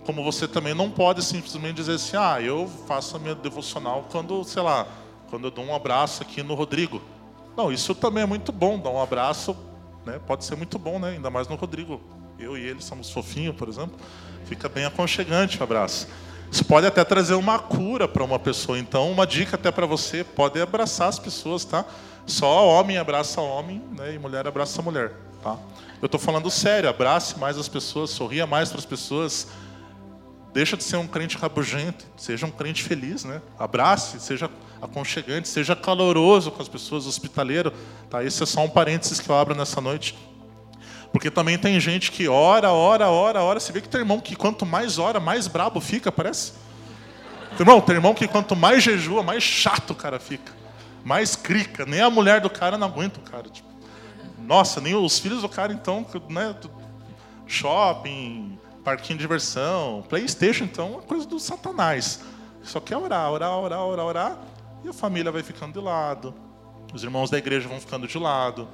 como 0.06 0.24
você 0.24 0.48
também 0.48 0.74
não 0.74 0.90
pode 0.90 1.22
simplesmente 1.22 1.76
dizer 1.76 1.94
assim: 1.94 2.16
ah, 2.16 2.40
eu 2.40 2.70
faço 2.86 3.16
a 3.16 3.18
minha 3.18 3.34
devocional 3.34 4.06
quando, 4.10 4.42
sei 4.44 4.62
lá, 4.62 4.86
quando 5.34 5.46
eu 5.46 5.50
dou 5.50 5.64
um 5.64 5.74
abraço 5.74 6.22
aqui 6.22 6.44
no 6.44 6.54
Rodrigo. 6.54 7.02
Não, 7.56 7.72
isso 7.72 7.92
também 7.92 8.22
é 8.22 8.26
muito 8.26 8.52
bom, 8.52 8.78
dar 8.78 8.90
um 8.90 9.02
abraço, 9.02 9.56
né? 10.06 10.20
Pode 10.24 10.44
ser 10.44 10.54
muito 10.54 10.78
bom, 10.78 11.00
né? 11.00 11.10
Ainda 11.10 11.28
mais 11.28 11.48
no 11.48 11.56
Rodrigo. 11.56 12.00
Eu 12.38 12.56
e 12.56 12.60
ele 12.60 12.80
somos 12.80 13.10
fofinhos, 13.10 13.56
por 13.56 13.68
exemplo. 13.68 13.96
Fica 14.44 14.68
bem 14.68 14.84
aconchegante 14.84 15.58
o 15.58 15.64
abraço. 15.64 16.06
Isso 16.52 16.64
pode 16.64 16.86
até 16.86 17.02
trazer 17.02 17.34
uma 17.34 17.58
cura 17.58 18.06
para 18.06 18.22
uma 18.22 18.38
pessoa. 18.38 18.78
Então, 18.78 19.10
uma 19.10 19.26
dica 19.26 19.56
até 19.56 19.72
para 19.72 19.86
você, 19.86 20.22
pode 20.22 20.60
abraçar 20.60 21.08
as 21.08 21.18
pessoas, 21.18 21.64
tá? 21.64 21.84
Só 22.24 22.68
homem 22.68 22.96
abraça 22.96 23.40
homem, 23.40 23.82
né? 23.90 24.14
E 24.14 24.18
mulher 24.20 24.46
abraça 24.46 24.80
mulher, 24.82 25.14
tá? 25.42 25.58
Eu 26.00 26.06
estou 26.06 26.20
falando 26.20 26.48
sério, 26.48 26.88
abrace 26.88 27.36
mais 27.40 27.58
as 27.58 27.66
pessoas, 27.66 28.10
sorria 28.10 28.46
mais 28.46 28.68
para 28.68 28.78
as 28.78 28.86
pessoas. 28.86 29.48
Deixa 30.52 30.76
de 30.76 30.84
ser 30.84 30.96
um 30.98 31.08
crente 31.08 31.36
rabugento, 31.36 32.06
seja 32.16 32.46
um 32.46 32.50
crente 32.52 32.84
feliz, 32.84 33.24
né? 33.24 33.42
Abrace, 33.58 34.20
seja 34.20 34.48
aconchegante, 34.84 35.48
seja 35.48 35.74
caloroso 35.74 36.50
com 36.50 36.62
as 36.62 36.68
pessoas, 36.68 37.06
hospitaleiro. 37.06 37.72
Tá? 38.10 38.22
Esse 38.22 38.42
é 38.42 38.46
só 38.46 38.62
um 38.62 38.68
parênteses 38.68 39.20
que 39.20 39.28
eu 39.28 39.36
abro 39.36 39.54
nessa 39.54 39.80
noite. 39.80 40.16
Porque 41.12 41.30
também 41.30 41.56
tem 41.56 41.78
gente 41.78 42.10
que 42.10 42.28
ora, 42.28 42.72
ora, 42.72 43.08
ora, 43.08 43.42
ora. 43.42 43.60
Você 43.60 43.72
vê 43.72 43.80
que 43.80 43.88
tem 43.88 44.00
irmão 44.00 44.20
que 44.20 44.34
quanto 44.34 44.66
mais 44.66 44.98
ora, 44.98 45.20
mais 45.20 45.46
brabo 45.46 45.80
fica, 45.80 46.10
parece. 46.10 46.52
Irmão, 47.58 47.80
tem 47.80 47.94
irmão 47.94 48.14
que 48.14 48.26
quanto 48.26 48.56
mais 48.56 48.82
jejua, 48.82 49.22
mais 49.22 49.42
chato 49.42 49.90
o 49.90 49.94
cara 49.94 50.18
fica. 50.18 50.52
Mais 51.04 51.36
crica. 51.36 51.86
Nem 51.86 52.00
a 52.00 52.10
mulher 52.10 52.40
do 52.40 52.50
cara 52.50 52.76
não 52.76 52.88
aguenta 52.88 53.20
o 53.20 53.22
cara. 53.22 53.48
Tipo, 53.48 53.68
nossa, 54.38 54.80
nem 54.80 54.94
os 54.94 55.18
filhos 55.18 55.42
do 55.42 55.48
cara, 55.48 55.72
então, 55.72 56.04
né? 56.28 56.54
Shopping, 57.46 58.58
parquinho 58.82 59.18
de 59.18 59.24
diversão, 59.24 60.04
Playstation, 60.08 60.64
então, 60.64 61.00
é 61.02 61.06
coisa 61.06 61.26
do 61.26 61.38
satanás. 61.38 62.20
Só 62.62 62.80
quer 62.80 62.96
orar, 62.96 63.30
orar, 63.30 63.50
orar, 63.58 63.80
orar, 63.80 64.06
orar, 64.06 64.38
e 64.84 64.88
a 64.88 64.92
família 64.92 65.32
vai 65.32 65.42
ficando 65.42 65.72
de 65.72 65.80
lado, 65.80 66.34
os 66.92 67.02
irmãos 67.02 67.30
da 67.30 67.38
igreja 67.38 67.66
vão 67.66 67.80
ficando 67.80 68.06
de 68.06 68.18
lado, 68.18 68.68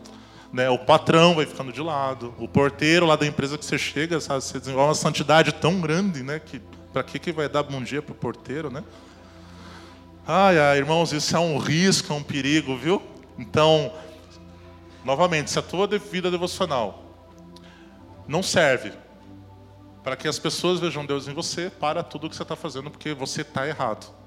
né? 0.52 0.68
o 0.68 0.78
patrão 0.78 1.36
vai 1.36 1.46
ficando 1.46 1.72
de 1.72 1.80
lado, 1.80 2.34
o 2.38 2.48
porteiro 2.48 3.06
lá 3.06 3.14
da 3.14 3.24
empresa 3.24 3.56
que 3.56 3.64
você 3.64 3.78
chega, 3.78 4.20
sabe? 4.20 4.42
você 4.42 4.58
desenvolve 4.58 4.88
uma 4.88 4.94
santidade 4.94 5.52
tão 5.52 5.80
grande, 5.80 6.22
né? 6.24 6.40
que 6.40 6.60
para 6.92 7.04
que, 7.04 7.20
que 7.20 7.30
vai 7.30 7.48
dar 7.48 7.62
bom 7.62 7.80
dia 7.80 8.02
para 8.02 8.10
o 8.10 8.16
porteiro, 8.16 8.68
né? 8.68 8.82
Ai, 10.26 10.58
ai, 10.58 10.78
irmãos, 10.78 11.12
isso 11.12 11.36
é 11.36 11.38
um 11.38 11.56
risco, 11.56 12.12
é 12.12 12.16
um 12.16 12.22
perigo, 12.22 12.76
viu? 12.76 13.00
Então, 13.38 13.92
novamente, 15.04 15.52
se 15.52 15.58
a 15.60 15.62
tua 15.62 15.86
vida 15.86 16.32
devocional 16.32 17.04
não 18.26 18.42
serve 18.42 18.92
para 20.02 20.16
que 20.16 20.26
as 20.26 20.36
pessoas 20.36 20.80
vejam 20.80 21.06
Deus 21.06 21.28
em 21.28 21.32
você, 21.32 21.70
para 21.70 22.02
tudo 22.02 22.26
o 22.26 22.30
que 22.30 22.34
você 22.34 22.42
está 22.42 22.56
fazendo, 22.56 22.90
porque 22.90 23.14
você 23.14 23.42
está 23.42 23.68
errado. 23.68 24.19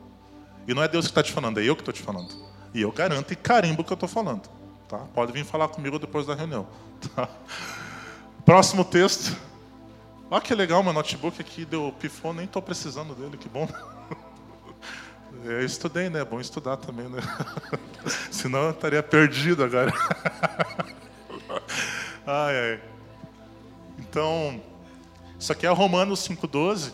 E 0.67 0.73
não 0.73 0.83
é 0.83 0.87
Deus 0.87 1.05
que 1.05 1.11
está 1.11 1.23
te 1.23 1.31
falando, 1.31 1.59
é 1.59 1.63
eu 1.63 1.75
que 1.75 1.81
estou 1.81 1.93
te 1.93 2.01
falando. 2.01 2.33
E 2.73 2.81
eu 2.81 2.91
garanto 2.91 3.31
e 3.31 3.35
carimbo 3.35 3.81
o 3.81 3.85
que 3.85 3.91
eu 3.91 3.95
estou 3.95 4.09
falando. 4.09 4.49
Tá? 4.87 4.99
Pode 5.13 5.31
vir 5.31 5.45
falar 5.45 5.67
comigo 5.67 5.99
depois 5.99 6.25
da 6.25 6.35
reunião. 6.35 6.67
Tá? 7.13 7.27
Próximo 8.45 8.85
texto. 8.85 9.35
Olha 10.31 10.41
que 10.41 10.55
legal, 10.55 10.81
meu 10.81 10.93
notebook 10.93 11.41
aqui 11.41 11.65
deu 11.65 11.93
pifou, 11.99 12.33
nem 12.33 12.45
estou 12.45 12.61
precisando 12.61 13.13
dele, 13.13 13.37
que 13.37 13.49
bom. 13.49 13.67
Eu 15.43 15.65
estudei, 15.65 16.09
né? 16.09 16.21
É 16.21 16.25
bom 16.25 16.39
estudar 16.39 16.77
também, 16.77 17.09
né? 17.09 17.19
Senão 18.31 18.59
eu 18.63 18.71
estaria 18.71 19.03
perdido 19.03 19.63
agora. 19.63 19.91
ai, 22.25 22.55
ai. 22.57 22.81
Então, 23.99 24.61
isso 25.37 25.51
aqui 25.51 25.65
é 25.65 25.69
Romanos 25.69 26.25
5,12. 26.25 26.93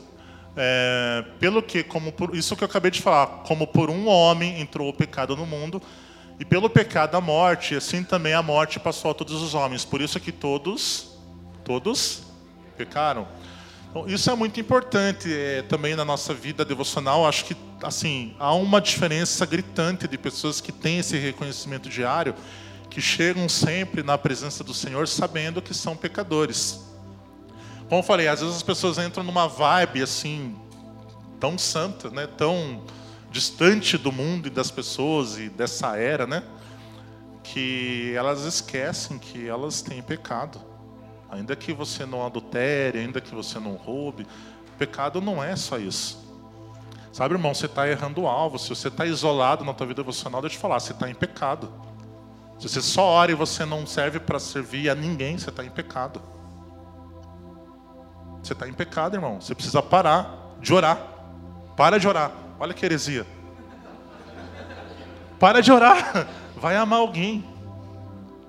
É, 0.62 1.24
pelo 1.40 1.64
que, 1.64 1.84
como 1.86 2.12
por, 2.12 2.36
isso 2.36 2.54
que 2.54 2.66
eu 2.66 2.66
acabei 2.66 2.92
de 2.92 3.02
falar, 3.02 3.28
como 3.46 3.66
por 3.66 3.90
um 3.90 4.10
homem 4.10 4.60
entrou 4.60 4.90
o 4.90 4.94
pecado 4.94 5.34
no 5.34 5.46
mundo, 5.46 5.82
e 6.38 6.44
pelo 6.44 6.70
pecado 6.70 7.16
a 7.16 7.22
morte, 7.22 7.76
assim 7.76 8.04
também 8.04 8.34
a 8.34 8.44
morte 8.44 8.78
passou 8.78 9.12
a 9.12 9.14
todos 9.14 9.42
os 9.42 9.54
homens. 9.54 9.86
Por 9.86 10.02
isso 10.02 10.20
que 10.20 10.34
todos, 10.34 11.18
todos 11.64 12.24
pecaram. 12.78 13.26
Então, 13.90 14.06
isso 14.06 14.30
é 14.30 14.36
muito 14.36 14.60
importante 14.60 15.34
é, 15.34 15.62
também 15.62 15.96
na 15.96 16.04
nossa 16.04 16.34
vida 16.34 16.66
devocional. 16.66 17.26
Acho 17.26 17.46
que 17.46 17.56
assim 17.82 18.36
há 18.38 18.54
uma 18.54 18.82
diferença 18.82 19.46
gritante 19.46 20.10
de 20.10 20.18
pessoas 20.18 20.60
que 20.60 20.74
têm 20.74 21.00
esse 21.00 21.18
reconhecimento 21.18 21.88
diário, 21.88 22.36
que 22.90 23.00
chegam 23.00 23.48
sempre 23.48 24.04
na 24.04 24.18
presença 24.18 24.62
do 24.62 24.74
Senhor 24.74 25.08
sabendo 25.08 25.62
que 25.62 25.74
são 25.74 25.96
pecadores. 25.96 26.89
Como 27.90 28.02
eu 28.02 28.04
falei, 28.04 28.28
às 28.28 28.40
vezes 28.40 28.56
as 28.56 28.62
pessoas 28.62 29.00
entram 29.00 29.24
numa 29.24 29.48
vibe 29.48 30.04
assim 30.04 30.56
tão 31.40 31.58
santa, 31.58 32.12
né, 32.12 32.28
tão 32.28 32.84
distante 33.32 33.98
do 33.98 34.12
mundo 34.12 34.46
e 34.46 34.52
das 34.52 34.70
pessoas 34.70 35.40
e 35.40 35.50
dessa 35.50 35.98
era, 35.98 36.28
né, 36.28 36.44
que 37.44 38.14
elas 38.16 38.42
esquecem 38.44 39.18
que 39.18 39.48
elas 39.48 39.82
têm 39.82 40.04
pecado. 40.04 40.62
Ainda 41.32 41.56
que 41.56 41.74
você 41.74 42.06
não 42.06 42.24
adultere, 42.24 43.00
ainda 43.00 43.20
que 43.20 43.34
você 43.34 43.58
não 43.60 43.74
roube, 43.74 44.28
pecado 44.78 45.20
não 45.20 45.44
é 45.44 45.56
só 45.56 45.80
isso. 45.80 46.30
Sabe, 47.12 47.34
irmão, 47.34 47.56
você 47.56 47.66
está 47.66 47.88
errando 47.88 48.22
o 48.22 48.28
alvo. 48.28 48.60
Se 48.60 48.70
você 48.70 48.88
está 48.88 49.04
isolado 49.04 49.66
na 49.66 49.74
tua 49.74 49.88
vida 49.88 50.04
devocional, 50.04 50.42
deixa 50.42 50.56
eu 50.56 50.60
te 50.60 50.62
falar, 50.62 50.80
você 50.80 50.94
está 50.94 51.10
em 51.10 51.16
pecado. 51.16 51.74
Se 52.60 52.70
você 52.70 52.82
só 52.84 53.04
ora 53.04 53.32
e 53.32 53.36
você 53.36 53.66
não 53.66 53.88
serve 53.88 54.20
para 54.20 54.38
servir 54.38 54.90
a 54.90 54.96
ninguém, 54.96 55.38
você 55.38 55.50
está 55.50 55.64
em 55.64 55.70
pecado. 55.70 56.22
Você 58.50 58.54
está 58.54 58.68
em 58.68 58.74
pecado, 58.74 59.16
irmão. 59.16 59.40
Você 59.40 59.54
precisa 59.54 59.80
parar 59.80 60.56
de 60.60 60.74
orar. 60.74 60.98
Para 61.78 62.00
de 62.00 62.08
orar. 62.08 62.32
Olha 62.60 62.74
que 62.74 62.84
heresia. 62.84 63.24
Para 65.40 65.62
de 65.62 65.72
orar. 65.72 66.28
Vai 66.58 66.76
amar 66.76 66.98
alguém. 66.98 67.46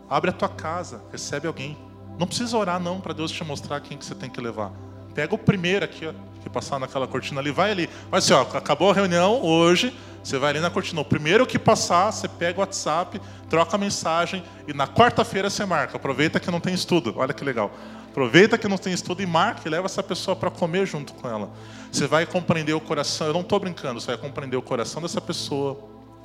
Abre 0.08 0.30
a 0.30 0.32
tua 0.32 0.48
casa. 0.48 1.02
Recebe 1.12 1.46
alguém. 1.46 1.76
Não 2.18 2.26
precisa 2.26 2.56
orar 2.56 2.80
não 2.80 2.98
para 2.98 3.12
Deus 3.12 3.30
te 3.30 3.44
mostrar 3.44 3.78
quem 3.82 3.98
que 3.98 4.04
você 4.06 4.14
tem 4.14 4.30
que 4.30 4.40
levar. 4.40 4.72
Pega 5.14 5.34
o 5.34 5.38
primeiro 5.38 5.84
aqui, 5.84 6.06
ó, 6.06 6.14
que 6.42 6.48
passar 6.48 6.80
naquela 6.80 7.06
cortina 7.06 7.38
ali, 7.38 7.50
vai 7.50 7.70
ali. 7.70 7.86
Vai 8.10 8.20
assim, 8.20 8.32
ó, 8.32 8.40
acabou 8.40 8.92
a 8.92 8.94
reunião 8.94 9.42
hoje, 9.42 9.94
você 10.24 10.38
vai 10.38 10.48
ali 10.48 10.60
na 10.60 10.70
cortina. 10.70 11.02
O 11.02 11.04
primeiro 11.04 11.46
que 11.46 11.58
passar, 11.58 12.10
você 12.10 12.26
pega 12.26 12.58
o 12.58 12.60
WhatsApp, 12.60 13.20
troca 13.50 13.76
a 13.76 13.78
mensagem 13.78 14.42
e 14.66 14.72
na 14.72 14.88
quarta-feira 14.88 15.50
você 15.50 15.66
marca. 15.66 15.98
Aproveita 15.98 16.40
que 16.40 16.50
não 16.50 16.58
tem 16.58 16.72
estudo. 16.72 17.12
Olha 17.18 17.34
que 17.34 17.44
legal. 17.44 17.70
Aproveita 18.10 18.58
que 18.58 18.66
não 18.66 18.76
tem 18.76 18.92
estudo 18.92 19.22
e 19.22 19.26
marca 19.26 19.62
e 19.64 19.70
leva 19.70 19.86
essa 19.86 20.02
pessoa 20.02 20.34
para 20.34 20.50
comer 20.50 20.84
junto 20.84 21.14
com 21.14 21.28
ela. 21.28 21.48
Você 21.92 22.08
vai 22.08 22.26
compreender 22.26 22.72
o 22.72 22.80
coração, 22.80 23.28
eu 23.28 23.32
não 23.32 23.40
estou 23.40 23.60
brincando, 23.60 24.00
você 24.00 24.08
vai 24.08 24.18
compreender 24.18 24.56
o 24.56 24.62
coração 24.62 25.00
dessa 25.00 25.20
pessoa, 25.20 25.78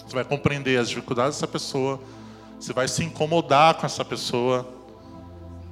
você 0.06 0.16
vai 0.16 0.24
compreender 0.24 0.80
as 0.80 0.90
dificuldades 0.90 1.36
dessa 1.36 1.48
pessoa, 1.48 2.00
você 2.60 2.74
vai 2.74 2.88
se 2.88 3.04
incomodar 3.04 3.76
com 3.76 3.86
essa 3.86 4.04
pessoa, 4.04 4.68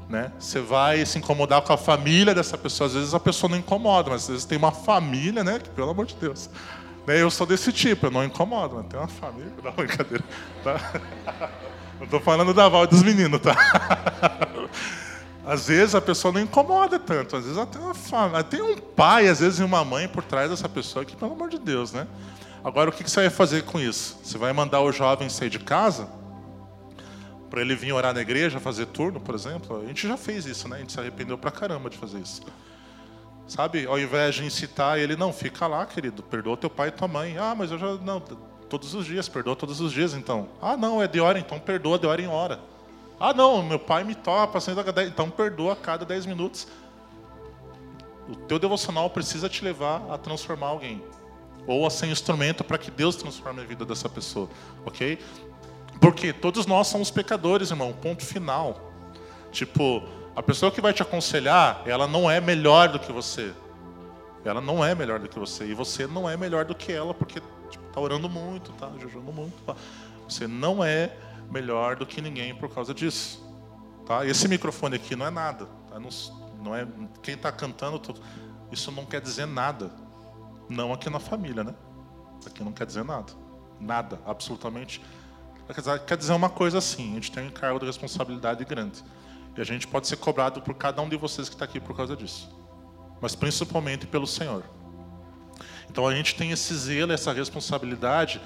né? 0.07 0.32
Você 0.38 0.59
vai 0.59 1.03
se 1.05 1.18
incomodar 1.18 1.61
com 1.64 1.74
a 1.74 1.78
família 1.78 2.36
dessa 2.36 2.57
pessoa. 2.57 2.88
Às 2.88 2.93
vezes 2.93 3.14
a 3.16 3.20
pessoa 3.20 3.49
não 3.49 3.57
incomoda, 3.57 4.11
mas 4.11 4.24
às 4.24 4.30
vezes 4.30 4.45
tem 4.45 4.57
uma 4.57 4.72
família, 4.72 5.43
né? 5.43 5.57
Que, 5.57 5.70
pelo 5.70 5.89
amor 5.89 6.05
de 6.05 6.16
Deus. 6.16 6.49
Né? 7.07 7.22
Eu 7.22 7.32
sou 7.32 7.47
desse 7.47 7.72
tipo, 7.72 8.05
eu 8.05 8.11
não 8.11 8.24
incomodo, 8.24 8.76
mas 8.76 8.86
tem 8.86 8.99
uma 8.99 9.07
família. 9.07 9.51
Não, 9.64 9.72
brincadeira. 9.72 10.24
Tá? 10.64 11.49
Estou 12.01 12.20
falando 12.20 12.53
da 12.53 12.68
Val 12.68 12.86
dos 12.86 13.01
meninos, 13.01 13.39
tá? 13.41 13.55
Às 15.45 15.67
vezes 15.67 15.93
a 15.93 16.01
pessoa 16.01 16.33
não 16.33 16.41
incomoda 16.41 16.97
tanto, 16.97 17.35
às 17.35 17.43
vezes 17.43 17.57
até 17.57 17.77
uma 17.77 17.93
família. 17.93 18.43
Tem 18.43 18.61
um 18.61 18.77
pai, 18.77 19.27
às 19.27 19.39
vezes, 19.39 19.59
uma 19.59 19.83
mãe 19.83 20.07
por 20.07 20.23
trás 20.23 20.49
dessa 20.49 20.69
pessoa 20.69 21.03
que, 21.03 21.15
pelo 21.15 21.33
amor 21.33 21.49
de 21.49 21.59
Deus, 21.59 21.91
né? 21.91 22.07
Agora, 22.63 22.89
o 22.89 22.93
que 22.93 23.03
você 23.03 23.21
vai 23.21 23.29
fazer 23.29 23.63
com 23.63 23.79
isso? 23.79 24.17
Você 24.23 24.37
vai 24.37 24.53
mandar 24.53 24.79
o 24.81 24.91
jovem 24.91 25.27
sair 25.27 25.49
de 25.49 25.59
casa? 25.59 26.07
para 27.53 27.61
ele 27.61 27.75
vir 27.75 27.93
orar 27.93 28.15
na 28.15 28.21
igreja, 28.21 28.59
fazer 28.59 28.87
turno, 28.87 29.19
por 29.19 29.35
exemplo. 29.35 29.79
A 29.79 29.85
gente 29.85 30.07
já 30.07 30.17
fez 30.17 30.43
isso, 30.47 30.67
né? 30.67 30.77
A 30.77 30.79
gente 30.79 30.91
se 30.91 30.99
arrependeu 30.99 31.37
pra 31.37 31.51
caramba 31.51 31.87
de 31.87 31.95
fazer 31.99 32.17
isso. 32.17 32.41
Sabe, 33.47 33.85
ao 33.85 33.99
invés 33.99 34.33
de 34.33 34.43
incitar 34.43 34.97
ele, 34.97 35.15
não, 35.15 35.31
fica 35.31 35.67
lá, 35.67 35.85
querido, 35.85 36.23
perdoa 36.23 36.57
teu 36.57 36.67
pai 36.67 36.87
e 36.87 36.91
tua 36.91 37.07
mãe. 37.07 37.37
Ah, 37.37 37.53
mas 37.55 37.69
eu 37.69 37.77
já, 37.77 37.93
não, 37.97 38.19
todos 38.67 38.95
os 38.95 39.05
dias, 39.05 39.29
perdoa 39.29 39.55
todos 39.55 39.81
os 39.81 39.91
dias 39.91 40.15
então. 40.15 40.49
Ah, 40.59 40.75
não, 40.75 40.99
é 40.99 41.07
de 41.07 41.19
hora, 41.19 41.37
então 41.37 41.59
perdoa 41.59 41.99
de 41.99 42.07
hora 42.07 42.19
em 42.19 42.27
hora. 42.27 42.59
Ah, 43.20 43.34
não, 43.34 43.64
meu 43.64 43.80
pai 43.80 44.03
me 44.03 44.16
toca, 44.16 44.59
então 45.05 45.30
perdoa 45.30 45.74
a 45.74 45.76
cada 45.76 46.05
10 46.05 46.26
minutos. 46.26 46.68
O 48.28 48.36
teu 48.36 48.57
devocional 48.57 49.09
precisa 49.09 49.49
te 49.49 49.64
levar 49.64 50.01
a 50.09 50.18
transformar 50.18 50.68
alguém. 50.68 51.03
Ou 51.68 51.86
a 51.86 51.89
ser 51.89 52.07
instrumento 52.07 52.64
para 52.64 52.78
que 52.78 52.91
Deus 52.91 53.16
transforme 53.16 53.61
a 53.61 53.66
vida 53.66 53.86
dessa 53.86 54.09
pessoa, 54.09 54.49
ok? 54.86 55.18
Porque 55.99 56.34
todos 56.34 56.66
nós 56.66 56.88
somos 56.88 57.09
pecadores, 57.09 57.70
irmão. 57.70 57.93
Ponto 57.93 58.26
final. 58.26 58.91
Tipo, 59.51 60.03
a 60.36 60.43
pessoa 60.43 60.72
que 60.72 60.82
vai 60.82 60.91
te 60.91 61.01
aconselhar, 61.01 61.82
ela 61.86 62.07
não 62.07 62.30
é 62.30 62.41
melhor 62.41 62.89
do 62.89 62.99
que 62.99 63.11
você. 63.11 63.53
Ela 64.43 64.59
não 64.59 64.84
é 64.84 64.93
melhor 64.93 65.20
do 65.20 65.30
que 65.30 65.39
você. 65.39 65.66
E 65.66 65.74
você 65.74 66.05
não 66.05 66.30
é 66.30 66.36
melhor 66.36 66.66
do 66.66 66.76
que 66.76 66.91
ela, 66.91 67.14
porque 67.14 67.41
tipo, 67.70 67.84
tá 67.93 68.01
orando 68.01 68.28
muito, 68.28 68.72
tá 68.74 68.91
jejuando 68.99 69.32
muito. 69.32 69.53
Tá? 69.64 69.76
Você 70.28 70.47
não 70.47 70.84
é 70.84 71.11
melhor 71.54 71.95
do 71.95 72.06
que 72.06 72.22
ninguém 72.22 72.56
por 72.56 72.74
causa 72.74 72.93
disso. 72.93 73.41
Tá? 74.06 74.26
Esse 74.26 74.47
microfone 74.47 74.95
aqui 74.95 75.16
não 75.16 75.26
é 75.26 75.30
nada. 75.30 75.68
Tá? 75.88 75.99
Não, 75.99 76.10
não 76.62 76.76
é 76.76 76.88
quem 77.22 77.36
está 77.36 77.51
cantando, 77.51 78.01
isso 78.72 78.91
não 78.91 79.06
quer 79.06 79.22
dizer 79.22 79.45
nada. 79.45 79.91
Não 80.68 80.91
aqui 80.91 81.10
na 81.10 81.20
família, 81.20 81.64
né? 81.64 81.76
Aqui 82.45 82.64
não 82.64 82.74
quer 82.74 82.86
dizer 82.86 83.06
nada. 83.06 83.32
Nada, 83.80 84.20
absolutamente 84.26 84.99
nada 84.99 85.24
Quer 86.06 86.18
dizer 86.18 86.34
uma 86.34 86.49
coisa 86.49 86.80
assim: 86.80 87.12
a 87.12 87.16
gente 87.16 87.32
tem 87.32 87.43
um 87.43 87.47
encargo 87.47 87.80
de 87.80 87.86
responsabilidade 87.86 88.66
grande. 88.66 89.04
E 89.56 89.62
a 89.62 89.64
gente 89.64 89.88
pode 89.88 90.08
ser 90.08 90.18
cobrado 90.18 90.62
por 90.62 90.74
cada 90.74 91.01
um 91.01 91.08
de 91.08 91.16
vocês 91.16 91.47
que 91.47 91.56
está 91.56 91.66
aqui 91.66 91.80
por 91.80 91.95
causa 91.95 92.16
disso. 92.16 92.49
Mas 93.22 93.36
principalmente 93.36 94.06
pelo 94.06 94.28
Senhor. 94.28 94.64
Então 95.89 96.08
a 96.08 96.14
gente 96.14 96.36
tem 96.36 96.51
esse 96.51 96.76
zelo, 96.76 97.14
essa 97.14 97.32
responsabilidade, 97.32 98.41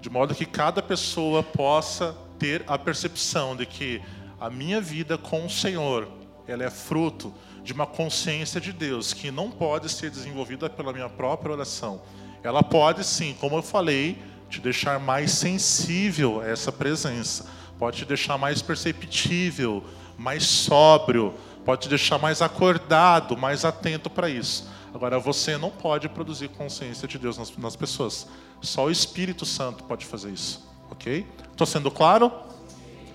de 0.00 0.10
modo 0.10 0.34
que 0.34 0.44
cada 0.44 0.82
pessoa 0.82 1.42
possa 1.42 2.16
ter 2.40 2.64
a 2.66 2.78
percepção 2.78 3.54
de 3.54 3.66
que 3.66 4.00
a 4.40 4.48
minha 4.48 4.80
vida 4.80 5.18
com 5.18 5.44
o 5.44 5.50
Senhor, 5.50 6.08
ela 6.48 6.64
é 6.64 6.70
fruto 6.70 7.32
de 7.62 7.74
uma 7.74 7.86
consciência 7.86 8.58
de 8.58 8.72
Deus 8.72 9.12
que 9.12 9.30
não 9.30 9.50
pode 9.50 9.90
ser 9.90 10.10
desenvolvida 10.10 10.68
pela 10.70 10.92
minha 10.92 11.10
própria 11.10 11.52
oração. 11.52 12.00
Ela 12.42 12.62
pode 12.62 13.04
sim, 13.04 13.36
como 13.38 13.56
eu 13.56 13.62
falei, 13.62 14.18
te 14.48 14.60
deixar 14.60 14.98
mais 14.98 15.32
sensível 15.32 16.40
a 16.40 16.48
essa 16.48 16.72
presença, 16.72 17.46
pode 17.78 17.98
te 17.98 18.04
deixar 18.06 18.38
mais 18.38 18.62
perceptível, 18.62 19.84
mais 20.16 20.44
sóbrio, 20.44 21.34
pode 21.64 21.82
te 21.82 21.88
deixar 21.90 22.18
mais 22.18 22.40
acordado, 22.40 23.36
mais 23.36 23.66
atento 23.66 24.08
para 24.08 24.30
isso. 24.30 24.66
Agora, 24.94 25.18
você 25.18 25.58
não 25.58 25.70
pode 25.70 26.08
produzir 26.08 26.48
consciência 26.48 27.06
de 27.06 27.18
Deus 27.18 27.36
nas, 27.36 27.54
nas 27.56 27.76
pessoas. 27.76 28.26
Só 28.62 28.86
o 28.86 28.90
Espírito 28.90 29.44
Santo 29.44 29.84
pode 29.84 30.06
fazer 30.06 30.30
isso. 30.30 30.69
Ok? 30.90 31.26
Estou 31.50 31.66
sendo 31.66 31.90
claro? 31.90 32.32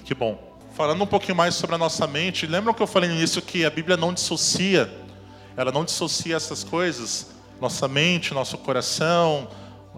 Que 0.03 0.13
bom. 0.13 0.55
Falando 0.73 1.03
um 1.03 1.07
pouquinho 1.07 1.35
mais 1.35 1.55
sobre 1.55 1.75
a 1.75 1.79
nossa 1.79 2.05
mente, 2.05 2.45
lembram 2.45 2.73
que 2.73 2.83
eu 2.83 2.87
falei 2.87 3.09
nisso 3.09 3.41
que 3.41 3.65
a 3.65 3.69
Bíblia 3.69 3.95
não 3.95 4.13
dissocia 4.13 5.05
ela 5.57 5.71
não 5.71 5.85
dissocia 5.85 6.35
essas 6.35 6.63
coisas, 6.63 7.27
nossa 7.61 7.87
mente, 7.87 8.33
nosso 8.33 8.57
coração. 8.57 9.47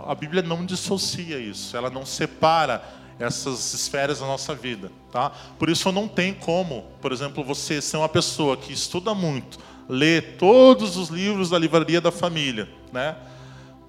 A 0.06 0.14
Bíblia 0.14 0.44
não 0.44 0.66
dissocia 0.66 1.40
isso, 1.40 1.76
ela 1.76 1.90
não 1.90 2.06
separa 2.06 2.84
essas 3.20 3.74
esferas 3.74 4.20
da 4.20 4.28
nossa 4.28 4.54
vida, 4.54 4.92
tá? 5.12 5.32
Por 5.58 5.70
isso 5.70 5.92
não 5.92 6.08
tem 6.08 6.36
como, 6.36 6.84
por 7.02 7.12
exemplo, 7.12 7.44
você 7.44 7.82
ser 7.82 7.98
uma 7.98 8.08
pessoa 8.08 8.56
que 8.56 8.72
estuda 8.72 9.16
muito, 9.16 9.58
lê 9.90 10.22
todos 10.22 10.98
os 10.98 11.10
livros 11.10 11.50
da 11.50 11.58
livraria 11.58 12.00
da 12.00 12.12
família, 12.12 12.70
né? 12.94 13.16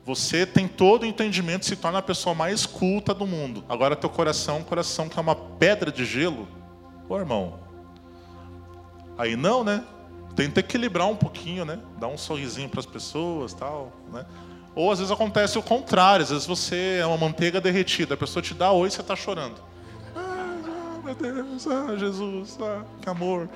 Você 0.09 0.47
tem 0.47 0.67
todo 0.67 1.03
o 1.03 1.07
entendimento, 1.07 1.67
se 1.67 1.77
torna 1.77 1.99
a 1.99 2.03
pessoa 2.03 2.35
mais 2.35 2.65
culta 2.65 3.13
do 3.13 3.27
mundo. 3.27 3.63
Agora 3.69 3.95
teu 3.95 4.09
coração, 4.09 4.63
coração 4.63 5.07
que 5.07 5.19
é 5.19 5.21
uma 5.21 5.35
pedra 5.35 5.93
de 5.93 6.03
gelo, 6.07 6.49
ô 7.07 7.19
irmão. 7.19 7.61
Aí 9.19 9.37
não, 9.37 9.63
né? 9.63 9.85
Tenta 10.35 10.61
equilibrar 10.61 11.07
um 11.09 11.15
pouquinho, 11.15 11.67
né? 11.67 11.79
Dar 11.99 12.09
um 12.09 12.17
sorrisinho 12.17 12.71
para 12.71 12.81
as 12.81 12.87
pessoas, 12.87 13.53
tal, 13.53 13.93
né? 14.11 14.25
Ou 14.75 14.91
às 14.91 14.99
vezes 14.99 15.13
acontece 15.13 15.59
o 15.59 15.63
contrário, 15.63 16.23
às 16.23 16.31
vezes 16.31 16.47
você 16.47 17.01
é 17.03 17.05
uma 17.05 17.19
manteiga 17.19 17.61
derretida, 17.61 18.15
a 18.15 18.17
pessoa 18.17 18.43
te 18.43 18.55
dá 18.55 18.73
oi 18.73 18.89
e 18.89 18.91
você 18.91 19.03
está 19.03 19.15
chorando. 19.15 19.61
Ah, 20.17 21.01
meu 21.05 21.15
Deus, 21.15 21.67
ah, 21.67 21.95
Jesus, 21.99 22.59
ah, 22.63 22.83
que 23.03 23.11
amor. 23.11 23.47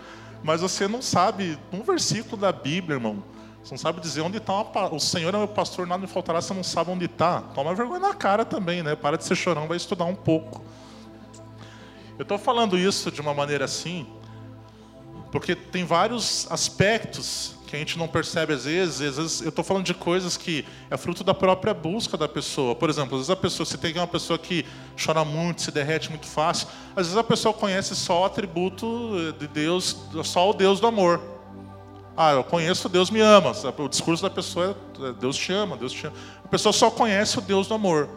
Mas 0.45 0.61
você 0.61 0.87
não 0.87 1.01
sabe, 1.01 1.59
um 1.73 1.83
versículo 1.83 2.37
da 2.37 2.53
Bíblia, 2.53 2.97
irmão, 2.97 3.25
você 3.63 3.75
não 3.75 3.79
sabe 3.79 4.01
dizer 4.01 4.23
onde 4.23 4.39
está 4.39 4.61
o 4.91 4.99
Senhor 4.99 5.33
é 5.33 5.39
meu 5.39 5.47
pastor, 5.47 5.87
nada 5.87 6.01
me 6.01 6.09
faltará, 6.09 6.41
você 6.41 6.53
não 6.53 6.65
sabe 6.65 6.91
onde 6.91 7.05
está. 7.05 7.41
Toma 7.55 7.75
vergonha 7.75 8.01
na 8.01 8.15
cara 8.15 8.45
também, 8.45 8.83
né? 8.83 8.97
Para 8.97 9.17
de 9.17 9.25
ser 9.25 9.37
chorão, 9.37 9.69
vai 9.69 9.77
estudar 9.77 10.05
um 10.05 10.15
pouco. 10.15 10.63
Eu 12.19 12.25
estou 12.25 12.39
falando 12.39 12.77
isso 12.77 13.11
de 13.11 13.21
uma 13.21 13.33
maneira 13.33 13.65
assim, 13.65 14.07
porque 15.31 15.55
tem 15.55 15.85
vários 15.85 16.47
aspectos 16.51 17.57
que 17.67 17.77
a 17.77 17.79
gente 17.79 17.99
não 17.99 18.07
percebe 18.07 18.53
às 18.53 18.65
vezes. 18.65 19.01
Às 19.01 19.17
vezes 19.17 19.41
eu 19.41 19.49
estou 19.49 19.65
falando 19.65 19.87
de 19.87 19.95
coisas 19.95 20.37
que 20.37 20.65
é 20.91 20.97
fruto 20.97 21.25
da 21.25 21.33
própria 21.33 21.73
busca 21.73 22.19
da 22.19 22.29
pessoa. 22.29 22.75
Por 22.75 22.91
exemplo, 22.91 23.15
às 23.15 23.21
vezes 23.21 23.31
a 23.31 23.37
pessoa, 23.37 23.65
se 23.65 23.79
tem 23.79 23.95
uma 23.95 24.07
pessoa 24.07 24.39
que 24.39 24.67
chora 25.03 25.25
muito, 25.25 25.63
se 25.63 25.71
derrete 25.71 26.11
muito 26.11 26.27
fácil, 26.27 26.69
às 26.95 27.07
vezes 27.07 27.17
a 27.17 27.25
pessoa 27.25 27.55
conhece 27.55 27.97
só 27.97 28.23
o 28.23 28.25
atributo 28.27 29.33
de 29.39 29.47
Deus, 29.47 29.97
só 30.23 30.51
o 30.51 30.53
Deus 30.53 30.81
do 30.81 30.87
amor. 30.87 31.32
Ah, 32.17 32.33
eu 32.33 32.45
conheço 32.45 32.89
Deus 32.89 33.11
me 33.11 33.21
ama. 33.21 33.53
O 33.79 33.89
discurso 33.89 34.23
da 34.23 34.31
pessoa 34.31 34.77
é 35.01 35.13
Deus 35.13 35.37
te 35.37 35.53
ama, 35.53 35.77
Deus 35.77 35.93
te 35.93 36.07
ama. 36.07 36.17
A 36.45 36.49
pessoa 36.49 36.73
só 36.73 36.91
conhece 36.91 37.39
o 37.39 37.41
Deus 37.41 37.67
do 37.67 37.75
amor. 37.75 38.09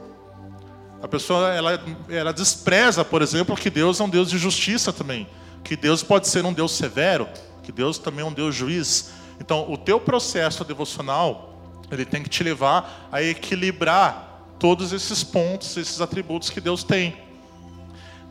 A 1.02 1.08
pessoa 1.08 1.54
ela, 1.54 1.80
ela 2.10 2.34
despreza, 2.34 3.06
por 3.06 3.22
exemplo, 3.22 3.56
que 3.56 3.70
Deus 3.70 4.00
é 4.00 4.04
um 4.04 4.10
Deus 4.10 4.30
de 4.30 4.38
justiça 4.38 4.92
também, 4.92 5.28
que 5.64 5.76
Deus 5.76 6.02
pode 6.02 6.28
ser 6.28 6.44
um 6.46 6.54
Deus 6.54 6.72
severo, 6.72 7.28
que 7.64 7.72
Deus 7.72 7.98
também 7.98 8.26
é 8.26 8.28
um 8.28 8.34
Deus 8.34 8.56
juiz. 8.56 9.12
Então, 9.40 9.72
o 9.72 9.78
teu 9.78 10.00
processo 10.00 10.64
devocional, 10.64 11.62
ele 11.92 12.06
tem 12.06 12.24
que 12.24 12.30
te 12.30 12.44
levar 12.44 13.08
a 13.12 13.22
equilibrar 13.22 14.56
todos 14.58 14.94
esses 14.94 15.24
pontos, 15.24 15.78
esses 15.78 16.02
atributos 16.02 16.50
que 16.50 16.60
Deus 16.60 16.84
tem. 16.84 17.25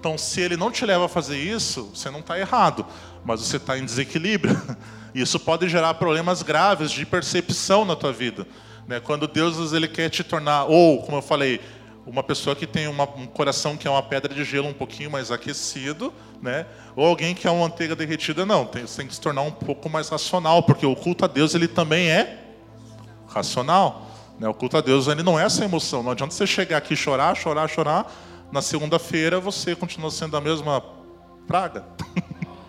Então, 0.05 0.19
se 0.19 0.39
ele 0.43 0.55
não 0.55 0.71
te 0.71 0.85
leva 0.85 1.07
a 1.07 1.09
fazer 1.09 1.39
isso, 1.39 1.91
você 1.95 2.11
não 2.11 2.21
está 2.21 2.39
errado, 2.39 2.85
mas 3.25 3.41
você 3.41 3.57
está 3.57 3.79
em 3.79 3.87
desequilíbrio. 3.87 4.55
Isso 5.15 5.41
pode 5.41 5.67
gerar 5.67 5.95
problemas 5.95 6.43
graves 6.43 6.91
de 6.91 7.07
percepção 7.07 7.87
na 7.87 7.97
tua 7.97 8.13
vida. 8.13 8.47
Né? 8.87 9.01
Quando 9.01 9.27
Deus 9.27 9.73
ele 9.73 9.89
quer 9.89 10.11
te 10.11 10.23
tornar, 10.23 10.65
ou, 10.65 11.01
como 11.01 11.17
eu 11.17 11.23
falei, 11.23 11.59
uma 12.05 12.23
pessoa 12.23 12.55
que 12.55 12.67
tem 12.67 12.87
uma, 12.87 13.05
um 13.17 13.27
coração 13.27 13.79
que 13.79 13.89
é 13.89 13.91
uma 13.91 14.03
pedra 14.03 14.35
de 14.35 14.45
gelo 14.45 14.69
um 14.69 14.75
pouquinho 14.75 15.11
mais 15.11 15.31
aquecido, 15.31 16.13
né? 16.43 16.67
Ou 16.95 17.07
alguém 17.07 17.35
que 17.35 17.49
é 17.49 17.51
uma 17.51 17.67
manteiga 17.67 17.97
derretida, 17.97 18.45
não. 18.45 18.67
Tem, 18.67 18.83
você 18.83 18.99
tem 18.99 19.07
que 19.07 19.15
se 19.15 19.21
tornar 19.23 19.41
um 19.41 19.53
pouco 19.53 19.89
mais 19.89 20.11
racional, 20.11 20.63
porque 20.65 20.85
o 20.85 20.95
culto 20.95 21.25
a 21.25 21.29
Deus 21.29 21.55
ele 21.55 21.67
também 21.67 22.11
é 22.11 22.41
racional. 23.27 24.07
Né? 24.39 24.47
O 24.47 24.53
culto 24.53 24.77
a 24.77 24.83
Deus 24.83 25.09
ele 25.09 25.23
não 25.23 25.41
é 25.41 25.45
essa 25.45 25.65
emoção. 25.65 26.03
Não 26.03 26.11
adianta 26.11 26.35
você 26.35 26.47
chegar 26.47 26.77
aqui 26.77 26.95
chorar, 26.95 27.35
chorar, 27.35 27.67
chorar. 27.69 28.13
Na 28.51 28.63
segunda-feira 28.63 29.41
você 29.41 29.75
continua 29.75 30.11
sendo 30.11 30.37
a 30.37 30.41
mesma 30.41 30.83
praga. 31.47 31.85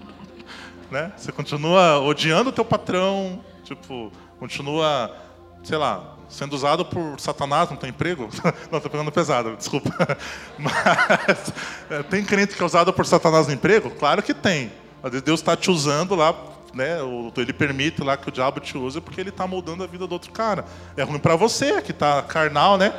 né? 0.89 1.11
Você 1.15 1.31
continua 1.31 1.99
odiando 1.99 2.49
o 2.49 2.53
teu 2.53 2.65
patrão, 2.65 3.43
tipo, 3.63 4.11
continua, 4.39 5.15
sei 5.63 5.77
lá, 5.77 6.15
sendo 6.29 6.53
usado 6.53 6.85
por 6.85 7.19
Satanás 7.19 7.69
no 7.69 7.77
teu 7.77 7.89
emprego? 7.89 8.29
Não, 8.71 8.77
estou 8.77 8.91
pegando 8.91 9.11
pesado, 9.11 9.55
desculpa. 9.55 9.91
Mas 10.57 11.53
é, 11.89 12.03
tem 12.03 12.23
crente 12.23 12.55
que 12.55 12.61
é 12.61 12.65
usado 12.65 12.91
por 12.93 13.05
Satanás 13.05 13.47
no 13.47 13.53
emprego? 13.53 13.89
Claro 13.91 14.21
que 14.23 14.33
tem. 14.33 14.71
Deus 15.23 15.39
está 15.39 15.55
te 15.55 15.69
usando 15.69 16.15
lá, 16.15 16.33
né? 16.73 16.97
Ele 17.37 17.53
permite 17.53 18.03
lá 18.03 18.17
que 18.17 18.27
o 18.27 18.31
diabo 18.31 18.59
te 18.59 18.75
use 18.77 18.99
porque 18.99 19.21
ele 19.21 19.29
está 19.29 19.45
moldando 19.45 19.83
a 19.83 19.87
vida 19.87 20.07
do 20.07 20.11
outro 20.11 20.31
cara. 20.31 20.65
É 20.97 21.03
ruim 21.03 21.19
para 21.19 21.35
você 21.35 21.81
que 21.81 21.91
está 21.91 22.23
carnal, 22.23 22.77
né? 22.77 22.93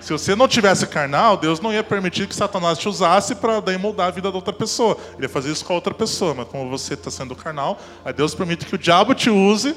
Se 0.00 0.12
você 0.12 0.34
não 0.34 0.46
tivesse 0.46 0.86
carnal, 0.86 1.36
Deus 1.36 1.60
não 1.60 1.72
ia 1.72 1.82
permitir 1.82 2.26
que 2.28 2.34
Satanás 2.34 2.78
te 2.78 2.88
usasse 2.88 3.34
para 3.34 3.60
daí 3.60 3.76
moldar 3.76 4.08
a 4.08 4.10
vida 4.10 4.30
da 4.30 4.36
outra 4.36 4.52
pessoa. 4.52 4.96
Ele 5.14 5.24
ia 5.24 5.28
fazer 5.28 5.50
isso 5.50 5.64
com 5.64 5.72
a 5.72 5.76
outra 5.76 5.92
pessoa, 5.92 6.34
mas 6.34 6.48
como 6.48 6.70
você 6.70 6.94
está 6.94 7.10
sendo 7.10 7.34
carnal, 7.34 7.78
aí 8.04 8.12
Deus 8.12 8.34
permite 8.34 8.64
que 8.64 8.74
o 8.74 8.78
diabo 8.78 9.14
te 9.14 9.28
use 9.28 9.76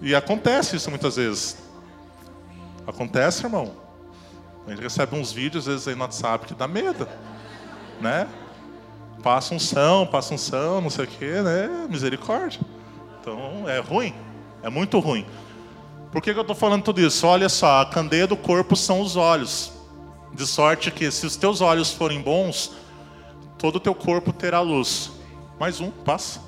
e 0.00 0.14
acontece 0.14 0.76
isso 0.76 0.90
muitas 0.90 1.16
vezes. 1.16 1.56
Acontece, 2.86 3.44
irmão. 3.44 3.72
A 4.66 4.70
gente 4.70 4.82
recebe 4.82 5.16
uns 5.16 5.32
vídeos, 5.32 5.66
às 5.66 5.72
vezes, 5.72 5.88
aí 5.88 5.94
no 5.94 6.02
WhatsApp 6.02 6.46
que 6.46 6.54
dá 6.54 6.68
medo. 6.68 7.06
Né? 8.00 8.28
Passa 9.22 9.54
um 9.54 9.58
são, 9.58 10.06
passa 10.06 10.34
um 10.34 10.38
são, 10.38 10.80
não 10.80 10.90
sei 10.90 11.04
o 11.04 11.08
quê, 11.08 11.42
né? 11.42 11.86
Misericórdia. 11.88 12.60
Então, 13.20 13.68
é 13.68 13.78
ruim. 13.78 14.14
É 14.62 14.70
muito 14.70 14.98
ruim. 14.98 15.26
Por 16.12 16.20
que, 16.20 16.32
que 16.32 16.38
eu 16.38 16.42
estou 16.42 16.54
falando 16.54 16.84
tudo 16.84 17.00
isso? 17.00 17.26
Olha 17.26 17.48
só, 17.48 17.80
a 17.80 17.86
candeia 17.86 18.26
do 18.26 18.36
corpo 18.36 18.76
são 18.76 19.00
os 19.00 19.16
olhos. 19.16 19.72
De 20.34 20.46
sorte 20.46 20.90
que, 20.90 21.10
se 21.10 21.24
os 21.24 21.36
teus 21.36 21.62
olhos 21.62 21.90
forem 21.90 22.20
bons, 22.20 22.72
todo 23.58 23.76
o 23.76 23.80
teu 23.80 23.94
corpo 23.94 24.30
terá 24.30 24.60
luz. 24.60 25.10
Mais 25.58 25.80
um, 25.80 25.90
passa. 25.90 26.40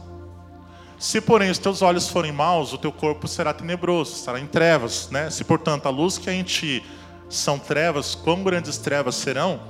Se, 0.99 1.19
porém, 1.19 1.51
os 1.51 1.59
teus 1.59 1.81
olhos 1.81 2.09
forem 2.09 2.31
maus, 2.31 2.75
o 2.75 2.79
teu 2.79 2.93
corpo 2.93 3.27
será 3.27 3.55
tenebroso, 3.55 4.15
estará 4.15 4.39
em 4.39 4.47
trevas. 4.47 5.09
Né? 5.11 5.31
Se, 5.31 5.43
portanto, 5.45 5.87
a 5.87 5.91
luz 5.91 6.19
que 6.19 6.29
a 6.29 6.33
gente 6.33 6.85
são 7.29 7.59
trevas, 7.59 8.15
quão 8.15 8.43
grandes 8.43 8.77
trevas 8.77 9.15
serão? 9.15 9.61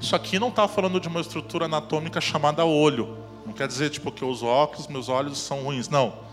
Isso 0.00 0.16
aqui 0.16 0.38
não 0.38 0.48
está 0.48 0.66
falando 0.66 0.98
de 0.98 1.06
uma 1.06 1.20
estrutura 1.20 1.66
anatômica 1.66 2.18
chamada 2.18 2.64
olho. 2.64 3.18
Não 3.44 3.52
quer 3.52 3.68
dizer 3.68 3.90
tipo 3.90 4.10
que 4.10 4.22
eu 4.22 4.28
uso 4.28 4.46
óculos, 4.46 4.88
meus 4.88 5.10
olhos 5.10 5.38
são 5.38 5.64
ruins. 5.64 5.88
Não. 5.88 6.31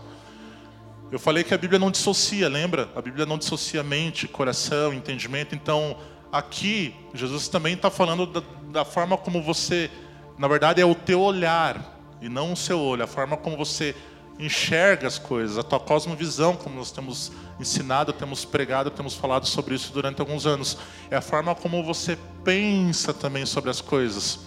Eu 1.10 1.18
falei 1.18 1.42
que 1.42 1.52
a 1.52 1.58
Bíblia 1.58 1.78
não 1.78 1.90
dissocia, 1.90 2.48
lembra? 2.48 2.88
A 2.94 3.02
Bíblia 3.02 3.26
não 3.26 3.36
dissocia 3.36 3.82
mente, 3.82 4.28
coração, 4.28 4.94
entendimento. 4.94 5.56
Então, 5.56 5.96
aqui, 6.30 6.94
Jesus 7.12 7.48
também 7.48 7.74
está 7.74 7.90
falando 7.90 8.26
da, 8.26 8.42
da 8.70 8.84
forma 8.84 9.18
como 9.18 9.42
você, 9.42 9.90
na 10.38 10.46
verdade, 10.46 10.80
é 10.80 10.84
o 10.84 10.94
teu 10.94 11.20
olhar 11.20 11.98
e 12.20 12.28
não 12.28 12.52
o 12.52 12.56
seu 12.56 12.78
olho, 12.78 13.02
a 13.02 13.08
forma 13.08 13.36
como 13.36 13.56
você 13.56 13.92
enxerga 14.38 15.08
as 15.08 15.18
coisas, 15.18 15.58
a 15.58 15.64
tua 15.64 15.80
cosmovisão, 15.80 16.54
como 16.54 16.76
nós 16.76 16.92
temos 16.92 17.32
ensinado, 17.58 18.12
temos 18.12 18.44
pregado, 18.44 18.88
temos 18.90 19.14
falado 19.14 19.46
sobre 19.46 19.74
isso 19.74 19.92
durante 19.92 20.20
alguns 20.20 20.46
anos. 20.46 20.78
É 21.10 21.16
a 21.16 21.20
forma 21.20 21.56
como 21.56 21.82
você 21.82 22.16
pensa 22.44 23.12
também 23.12 23.44
sobre 23.44 23.68
as 23.68 23.80
coisas. 23.80 24.40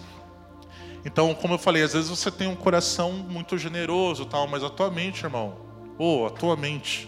Então, 1.03 1.35
como 1.35 1.55
eu 1.55 1.57
falei, 1.59 1.83
às 1.83 1.91
vezes 1.91 2.09
você 2.09 2.31
tem 2.31 2.47
um 2.47 2.55
coração 2.55 3.11
muito 3.11 3.57
generoso, 3.57 4.25
tal, 4.25 4.47
mas 4.47 4.63
a 4.63 4.69
tua 4.69 4.89
mente, 4.89 5.25
irmão, 5.25 5.72
ou 5.97 6.23
oh, 6.23 6.25
a 6.27 6.29
tua 6.29 6.55
mente, 6.55 7.07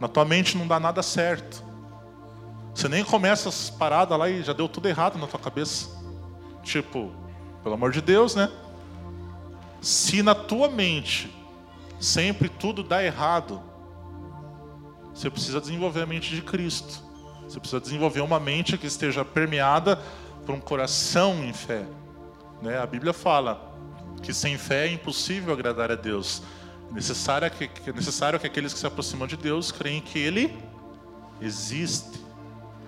na 0.00 0.08
tua 0.08 0.24
mente 0.24 0.56
não 0.56 0.66
dá 0.66 0.78
nada 0.78 1.02
certo. 1.02 1.64
Você 2.74 2.88
nem 2.88 3.04
começa 3.04 3.48
as 3.48 3.70
paradas 3.70 4.18
lá 4.18 4.28
e 4.28 4.42
já 4.42 4.52
deu 4.52 4.68
tudo 4.68 4.88
errado 4.88 5.18
na 5.18 5.26
tua 5.26 5.40
cabeça. 5.40 5.88
Tipo, 6.62 7.12
pelo 7.62 7.74
amor 7.74 7.90
de 7.90 8.00
Deus, 8.00 8.34
né? 8.34 8.50
Se 9.80 10.22
na 10.22 10.34
tua 10.34 10.68
mente 10.68 11.34
sempre 12.00 12.48
tudo 12.48 12.82
dá 12.82 13.02
errado, 13.02 13.60
você 15.12 15.28
precisa 15.28 15.60
desenvolver 15.60 16.02
a 16.02 16.06
mente 16.06 16.34
de 16.34 16.42
Cristo. 16.42 17.02
Você 17.48 17.58
precisa 17.58 17.80
desenvolver 17.80 18.20
uma 18.20 18.38
mente 18.38 18.78
que 18.78 18.86
esteja 18.86 19.24
permeada 19.24 20.00
por 20.46 20.54
um 20.54 20.60
coração 20.60 21.42
em 21.42 21.52
fé. 21.52 21.84
Né? 22.62 22.78
A 22.78 22.86
Bíblia 22.86 23.12
fala 23.12 23.74
que 24.22 24.32
sem 24.32 24.56
fé 24.56 24.86
é 24.86 24.92
impossível 24.92 25.52
agradar 25.52 25.90
a 25.90 25.94
Deus. 25.94 26.42
Necessário 26.90 27.50
que, 27.50 27.70
é 27.86 27.92
necessário 27.92 28.40
que 28.40 28.46
aqueles 28.46 28.72
que 28.72 28.78
se 28.78 28.86
aproximam 28.86 29.26
de 29.26 29.36
Deus 29.36 29.70
creem 29.70 30.00
que 30.00 30.18
Ele 30.18 30.56
existe. 31.40 32.20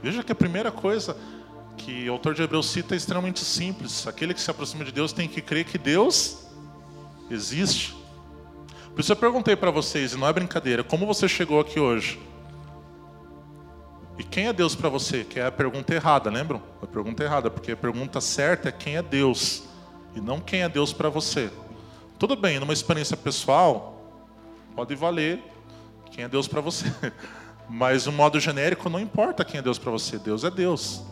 Veja 0.03 0.23
que 0.23 0.33
a 0.33 0.35
primeira 0.35 0.71
coisa 0.71 1.17
que 1.77 2.09
o 2.09 2.13
autor 2.13 2.35
de 2.35 2.43
Hebreus 2.43 2.71
cita 2.71 2.95
é 2.95 2.97
extremamente 2.97 3.41
simples. 3.41 4.07
Aquele 4.07 4.35
que 4.35 4.41
se 4.41 4.51
aproxima 4.51 4.85
de 4.85 4.93
Deus 4.93 5.13
tem 5.13 5.29
que 5.29 5.41
crer 5.41 5.65
que 5.65 5.79
Deus 5.79 6.51
Existe. 7.31 7.97
Por 8.91 9.01
isso 9.01 9.13
eu 9.13 9.17
perguntei 9.17 9.55
para 9.55 9.71
vocês, 9.71 10.13
e 10.13 10.17
não 10.17 10.27
é 10.27 10.33
brincadeira, 10.33 10.83
como 10.83 11.07
você 11.07 11.29
chegou 11.29 11.61
aqui 11.61 11.79
hoje? 11.79 12.21
E 14.19 14.25
quem 14.25 14.49
é 14.49 14.53
Deus 14.53 14.75
para 14.75 14.89
você? 14.89 15.23
Que 15.23 15.39
é 15.39 15.47
a 15.47 15.53
pergunta 15.53 15.95
errada, 15.95 16.29
lembram? 16.29 16.61
A 16.83 16.87
pergunta 16.87 17.23
errada, 17.23 17.49
porque 17.49 17.73
a 17.73 17.77
pergunta 17.77 18.21
certa 18.21 18.69
é 18.69 18.73
quem 18.73 18.97
é 18.97 19.03
Deus, 19.03 19.63
e 20.17 20.21
não 20.21 20.41
quem 20.41 20.63
é 20.63 20.69
Deus 20.69 20.93
para 20.93 21.09
você. 21.09 21.51
Tudo 22.21 22.37
bem, 22.37 22.61
numa 22.61 22.75
experiência 22.75 23.17
pessoal, 23.17 23.99
pode 24.77 24.95
valer 24.95 25.43
quem 26.11 26.23
é 26.23 26.29
Deus 26.29 26.47
para 26.47 26.61
você. 26.61 26.85
Mas, 27.67 28.07
um 28.07 28.13
modo 28.13 28.39
genérico, 28.39 28.91
não 28.91 29.01
importa 29.01 29.43
quem 29.43 29.57
é 29.57 29.63
Deus 29.63 29.79
para 29.79 29.91
você. 29.91 30.19
Deus 30.19 30.45
é 30.45 30.51
Deus. 30.51 31.03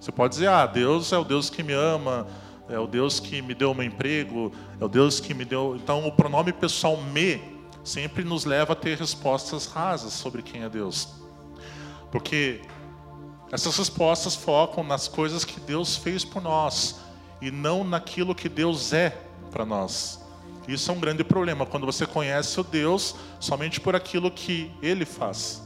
Você 0.00 0.12
pode 0.12 0.34
dizer, 0.34 0.48
ah, 0.48 0.64
Deus 0.64 1.12
é 1.12 1.18
o 1.18 1.24
Deus 1.24 1.50
que 1.50 1.64
me 1.64 1.72
ama, 1.72 2.28
é 2.68 2.78
o 2.78 2.86
Deus 2.86 3.18
que 3.18 3.42
me 3.42 3.54
deu 3.54 3.72
o 3.72 3.74
meu 3.74 3.84
emprego, 3.84 4.52
é 4.80 4.84
o 4.84 4.88
Deus 4.88 5.18
que 5.18 5.34
me 5.34 5.44
deu. 5.44 5.74
Então, 5.74 6.06
o 6.06 6.12
pronome 6.12 6.52
pessoal 6.52 6.96
me 6.96 7.42
sempre 7.82 8.22
nos 8.22 8.44
leva 8.44 8.72
a 8.72 8.76
ter 8.76 8.96
respostas 8.96 9.66
rasas 9.66 10.12
sobre 10.12 10.42
quem 10.42 10.62
é 10.62 10.68
Deus. 10.68 11.08
Porque 12.12 12.60
essas 13.50 13.76
respostas 13.76 14.36
focam 14.36 14.84
nas 14.84 15.08
coisas 15.08 15.44
que 15.44 15.58
Deus 15.58 15.96
fez 15.96 16.24
por 16.24 16.40
nós 16.40 17.00
e 17.42 17.50
não 17.50 17.82
naquilo 17.82 18.32
que 18.32 18.48
Deus 18.48 18.92
é 18.92 19.10
para 19.50 19.66
nós. 19.66 20.24
Isso 20.66 20.90
é 20.90 20.94
um 20.94 21.00
grande 21.00 21.22
problema 21.22 21.64
quando 21.64 21.86
você 21.86 22.06
conhece 22.06 22.58
o 22.60 22.64
Deus 22.64 23.14
somente 23.38 23.80
por 23.80 23.94
aquilo 23.94 24.30
que 24.30 24.70
ele 24.82 25.04
faz. 25.04 25.62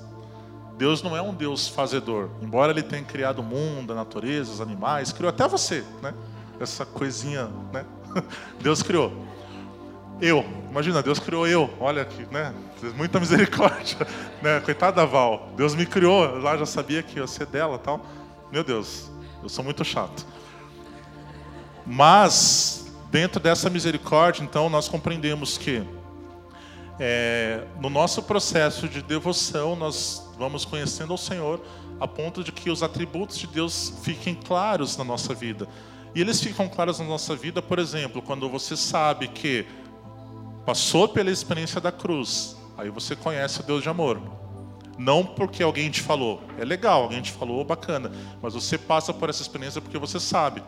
Deus 0.77 1.03
não 1.03 1.17
é 1.17 1.21
um 1.21 1.35
Deus 1.35 1.69
fazedor, 1.69 2.31
embora 2.41 2.73
ele 2.73 2.83
tenha 2.83 3.05
criado 3.05 3.41
o 3.41 3.43
mundo, 3.43 3.93
a 3.93 3.97
natureza, 3.97 4.51
os 4.51 4.61
animais, 4.61 5.13
criou 5.13 5.29
até 5.29 5.47
você, 5.47 5.85
né? 6.03 6.15
essa 6.61 6.85
coisinha, 6.85 7.49
né? 7.73 7.85
Deus 8.61 8.83
criou. 8.83 9.13
Eu, 10.21 10.45
imagina, 10.71 11.03
Deus 11.03 11.19
criou 11.19 11.47
eu, 11.47 11.71
olha 11.81 12.03
aqui, 12.03 12.27
né? 12.31 12.55
Muita 12.95 13.19
misericórdia, 13.19 14.07
né? 14.43 14.61
Coitada 14.61 14.97
da 14.97 15.05
Val. 15.07 15.51
Deus 15.57 15.75
me 15.75 15.87
criou, 15.87 16.39
lá 16.39 16.57
já 16.59 16.67
sabia 16.67 17.03
que 17.03 17.19
ia 17.19 17.27
ser 17.27 17.47
dela 17.47 17.79
tal. 17.79 18.05
Meu 18.53 18.63
Deus, 18.63 19.11
eu 19.43 19.49
sou 19.49 19.65
muito 19.65 19.83
chato. 19.83 20.27
Mas, 21.87 22.80
dentro 23.11 23.41
dessa 23.41 23.69
misericórdia, 23.69 24.43
então, 24.43 24.71
nós 24.71 24.89
compreendemos 24.89 25.59
que 25.59 25.83
é, 26.99 27.65
no 27.81 27.91
nosso 27.91 28.23
processo 28.23 28.89
de 28.89 29.03
devoção, 29.03 29.75
nós 29.75 30.31
vamos 30.39 30.65
conhecendo 30.65 31.15
o 31.15 31.19
Senhor 31.19 31.61
a 31.99 32.07
ponto 32.07 32.45
de 32.45 32.53
que 32.53 32.71
os 32.71 32.83
atributos 32.83 33.39
de 33.39 33.47
Deus 33.47 33.95
fiquem 34.03 34.35
claros 34.35 34.97
na 34.97 35.05
nossa 35.05 35.35
vida. 35.35 35.67
E 36.15 36.21
eles 36.21 36.41
ficam 36.41 36.69
claros 36.69 36.99
na 36.99 37.05
nossa 37.05 37.35
vida, 37.35 37.61
por 37.63 37.79
exemplo, 37.79 38.21
quando 38.21 38.49
você 38.49 38.77
sabe 38.77 39.29
que 39.29 39.67
passou 40.65 41.09
pela 41.09 41.31
experiência 41.31 41.81
da 41.81 41.91
cruz, 41.91 42.57
aí 42.77 42.91
você 42.91 43.17
conhece 43.17 43.61
o 43.61 43.63
Deus 43.63 43.83
de 43.83 43.89
amor. 43.89 44.21
Não 44.99 45.25
porque 45.25 45.63
alguém 45.63 45.91
te 45.91 46.03
falou, 46.03 46.43
é 46.59 46.65
legal, 46.65 47.05
alguém 47.05 47.23
te 47.23 47.33
falou, 47.33 47.65
bacana, 47.65 48.13
mas 48.43 48.53
você 48.53 48.77
passa 48.77 49.15
por 49.15 49.31
essa 49.31 49.41
experiência 49.41 49.81
porque 49.81 49.99
você 49.99 50.21
sabe. 50.21 50.63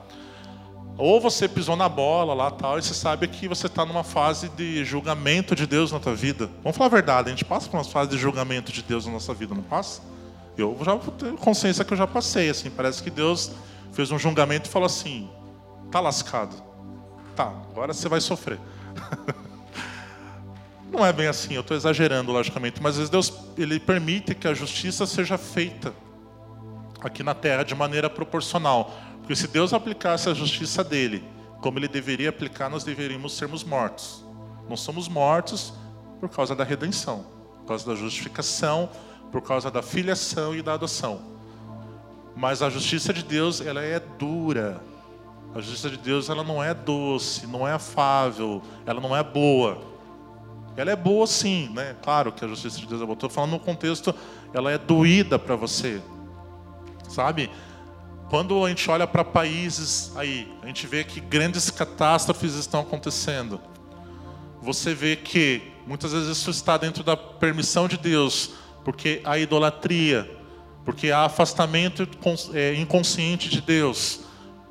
Ou 0.99 1.21
você 1.21 1.49
pisou 1.49 1.75
na 1.75 1.89
bola 1.89 2.35
lá 2.35 2.51
tal, 2.51 2.79
e 2.79 2.83
você 2.83 2.95
sabe 2.95 3.27
que 3.27 3.49
você 3.49 3.67
está 3.67 3.85
numa 3.85 4.05
fase 4.05 4.49
de 4.51 4.85
julgamento 4.85 5.55
de 5.55 5.67
Deus 5.67 5.91
na 5.91 5.99
tua 5.99 6.15
vida. 6.15 6.51
Vamos 6.63 6.77
falar 6.77 6.89
a 6.89 6.91
verdade, 6.91 7.29
a 7.29 7.31
gente 7.31 7.45
passa 7.45 7.69
por 7.69 7.77
uma 7.77 7.85
fase 7.85 8.11
de 8.11 8.19
julgamento 8.19 8.71
de 8.71 8.83
Deus 8.83 9.07
na 9.07 9.13
nossa 9.13 9.33
vida, 9.33 9.55
não 9.55 9.63
passa? 9.63 10.03
Eu 10.57 10.77
já 10.85 10.97
tenho 10.97 11.37
consciência 11.37 11.85
que 11.85 11.93
eu 11.93 11.97
já 11.97 12.07
passei, 12.07 12.51
assim, 12.51 12.71
parece 12.71 13.03
que 13.03 13.11
Deus 13.11 13.53
fez 13.93 14.11
um 14.11 14.19
julgamento 14.19 14.69
e 14.69 14.73
falou 14.73 14.87
assim: 14.87 15.31
tá 15.91 15.99
lascado. 15.99 16.55
Tá, 17.35 17.53
agora 17.71 17.95
você 17.95 18.09
vai 18.09 18.21
sofrer. 18.21 18.59
Não 20.93 21.07
é 21.07 21.11
bem 21.11 21.27
assim, 21.27 21.55
eu 21.55 21.63
estou 21.63 21.75
exagerando, 21.75 22.31
logicamente, 22.31 22.83
mas 22.83 22.91
às 22.91 22.97
vezes 22.99 23.11
Deus 23.11 23.33
ele 23.57 23.81
permite 23.81 24.35
que 24.35 24.47
a 24.47 24.53
justiça 24.53 25.07
seja 25.07 25.39
feita 25.39 25.95
aqui 27.01 27.23
na 27.23 27.35
terra 27.35 27.63
de 27.63 27.75
maneira 27.75 28.11
proporcional. 28.11 28.93
Porque 29.23 29.37
se 29.37 29.49
Deus 29.49 29.73
aplicasse 29.73 30.29
a 30.29 30.35
justiça 30.35 30.85
dele 30.85 31.25
como 31.61 31.79
ele 31.79 31.89
deveria 31.89 32.29
aplicar, 32.29 32.69
nós 32.69 32.83
deveríamos 32.83 33.37
sermos 33.37 33.63
mortos. 33.63 34.25
Nós 34.69 34.81
somos 34.81 35.09
mortos 35.09 35.73
por 36.21 36.29
causa 36.29 36.57
da 36.57 36.65
redenção, 36.65 37.25
por 37.61 37.69
causa 37.69 37.87
da 37.87 37.95
justificação, 37.95 38.91
por 39.31 39.41
causa 39.41 39.71
da 39.71 39.81
filiação 39.81 40.55
e 40.55 40.61
da 40.61 40.75
adoção. 40.75 41.21
Mas 42.35 42.63
a 42.63 42.69
justiça 42.69 43.13
de 43.13 43.23
Deus, 43.23 43.61
ela 43.61 43.81
é 43.81 44.01
dura. 44.01 44.83
A 45.55 45.61
justiça 45.61 45.89
de 45.89 45.99
Deus, 45.99 46.29
ela 46.29 46.43
não 46.43 46.63
é 46.63 46.75
doce, 46.75 47.47
não 47.47 47.67
é 47.67 47.73
afável, 47.73 48.61
ela 48.85 49.01
não 49.01 49.17
é 49.17 49.23
boa. 49.23 49.79
Ela 50.77 50.91
é 50.91 50.97
boa 50.97 51.27
sim, 51.27 51.69
né? 51.75 51.95
Claro 52.03 52.33
que 52.33 52.45
a 52.45 52.49
justiça 52.49 52.79
de 52.79 52.87
Deus 52.87 53.03
é 53.03 53.05
boa. 53.05 53.15
Estou 53.15 53.31
falando 53.31 53.53
no 53.53 53.61
contexto, 53.61 54.15
ela 54.53 54.73
é 54.73 54.79
doída 54.79 55.39
para 55.39 55.55
você. 55.55 56.03
Sabe? 57.09 57.51
Quando 58.33 58.65
a 58.65 58.69
gente 58.71 58.91
olha 58.91 59.07
para 59.07 59.23
países 59.23 60.11
aí, 60.17 60.51
a 60.63 60.67
gente 60.67 60.87
vê 60.87 61.05
que 61.05 61.21
grandes 61.21 61.69
catástrofes 61.69 62.55
estão 62.55 62.81
acontecendo. 62.81 63.61
Você 64.63 64.95
vê 64.95 65.17
que 65.17 65.61
muitas 65.87 66.13
vezes 66.13 66.39
isso 66.39 66.49
está 66.49 66.79
dentro 66.79 67.05
da 67.05 67.15
permissão 67.15 67.87
de 67.87 67.99
Deus, 67.99 68.53
porque 68.87 69.21
a 69.23 69.39
idolatria, 69.39 70.35
porque 70.83 71.11
há 71.11 71.27
afastamento 71.27 72.09
é, 72.55 72.75
inconsciente 72.77 73.51
de 73.51 73.61
Deus, 73.61 74.21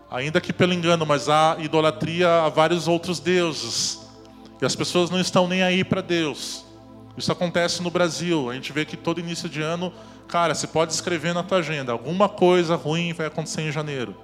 ainda 0.10 0.42
que 0.42 0.52
pelo 0.52 0.74
engano, 0.74 1.06
mas 1.06 1.30
há 1.30 1.56
idolatria 1.60 2.42
a 2.42 2.50
vários 2.50 2.88
outros 2.88 3.20
deuses. 3.20 4.00
E 4.60 4.66
as 4.66 4.76
pessoas 4.76 5.12
não 5.12 5.20
estão 5.20 5.48
nem 5.48 5.62
aí 5.62 5.84
para 5.84 6.02
Deus. 6.02 6.66
Isso 7.16 7.32
acontece 7.32 7.84
no 7.84 7.92
Brasil. 7.92 8.50
A 8.50 8.56
gente 8.56 8.74
vê 8.74 8.86
que 8.86 8.98
todo 8.98 9.20
início 9.20 9.48
de 9.48 9.62
ano, 9.62 9.94
cara, 10.32 10.56
você 10.56 10.66
pode 10.66 10.94
escrever 10.94 11.34
na 11.34 11.44
tua 11.44 11.58
agenda, 11.58 11.92
alguma 11.92 12.30
coisa 12.30 12.78
ruim 12.78 13.12
vai 13.12 13.28
acontecer 13.28 13.62
em 13.62 13.72
janeiro. 13.72 14.16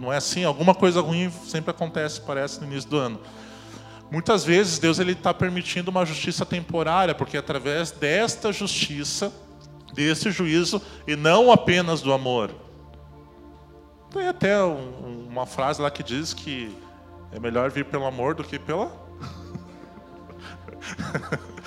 Não 0.00 0.10
é 0.10 0.16
assim? 0.16 0.42
Alguma 0.42 0.74
coisa 0.74 1.02
ruim 1.02 1.30
sempre 1.44 1.70
acontece, 1.70 2.22
parece, 2.22 2.60
no 2.60 2.66
início 2.66 2.88
do 2.88 2.96
ano. 2.96 3.20
Muitas 4.10 4.42
vezes 4.42 4.78
Deus 4.78 4.98
ele 4.98 5.12
está 5.12 5.34
permitindo 5.34 5.90
uma 5.90 6.06
justiça 6.06 6.46
temporária, 6.46 7.14
porque 7.14 7.36
através 7.36 7.90
desta 7.90 8.50
justiça 8.52 9.30
desse 9.92 10.30
juízo 10.30 10.80
e 11.06 11.14
não 11.14 11.52
apenas 11.52 12.00
do 12.00 12.12
amor. 12.12 12.50
Tem 14.10 14.28
até 14.28 14.64
um, 14.64 15.26
uma 15.28 15.44
frase 15.44 15.82
lá 15.82 15.90
que 15.90 16.02
diz 16.02 16.32
que 16.32 16.74
é 17.32 17.38
melhor 17.38 17.70
vir 17.70 17.84
pelo 17.84 18.06
amor 18.06 18.34
do 18.34 18.42
que 18.42 18.58
pela. 18.58 18.88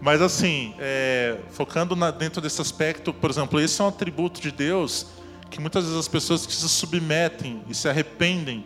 Mas 0.00 0.22
assim, 0.22 0.74
é, 0.78 1.38
focando 1.50 1.94
na, 1.94 2.10
dentro 2.10 2.40
desse 2.40 2.60
aspecto, 2.60 3.12
por 3.12 3.30
exemplo, 3.30 3.60
esse 3.60 3.80
é 3.80 3.84
um 3.84 3.88
atributo 3.88 4.40
de 4.40 4.50
Deus 4.50 5.06
que 5.50 5.60
muitas 5.60 5.84
vezes 5.84 5.98
as 5.98 6.08
pessoas 6.08 6.46
que 6.46 6.54
se 6.54 6.68
submetem 6.68 7.62
e 7.68 7.74
se 7.74 7.88
arrependem 7.88 8.64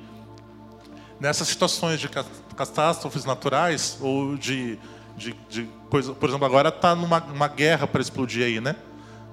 nessas 1.19 1.49
situações 1.49 1.99
de 1.99 2.09
catástrofes 2.09 3.25
naturais 3.25 3.97
ou 4.01 4.37
de, 4.37 4.79
de, 5.17 5.35
de 5.49 5.69
coisa, 5.89 6.13
por 6.13 6.29
exemplo, 6.29 6.45
agora 6.45 6.69
está 6.69 6.95
numa 6.95 7.49
guerra 7.49 7.87
para 7.87 8.03
explodir 8.03 8.45
aí, 8.45 8.61
né? 8.61 8.77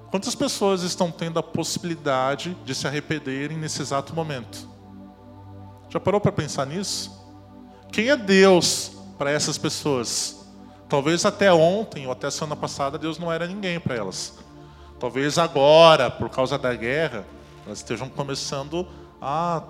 Quantas 0.10 0.36
pessoas 0.36 0.84
estão 0.84 1.12
tendo 1.12 1.39
a 1.39 1.43
possibilidade 1.43 2.56
de 2.66 2.76
se 2.76 2.88
arrependerem 2.88 3.58
nesse 3.58 3.82
exato 3.82 4.14
momento? 4.14 4.70
Já 5.89 5.99
parou 5.99 6.20
para 6.20 6.32
pensar 6.32 6.66
nisso? 6.66 7.20
Quem 7.91 8.10
é 8.10 8.18
Deus 8.18 8.91
para 9.18 9.32
essas 9.32 9.58
pessoas? 9.58 10.41
Talvez 10.92 11.24
até 11.24 11.54
ontem 11.54 12.06
ou 12.06 12.12
até 12.12 12.30
semana 12.30 12.54
passada 12.54 12.98
Deus 12.98 13.18
não 13.18 13.32
era 13.32 13.48
ninguém 13.48 13.80
para 13.80 13.96
elas. 13.96 14.38
Talvez 15.00 15.38
agora, 15.38 16.12
por 16.12 16.30
causa 16.30 16.58
da 16.58 16.76
guerra, 16.76 17.26
elas 17.66 17.78
estejam 17.78 18.10
começando 18.10 18.86
a 19.22 19.64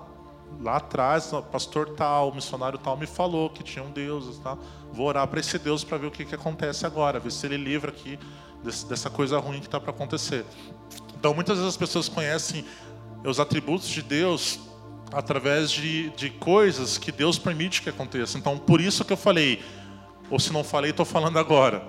lá 0.60 0.78
atrás, 0.78 1.30
pastor 1.52 1.90
tal, 1.90 2.34
missionário 2.34 2.76
tal 2.76 2.96
me 2.96 3.06
falou 3.06 3.48
que 3.48 3.62
tinha 3.62 3.84
um 3.84 3.90
Deus, 3.92 4.36
tá? 4.38 4.58
Vou 4.92 5.06
orar 5.06 5.28
para 5.28 5.38
esse 5.38 5.60
Deus 5.60 5.84
para 5.84 5.96
ver 5.96 6.08
o 6.08 6.10
que, 6.10 6.24
que 6.24 6.34
acontece 6.34 6.84
agora, 6.84 7.20
ver 7.20 7.30
se 7.30 7.46
ele 7.46 7.56
livra 7.56 7.92
aqui 7.92 8.18
desse, 8.64 8.84
dessa 8.86 9.08
coisa 9.08 9.38
ruim 9.38 9.60
que 9.60 9.66
está 9.66 9.78
para 9.78 9.90
acontecer. 9.90 10.44
Então, 11.16 11.32
muitas 11.32 11.56
vezes 11.56 11.70
as 11.70 11.76
pessoas 11.76 12.08
conhecem 12.08 12.64
os 13.24 13.38
atributos 13.38 13.86
de 13.86 14.02
Deus 14.02 14.58
através 15.12 15.70
de, 15.70 16.10
de 16.10 16.30
coisas 16.30 16.98
que 16.98 17.12
Deus 17.12 17.38
permite 17.38 17.80
que 17.80 17.90
aconteça. 17.90 18.36
Então, 18.36 18.58
por 18.58 18.80
isso 18.80 19.04
que 19.04 19.12
eu 19.12 19.16
falei, 19.16 19.62
ou 20.32 20.40
se 20.40 20.50
não 20.50 20.64
falei, 20.64 20.92
estou 20.92 21.04
falando 21.04 21.38
agora. 21.38 21.82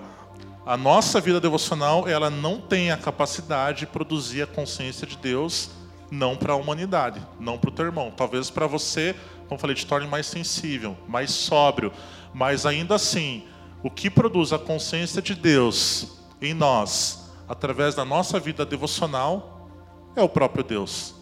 A 0.66 0.76
nossa 0.76 1.18
vida 1.18 1.40
devocional, 1.40 2.06
ela 2.06 2.28
não 2.28 2.60
tem 2.60 2.90
a 2.92 2.96
capacidade 2.96 3.80
de 3.80 3.86
produzir 3.86 4.42
a 4.42 4.46
consciência 4.46 5.06
de 5.06 5.16
Deus, 5.16 5.70
não 6.10 6.36
para 6.36 6.52
a 6.52 6.56
humanidade, 6.56 7.26
não 7.40 7.56
para 7.56 7.70
o 7.70 7.72
teu 7.72 7.86
irmão. 7.86 8.12
Talvez 8.14 8.50
para 8.50 8.66
você, 8.66 9.16
como 9.48 9.58
falei, 9.58 9.74
te 9.74 9.86
torne 9.86 10.06
mais 10.06 10.26
sensível, 10.26 10.94
mais 11.08 11.30
sóbrio. 11.30 11.90
Mas 12.34 12.66
ainda 12.66 12.96
assim, 12.96 13.44
o 13.82 13.90
que 13.90 14.10
produz 14.10 14.52
a 14.52 14.58
consciência 14.58 15.22
de 15.22 15.34
Deus 15.34 16.18
em 16.38 16.52
nós, 16.52 17.30
através 17.48 17.94
da 17.94 18.04
nossa 18.04 18.38
vida 18.38 18.66
devocional, 18.66 19.70
é 20.14 20.22
o 20.22 20.28
próprio 20.28 20.62
Deus. 20.62 21.14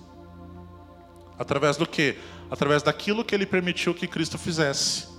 Através 1.39 1.77
do 1.77 1.87
que? 1.87 2.19
Através 2.51 2.83
daquilo 2.83 3.25
que 3.25 3.33
Ele 3.33 3.47
permitiu 3.47 3.95
que 3.95 4.09
Cristo 4.09 4.37
fizesse. 4.37 5.12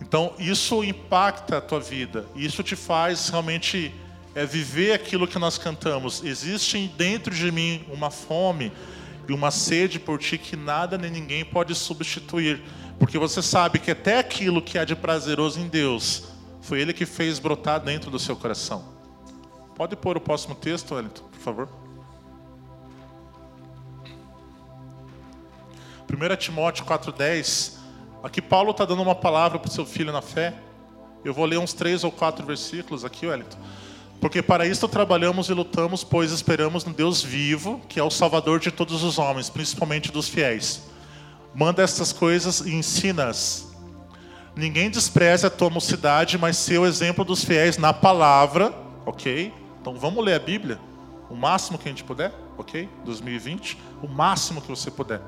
Então, 0.00 0.34
isso 0.38 0.84
impacta 0.84 1.58
a 1.58 1.60
tua 1.60 1.80
vida. 1.80 2.26
Isso 2.34 2.62
te 2.62 2.76
faz 2.76 3.28
realmente 3.28 3.94
é, 4.34 4.44
viver 4.44 4.92
aquilo 4.92 5.26
que 5.26 5.38
nós 5.38 5.58
cantamos. 5.58 6.22
Existe 6.22 6.88
dentro 6.96 7.34
de 7.34 7.50
mim 7.50 7.84
uma 7.90 8.10
fome 8.10 8.72
e 9.28 9.32
uma 9.32 9.50
sede 9.50 9.98
por 9.98 10.18
ti 10.18 10.38
que 10.38 10.56
nada 10.56 10.96
nem 10.98 11.10
ninguém 11.10 11.44
pode 11.44 11.74
substituir. 11.74 12.62
Porque 12.98 13.18
você 13.18 13.42
sabe 13.42 13.78
que 13.78 13.90
até 13.90 14.18
aquilo 14.18 14.62
que 14.62 14.78
há 14.78 14.84
de 14.84 14.96
prazeroso 14.96 15.60
em 15.60 15.68
Deus 15.68 16.24
Foi 16.62 16.80
Ele 16.80 16.92
que 16.92 17.06
fez 17.06 17.38
brotar 17.38 17.80
dentro 17.80 18.10
do 18.10 18.18
seu 18.18 18.34
coração. 18.34 18.84
Pode 19.74 19.94
pôr 19.94 20.16
o 20.16 20.20
próximo 20.20 20.54
texto, 20.54 20.94
Wellington, 20.94 21.24
por 21.24 21.40
favor. 21.40 21.68
1 26.08 26.36
Timóteo 26.36 26.84
4,10. 26.84 27.75
Aqui 28.26 28.42
Paulo 28.42 28.72
está 28.72 28.84
dando 28.84 29.02
uma 29.02 29.14
palavra 29.14 29.56
para 29.56 29.68
o 29.68 29.72
seu 29.72 29.86
filho 29.86 30.12
na 30.12 30.20
fé. 30.20 30.52
Eu 31.24 31.32
vou 31.32 31.44
ler 31.44 31.60
uns 31.60 31.72
três 31.72 32.02
ou 32.02 32.10
quatro 32.10 32.44
versículos 32.44 33.04
aqui, 33.04 33.24
Wellington. 33.24 33.56
Porque 34.20 34.42
para 34.42 34.66
isto 34.66 34.88
trabalhamos 34.88 35.48
e 35.48 35.54
lutamos, 35.54 36.02
pois 36.02 36.32
esperamos 36.32 36.84
no 36.84 36.92
Deus 36.92 37.22
vivo, 37.22 37.80
que 37.88 38.00
é 38.00 38.02
o 38.02 38.10
Salvador 38.10 38.58
de 38.58 38.72
todos 38.72 39.04
os 39.04 39.16
homens, 39.16 39.48
principalmente 39.48 40.10
dos 40.10 40.28
fiéis. 40.28 40.88
Manda 41.54 41.84
estas 41.84 42.12
coisas 42.12 42.62
e 42.62 42.74
ensina-as. 42.74 43.68
Ninguém 44.56 44.90
despreze 44.90 45.46
a 45.46 45.50
tua 45.50 45.70
mocidade, 45.70 46.36
mas 46.36 46.56
ser 46.56 46.78
o 46.78 46.86
exemplo 46.86 47.24
dos 47.24 47.44
fiéis 47.44 47.78
na 47.78 47.92
palavra, 47.92 48.74
ok? 49.06 49.54
Então 49.80 49.94
vamos 49.94 50.24
ler 50.24 50.34
a 50.34 50.40
Bíblia, 50.40 50.80
o 51.30 51.36
máximo 51.36 51.78
que 51.78 51.88
a 51.88 51.92
gente 51.92 52.02
puder, 52.02 52.34
ok? 52.58 52.88
2020, 53.04 53.78
o 54.02 54.08
máximo 54.08 54.60
que 54.60 54.66
você 54.66 54.90
puder. 54.90 55.20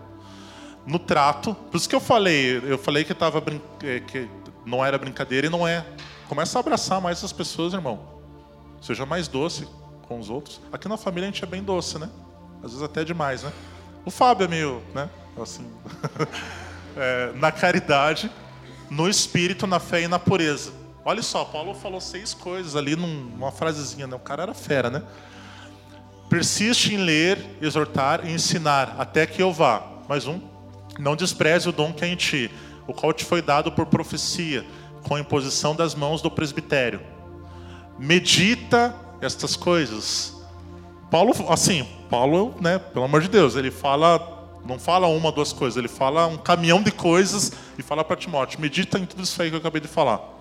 No 0.89 0.99
trato, 0.99 1.55
por 1.55 1.77
isso 1.77 1.87
que 1.87 1.95
eu 1.95 2.01
falei, 2.01 2.63
eu 2.65 2.79
falei 2.79 3.05
que, 3.05 3.13
tava, 3.13 3.45
é, 3.85 4.01
que 4.01 4.27
não 4.65 4.83
era 4.83 4.97
brincadeira 4.97 5.47
e 5.47 5.51
não 5.51 5.69
é. 5.69 5.85
Começa 6.27 6.59
a 6.59 6.61
abraçar 6.61 6.99
mais 6.99 7.23
as 7.23 7.31
pessoas, 7.31 7.75
irmão. 7.75 8.01
Seja 8.81 9.05
mais 9.05 9.29
doce 9.29 9.69
com 10.09 10.19
os 10.19 10.31
outros. 10.31 10.63
Aqui 10.73 10.89
na 10.89 10.97
família 10.97 11.29
a 11.29 11.31
gente 11.31 11.45
é 11.45 11.47
bem 11.47 11.63
doce, 11.63 11.99
né? 11.99 12.09
Às 12.63 12.71
vezes 12.71 12.83
até 12.83 13.05
demais, 13.05 13.43
né? 13.43 13.53
O 14.03 14.11
Fábio 14.11 14.47
é 14.47 14.49
meio, 14.49 14.83
né? 14.95 15.11
Assim, 15.39 15.71
é, 16.97 17.33
na 17.35 17.53
caridade, 17.53 18.31
no 18.89 19.11
espírito, 19.11 19.67
na 19.67 19.79
fé 19.79 20.01
e 20.01 20.09
na 20.09 20.19
pureza. 20.19 20.73
Olha 21.05 21.23
só, 21.23 21.45
Paulo 21.45 21.75
falou 21.75 22.01
seis 22.01 22.33
coisas 22.33 22.75
ali 22.75 22.97
numa 22.97 23.53
frasezinha, 23.53 24.07
né? 24.07 24.17
O 24.17 24.21
cara 24.21 24.45
era 24.45 24.55
fera, 24.55 24.89
né? 24.89 25.03
Persiste 26.31 26.95
em 26.95 26.97
ler, 26.97 27.59
exortar 27.61 28.27
e 28.27 28.33
ensinar, 28.33 28.97
até 28.99 29.27
que 29.27 29.43
eu 29.43 29.53
vá. 29.53 29.83
Mais 30.09 30.27
um. 30.27 30.57
Não 30.99 31.15
despreze 31.15 31.69
o 31.69 31.73
dom 31.73 31.93
que 31.93 32.05
é 32.05 32.09
em 32.09 32.17
ti, 32.17 32.51
o 32.87 32.93
qual 32.93 33.13
te 33.13 33.25
foi 33.25 33.41
dado 33.41 33.71
por 33.73 33.87
profecia, 33.87 34.67
com 35.07 35.15
a 35.15 35.21
imposição 35.21 35.75
das 35.75 35.95
mãos 35.95 36.21
do 36.21 36.31
presbitério 36.31 37.01
medita 37.99 38.95
estas 39.21 39.57
coisas. 39.57 40.35
Paulo, 41.11 41.35
assim, 41.49 41.87
Paulo, 42.09 42.55
né, 42.61 42.79
pelo 42.79 43.05
amor 43.05 43.21
de 43.21 43.29
Deus, 43.29 43.57
ele 43.57 43.71
fala, 43.71 44.59
não 44.65 44.79
fala 44.79 45.09
uma, 45.09 45.33
duas 45.33 45.53
coisas, 45.53 45.77
ele 45.77 45.89
fala 45.89 46.27
um 46.27 46.37
caminhão 46.37 46.83
de 46.83 46.93
coisas 46.93 47.53
e 47.77 47.83
fala 47.83 48.05
para 48.05 48.17
Timóteo, 48.17 48.61
medita 48.61 48.99
em 48.99 49.07
tudo 49.07 49.25
isso 49.25 49.41
aí 49.43 49.49
que 49.49 49.57
eu 49.57 49.61
acabei 49.61 49.81
de 49.81 49.89
falar. 49.89 50.37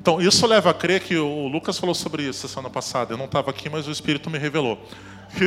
Então, 0.00 0.20
isso 0.20 0.46
leva 0.46 0.70
a 0.70 0.74
crer 0.74 1.00
que 1.00 1.16
o 1.16 1.48
Lucas 1.48 1.78
falou 1.78 1.94
sobre 1.94 2.22
isso 2.22 2.48
semana 2.48 2.70
passada, 2.70 3.12
eu 3.12 3.18
não 3.18 3.26
estava 3.26 3.50
aqui, 3.50 3.68
mas 3.68 3.86
o 3.86 3.90
Espírito 3.90 4.30
me 4.30 4.38
revelou. 4.38 4.78
Que 5.30 5.44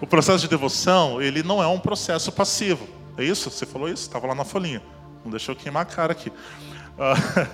o 0.00 0.06
processo 0.08 0.40
de 0.40 0.48
devoção, 0.48 1.22
ele 1.22 1.44
não 1.44 1.62
é 1.62 1.66
um 1.68 1.78
processo 1.78 2.32
passivo. 2.32 2.88
É 3.16 3.24
isso? 3.24 3.50
Você 3.50 3.66
falou 3.66 3.88
isso? 3.88 4.02
Estava 4.02 4.26
lá 4.26 4.34
na 4.34 4.44
folhinha. 4.44 4.82
Não 5.24 5.30
deixou 5.30 5.54
queimar 5.54 5.82
a 5.82 5.86
cara 5.86 6.12
aqui. 6.12 6.30
Uh, 6.30 7.46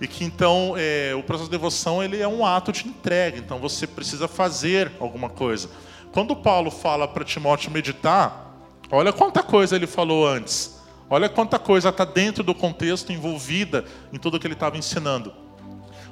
e 0.00 0.06
que 0.06 0.24
então 0.24 0.74
é, 0.76 1.14
o 1.14 1.22
processo 1.22 1.50
de 1.50 1.56
devoção 1.56 2.02
ele 2.02 2.20
é 2.20 2.28
um 2.28 2.44
ato 2.44 2.72
de 2.72 2.88
entrega, 2.88 3.38
então 3.38 3.58
você 3.58 3.86
precisa 3.86 4.26
fazer 4.26 4.92
alguma 4.98 5.28
coisa. 5.28 5.70
Quando 6.12 6.34
Paulo 6.36 6.70
fala 6.70 7.08
para 7.08 7.24
Timóteo 7.24 7.70
meditar, 7.70 8.54
olha 8.90 9.12
quanta 9.12 9.42
coisa 9.42 9.76
ele 9.76 9.86
falou 9.86 10.26
antes, 10.26 10.80
olha 11.08 11.28
quanta 11.28 11.58
coisa 11.58 11.88
está 11.88 12.04
dentro 12.04 12.42
do 12.42 12.54
contexto 12.54 13.12
envolvida 13.12 13.84
em 14.12 14.18
tudo 14.18 14.38
que 14.38 14.46
ele 14.46 14.54
estava 14.54 14.76
ensinando. 14.76 15.32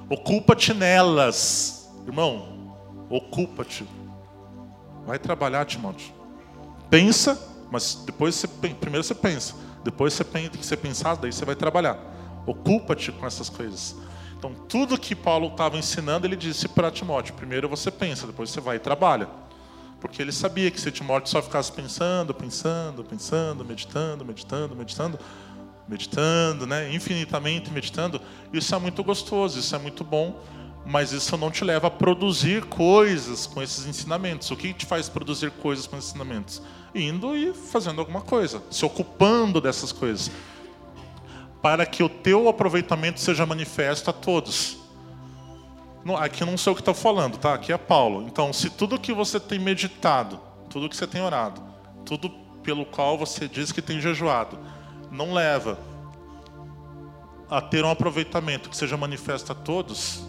Ocupa-te 0.09 0.75
nelas, 0.75 1.91
irmão, 2.07 2.77
ocupa-te. 3.09 3.87
Vai 5.07 5.19
trabalhar, 5.19 5.65
Timóteo. 5.65 6.13
Pensa, 6.91 7.39
mas 7.73 7.95
depois 8.05 8.35
você 8.35 8.47
primeiro 8.47 9.03
você 9.03 9.15
pensa, 9.15 9.55
depois 9.83 10.13
você 10.13 10.23
pensa 10.23 10.51
que 10.51 10.65
você 10.65 10.77
pensar, 10.77 11.17
daí 11.17 11.33
você 11.33 11.45
vai 11.47 11.57
trabalhar. 11.57 11.99
Ocupa-te 12.47 13.11
com 13.11 13.27
essas 13.27 13.49
coisas. 13.49 13.97
Então, 14.37 14.53
tudo 14.69 14.99
que 14.99 15.15
Paulo 15.15 15.47
estava 15.47 15.79
ensinando, 15.79 16.27
ele 16.27 16.37
disse 16.37 16.69
para 16.69 16.91
Timóteo: 16.91 17.33
primeiro 17.35 17.71
você 17.71 17.91
pensa, 17.91 18.27
depois 18.27 18.51
você 18.51 18.61
vai 18.61 18.77
e 18.77 18.79
trabalha. 18.79 19.27
Porque 20.01 20.21
ele 20.21 20.33
sabia 20.33 20.71
que 20.71 20.79
se 20.79 20.91
Timóteo 20.91 21.31
só 21.31 21.41
ficasse 21.41 21.73
pensando, 21.73 22.35
pensando, 22.35 23.03
pensando, 23.05 23.65
meditando, 23.65 24.25
meditando, 24.25 24.77
meditando, 24.77 25.19
meditando, 25.89 26.67
né, 26.67 26.93
infinitamente 26.93 27.71
meditando, 27.71 28.21
isso 28.53 28.75
é 28.75 28.79
muito 28.79 29.03
gostoso, 29.03 29.59
isso 29.59 29.75
é 29.75 29.79
muito 29.79 30.05
bom, 30.05 30.43
mas 30.85 31.13
isso 31.13 31.37
não 31.39 31.51
te 31.51 31.65
leva 31.65 31.87
a 31.87 31.91
produzir 31.91 32.65
coisas 32.65 33.47
com 33.47 33.63
esses 33.63 33.87
ensinamentos. 33.87 34.51
O 34.51 34.57
que 34.57 34.75
te 34.75 34.85
faz 34.85 35.09
produzir 35.09 35.53
coisas 35.53 35.87
com 35.87 35.97
esses 35.97 36.11
ensinamentos? 36.11 36.61
Indo 36.95 37.35
e 37.35 37.55
fazendo 37.55 38.01
alguma 38.01 38.21
coisa, 38.21 38.63
se 38.71 38.85
ocupando 38.85 39.61
dessas 39.61 39.93
coisas 39.93 40.31
para 41.63 41.87
que 41.87 42.03
o 42.03 42.09
teu 42.09 42.49
aproveitamento 42.49 43.21
seja 43.21 43.47
manifesto 43.47 44.11
a 44.11 44.13
todos. 44.13 44.79
Aqui 46.19 46.45
não 46.45 46.59
sei 46.59 46.73
o 46.73 46.75
que 46.75 46.83
está 46.83 46.93
falando, 46.93 47.39
tá? 47.39 47.55
Aqui 47.55 47.73
é 47.73 47.79
Paulo. 47.79 48.27
Então, 48.27 48.53
se 48.53 48.69
tudo 48.69 48.99
que 48.99 49.13
você 49.13 49.39
tem 49.39 49.61
meditado, 49.61 50.41
tudo 50.69 50.89
que 50.89 50.97
você 50.97 51.07
tem 51.07 51.23
orado, 51.23 51.63
tudo 52.05 52.29
pelo 52.65 52.85
qual 52.85 53.17
você 53.17 53.47
diz 53.47 53.71
que 53.71 53.81
tem 53.81 54.01
jejuado, 54.01 54.59
não 55.11 55.33
leva 55.33 55.79
a 57.49 57.61
ter 57.61 57.85
um 57.85 57.91
aproveitamento 57.91 58.69
que 58.69 58.77
seja 58.77 58.97
manifesto 58.97 59.53
a 59.53 59.55
todos, 59.55 60.25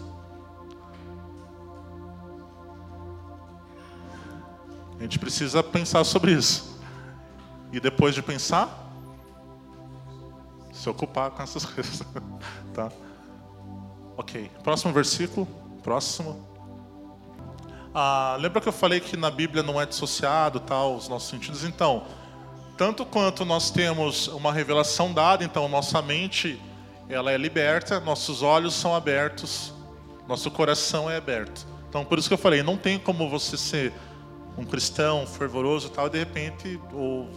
a 4.98 5.02
gente 5.02 5.18
precisa 5.18 5.62
pensar 5.62 6.04
sobre 6.04 6.32
isso. 6.32 6.80
E 7.72 7.80
depois 7.80 8.14
de 8.14 8.22
pensar, 8.22 8.84
se 10.72 10.88
ocupar 10.88 11.30
com 11.30 11.42
essas 11.42 11.64
coisas. 11.66 12.02
tá? 12.72 12.90
Ok. 14.16 14.50
Próximo 14.62 14.92
versículo. 14.92 15.46
Próximo. 15.82 16.46
Ah, 17.94 18.36
lembra 18.40 18.60
que 18.60 18.68
eu 18.68 18.72
falei 18.72 19.00
que 19.00 19.16
na 19.16 19.30
Bíblia 19.30 19.62
não 19.62 19.80
é 19.80 19.86
dissociado 19.86 20.58
tal 20.60 20.96
os 20.96 21.08
nossos 21.08 21.28
sentidos? 21.28 21.64
Então, 21.64 22.04
tanto 22.76 23.06
quanto 23.06 23.44
nós 23.44 23.70
temos 23.70 24.26
uma 24.28 24.52
revelação 24.52 25.12
dada, 25.12 25.44
então 25.44 25.68
nossa 25.68 26.02
mente 26.02 26.60
ela 27.08 27.30
é 27.30 27.36
liberta, 27.36 28.00
nossos 28.00 28.42
olhos 28.42 28.74
são 28.74 28.94
abertos, 28.94 29.72
nosso 30.26 30.50
coração 30.50 31.08
é 31.08 31.16
aberto. 31.16 31.66
Então, 31.88 32.04
por 32.04 32.18
isso 32.18 32.26
que 32.26 32.34
eu 32.34 32.38
falei, 32.38 32.62
não 32.62 32.76
tem 32.76 32.98
como 32.98 33.30
você 33.30 33.56
ser 33.56 33.92
um 34.56 34.64
cristão 34.64 35.26
fervoroso 35.26 35.90
tal 35.90 36.06
e 36.06 36.10
de 36.10 36.18
repente 36.18 36.80
ou 36.92 37.28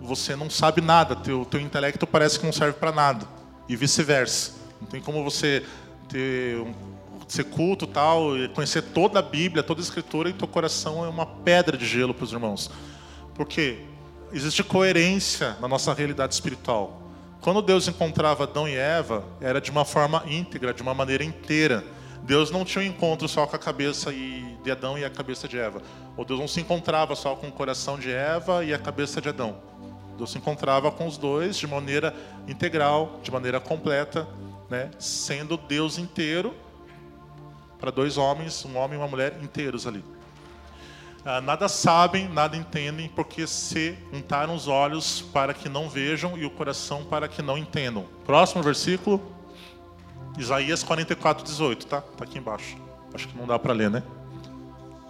você 0.00 0.36
não 0.36 0.50
sabe 0.50 0.80
nada, 0.80 1.16
teu, 1.16 1.44
teu 1.44 1.60
intelecto 1.60 2.06
parece 2.06 2.38
que 2.38 2.44
não 2.44 2.52
serve 2.52 2.78
para 2.78 2.92
nada. 2.92 3.26
E 3.68 3.74
vice-versa. 3.74 4.52
Não 4.80 4.86
tem 4.86 5.00
como 5.00 5.24
você 5.24 5.64
ter 6.08 6.64
ser 7.26 7.44
culto 7.44 7.86
tal, 7.86 8.30
conhecer 8.54 8.82
toda 8.82 9.18
a 9.18 9.22
Bíblia, 9.22 9.62
toda 9.62 9.80
a 9.80 9.82
Escritura, 9.82 10.28
e 10.28 10.32
teu 10.32 10.46
coração 10.46 11.04
é 11.04 11.08
uma 11.08 11.26
pedra 11.26 11.76
de 11.76 11.84
gelo 11.84 12.14
para 12.14 12.24
os 12.24 12.32
irmãos. 12.32 12.70
Porque 13.34 13.78
existe 14.32 14.62
coerência 14.62 15.56
na 15.60 15.66
nossa 15.66 15.92
realidade 15.92 16.34
espiritual. 16.34 17.02
Quando 17.40 17.60
Deus 17.62 17.88
encontrava 17.88 18.44
Adão 18.44 18.68
e 18.68 18.74
Eva, 18.74 19.24
era 19.40 19.60
de 19.60 19.70
uma 19.70 19.84
forma 19.84 20.22
íntegra, 20.26 20.72
de 20.72 20.82
uma 20.82 20.94
maneira 20.94 21.24
inteira. 21.24 21.84
Deus 22.22 22.50
não 22.50 22.64
tinha 22.64 22.84
um 22.84 22.86
encontro 22.86 23.28
só 23.28 23.46
com 23.46 23.56
a 23.56 23.58
cabeça 23.58 24.12
de 24.12 24.70
Adão 24.70 24.98
e 24.98 25.04
a 25.04 25.10
cabeça 25.10 25.46
de 25.46 25.58
Eva. 25.58 25.80
Ou 26.16 26.24
Deus 26.24 26.40
não 26.40 26.48
se 26.48 26.60
encontrava 26.60 27.14
só 27.14 27.36
com 27.36 27.48
o 27.48 27.52
coração 27.52 27.98
de 27.98 28.10
Eva 28.10 28.64
e 28.64 28.74
a 28.74 28.78
cabeça 28.78 29.20
de 29.20 29.28
Adão. 29.28 29.56
Deus 30.16 30.32
se 30.32 30.38
encontrava 30.38 30.90
com 30.90 31.06
os 31.06 31.18
dois 31.18 31.56
de 31.56 31.66
maneira 31.66 32.14
integral, 32.48 33.20
de 33.22 33.30
maneira 33.30 33.60
completa, 33.60 34.26
né? 34.68 34.90
sendo 34.98 35.56
Deus 35.56 35.98
inteiro 35.98 36.54
para 37.78 37.90
dois 37.90 38.16
homens, 38.16 38.64
um 38.64 38.76
homem 38.76 38.98
e 38.98 39.00
uma 39.00 39.08
mulher 39.08 39.38
inteiros 39.42 39.86
ali. 39.86 40.02
Ah, 41.24 41.40
nada 41.40 41.68
sabem, 41.68 42.28
nada 42.28 42.56
entendem, 42.56 43.08
porque 43.08 43.46
se 43.48 43.98
untaram 44.12 44.54
os 44.54 44.68
olhos 44.68 45.20
para 45.20 45.52
que 45.52 45.68
não 45.68 45.88
vejam 45.88 46.38
e 46.38 46.44
o 46.46 46.50
coração 46.50 47.04
para 47.04 47.26
que 47.26 47.42
não 47.42 47.58
entendam. 47.58 48.06
Próximo 48.24 48.62
versículo, 48.62 49.20
Isaías 50.36 50.82
44, 50.82 51.44
18, 51.44 51.86
tá? 51.86 52.00
Tá 52.00 52.24
aqui 52.24 52.38
embaixo. 52.38 52.76
Acho 53.14 53.28
que 53.28 53.36
não 53.36 53.46
dá 53.46 53.58
para 53.58 53.72
ler, 53.72 53.90
né? 53.90 54.02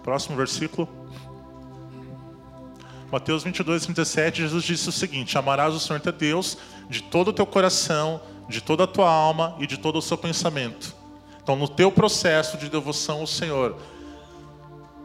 Próximo 0.03 0.37
versículo. 0.37 0.87
Mateus 3.11 3.43
22, 3.43 3.83
37, 3.83 4.41
Jesus 4.41 4.63
disse 4.63 4.89
o 4.89 4.91
seguinte: 4.91 5.37
Amarás 5.37 5.73
o 5.73 5.79
Senhor 5.79 5.99
teu 5.99 6.11
Deus 6.11 6.57
de 6.89 7.03
todo 7.03 7.29
o 7.29 7.33
teu 7.33 7.45
coração, 7.45 8.21
de 8.47 8.61
toda 8.61 8.83
a 8.83 8.87
tua 8.87 9.09
alma 9.09 9.55
e 9.59 9.67
de 9.67 9.77
todo 9.77 9.97
o 9.97 10.01
seu 10.01 10.17
pensamento. 10.17 10.95
Então, 11.41 11.55
no 11.55 11.67
teu 11.67 11.91
processo 11.91 12.57
de 12.57 12.69
devoção 12.69 13.21
ao 13.21 13.27
Senhor, 13.27 13.77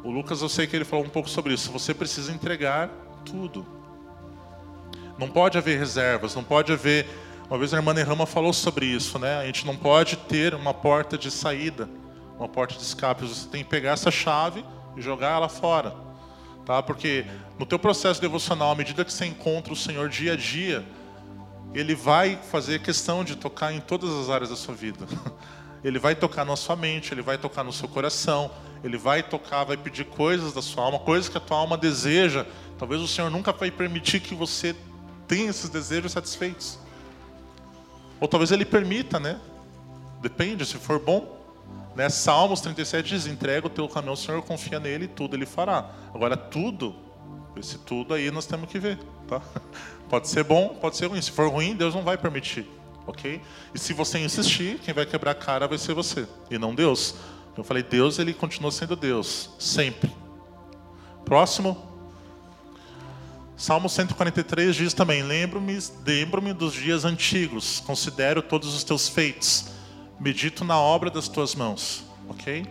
o 0.03 0.11
Lucas, 0.11 0.43
eu 0.43 0.49
sei 0.49 0.67
que 0.67 0.75
ele 0.75 0.85
falou 0.85 1.05
um 1.05 1.09
pouco 1.09 1.29
sobre 1.29 1.55
isso. 1.55 1.71
Você 1.71 1.95
precisa 1.95 2.33
entregar 2.33 2.91
tudo. 3.25 3.65
Não 5.17 5.29
pode 5.29 5.57
haver 5.57 5.79
reservas, 5.79 6.35
não 6.35 6.43
pode 6.43 6.73
haver 6.73 7.09
Uma 7.53 7.59
vez 7.59 7.75
a 7.75 7.77
irmã 7.77 7.93
Nerama 7.93 8.25
falou 8.25 8.51
sobre 8.51 8.87
isso, 8.87 9.19
né? 9.19 9.37
A 9.37 9.45
gente 9.45 9.67
não 9.67 9.77
pode 9.77 10.17
ter 10.17 10.55
uma 10.55 10.73
porta 10.73 11.19
de 11.19 11.31
saída, 11.31 11.87
uma 12.39 12.49
porta 12.49 12.75
de 12.75 12.83
escape. 12.83 13.27
Você 13.27 13.47
tem 13.47 13.63
que 13.63 13.69
pegar 13.69 13.91
essa 13.91 14.11
chave 14.11 14.65
e 14.97 15.03
jogar 15.03 15.33
ela 15.33 15.51
fora, 15.51 15.95
tá? 16.65 16.83
Porque 16.83 17.27
no 17.59 17.67
teu 17.67 17.79
processo 17.79 18.19
devocional, 18.23 18.71
à 18.71 18.75
medida 18.75 19.05
que 19.05 19.13
você 19.13 19.27
encontra 19.27 19.71
o 19.71 19.77
Senhor 19.77 20.09
dia 20.09 20.33
a 20.33 20.37
dia, 20.37 20.83
Ele 21.75 21.95
vai 21.95 22.39
fazer 22.51 22.81
questão 22.81 23.23
de 23.23 23.37
tocar 23.37 23.71
em 23.71 23.81
todas 23.81 24.09
as 24.15 24.31
áreas 24.31 24.49
da 24.49 24.57
sua 24.57 24.75
vida. 24.75 25.07
Ele 25.85 25.99
vai 25.99 26.15
tocar 26.15 26.47
na 26.47 26.57
sua 26.57 26.75
mente, 26.75 27.13
Ele 27.13 27.21
vai 27.21 27.37
tocar 27.37 27.63
no 27.63 27.71
seu 27.71 27.87
coração, 27.87 28.51
Ele 28.83 28.97
vai 28.97 29.23
tocar, 29.23 29.65
vai 29.65 29.77
pedir 29.77 30.07
coisas 30.07 30.55
da 30.55 30.63
sua 30.63 30.85
alma, 30.85 30.99
coisas 31.01 31.29
que 31.29 31.37
a 31.37 31.41
tua 31.41 31.59
alma 31.59 31.77
deseja. 31.77 32.47
Talvez 32.79 33.03
o 33.03 33.07
Senhor 33.07 33.31
nunca 33.31 33.53
vai 33.53 33.71
permitir 33.71 34.21
que 34.21 34.35
você 34.35 34.75
tenha 35.29 35.51
esses 35.51 35.69
desejos 35.69 36.13
satisfeitos. 36.13 36.81
Ou 38.23 38.29
talvez 38.29 38.51
Ele 38.51 38.65
permita, 38.65 39.21
né? 39.21 39.39
Depende, 40.23 40.65
se 40.65 40.79
for 40.79 40.99
bom. 40.99 41.39
Né? 41.95 42.09
Salmos 42.09 42.61
37 42.63 43.09
diz: 43.09 43.27
entrega 43.27 43.67
o 43.67 43.71
teu 43.71 43.87
caminho 43.89 44.13
ao 44.13 44.17
Senhor, 44.17 44.41
confia 44.43 44.81
nele 44.81 45.05
e 45.05 45.09
tudo 45.09 45.37
Ele 45.37 45.45
fará. 45.45 45.91
Agora, 46.15 46.37
tudo, 46.37 46.95
esse 47.57 47.77
tudo 47.79 48.15
aí 48.15 48.31
nós 48.31 48.47
temos 48.47 48.71
que 48.71 48.79
ver. 48.79 48.99
Tá? 49.29 49.43
Pode 50.09 50.29
ser 50.29 50.45
bom, 50.45 50.77
pode 50.79 50.99
ser 50.99 51.07
ruim. 51.07 51.23
Se 51.23 51.31
for 51.31 51.49
ruim, 51.49 51.75
Deus 51.75 51.95
não 51.95 52.03
vai 52.03 52.19
permitir 52.19 52.69
ok? 53.07 53.41
E 53.75 53.79
se 53.79 53.93
você 53.93 54.19
insistir, 54.19 54.79
quem 54.79 54.95
vai 54.95 55.07
quebrar 55.07 55.33
a 55.33 55.35
cara 55.35 55.67
vai 55.67 55.79
ser 55.79 55.95
você 55.95 56.27
e 56.51 56.59
não 56.59 56.75
Deus. 56.75 57.15
Eu 57.57 57.65
falei, 57.65 57.83
Deus 57.83 58.19
ele 58.19 58.33
continua 58.33 58.71
sendo 58.71 58.97
Deus 58.97 59.51
sempre. 59.59 60.11
Próximo. 61.25 61.92
Salmo 63.63 63.89
143 63.89 64.75
diz 64.75 64.93
também: 64.93 65.23
Lembro-me 65.23 65.79
lembro 66.05 66.53
dos 66.53 66.75
dias 66.75 67.05
antigos, 67.05 67.79
considero 67.79 68.43
todos 68.43 68.75
os 68.75 68.83
teus 68.83 69.09
feitos, 69.09 69.67
medito 70.19 70.65
na 70.65 70.77
obra 70.77 71.09
das 71.09 71.29
tuas 71.29 71.55
mãos. 71.55 72.05
Ok? 72.29 72.67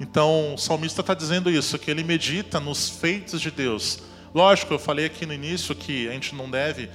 Então, 0.00 0.54
o 0.54 0.58
salmista 0.58 1.02
está 1.02 1.14
dizendo 1.14 1.48
isso, 1.48 1.78
que 1.78 1.88
ele 1.88 2.02
medita 2.02 2.58
nos 2.58 2.88
feitos 2.88 3.40
de 3.40 3.48
Deus. 3.48 4.02
Lógico, 4.34 4.74
eu 4.74 4.78
falei 4.80 5.06
aqui 5.06 5.24
no 5.24 5.32
início 5.32 5.72
que 5.72 6.08
a 6.08 6.10
gente 6.10 6.34
não 6.34 6.50
deve 6.50 6.90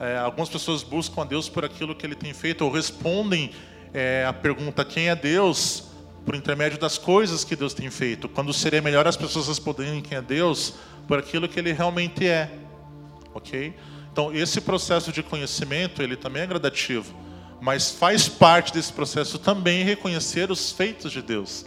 é, 0.00 0.16
algumas 0.16 0.48
pessoas 0.48 0.82
buscam 0.82 1.20
a 1.20 1.24
Deus 1.26 1.46
por 1.46 1.66
aquilo 1.66 1.94
que 1.94 2.06
Ele 2.06 2.14
tem 2.14 2.32
feito 2.32 2.64
ou 2.64 2.72
respondem 2.72 3.50
é, 3.92 4.24
a 4.26 4.32
pergunta 4.32 4.82
quem 4.82 5.10
é 5.10 5.14
Deus 5.14 5.84
por 6.24 6.34
intermédio 6.34 6.78
das 6.78 6.96
coisas 6.96 7.44
que 7.44 7.54
Deus 7.54 7.74
tem 7.74 7.90
feito. 7.90 8.30
Quando 8.30 8.50
seria 8.54 8.80
melhor 8.80 9.06
as 9.06 9.14
pessoas 9.14 9.46
responderem 9.46 10.00
quem 10.00 10.16
é 10.16 10.22
Deus 10.22 10.72
por 11.06 11.18
aquilo 11.18 11.46
que 11.46 11.58
Ele 11.58 11.72
realmente 11.72 12.26
é, 12.26 12.50
ok? 13.38 13.74
Então 14.12 14.32
esse 14.32 14.60
processo 14.60 15.10
de 15.10 15.22
conhecimento 15.22 16.02
ele 16.02 16.16
também 16.16 16.42
é 16.42 16.46
gradativo, 16.46 17.14
mas 17.60 17.90
faz 17.90 18.28
parte 18.28 18.72
desse 18.72 18.92
processo 18.92 19.38
também 19.38 19.82
reconhecer 19.84 20.50
os 20.50 20.70
feitos 20.70 21.10
de 21.10 21.22
Deus, 21.22 21.64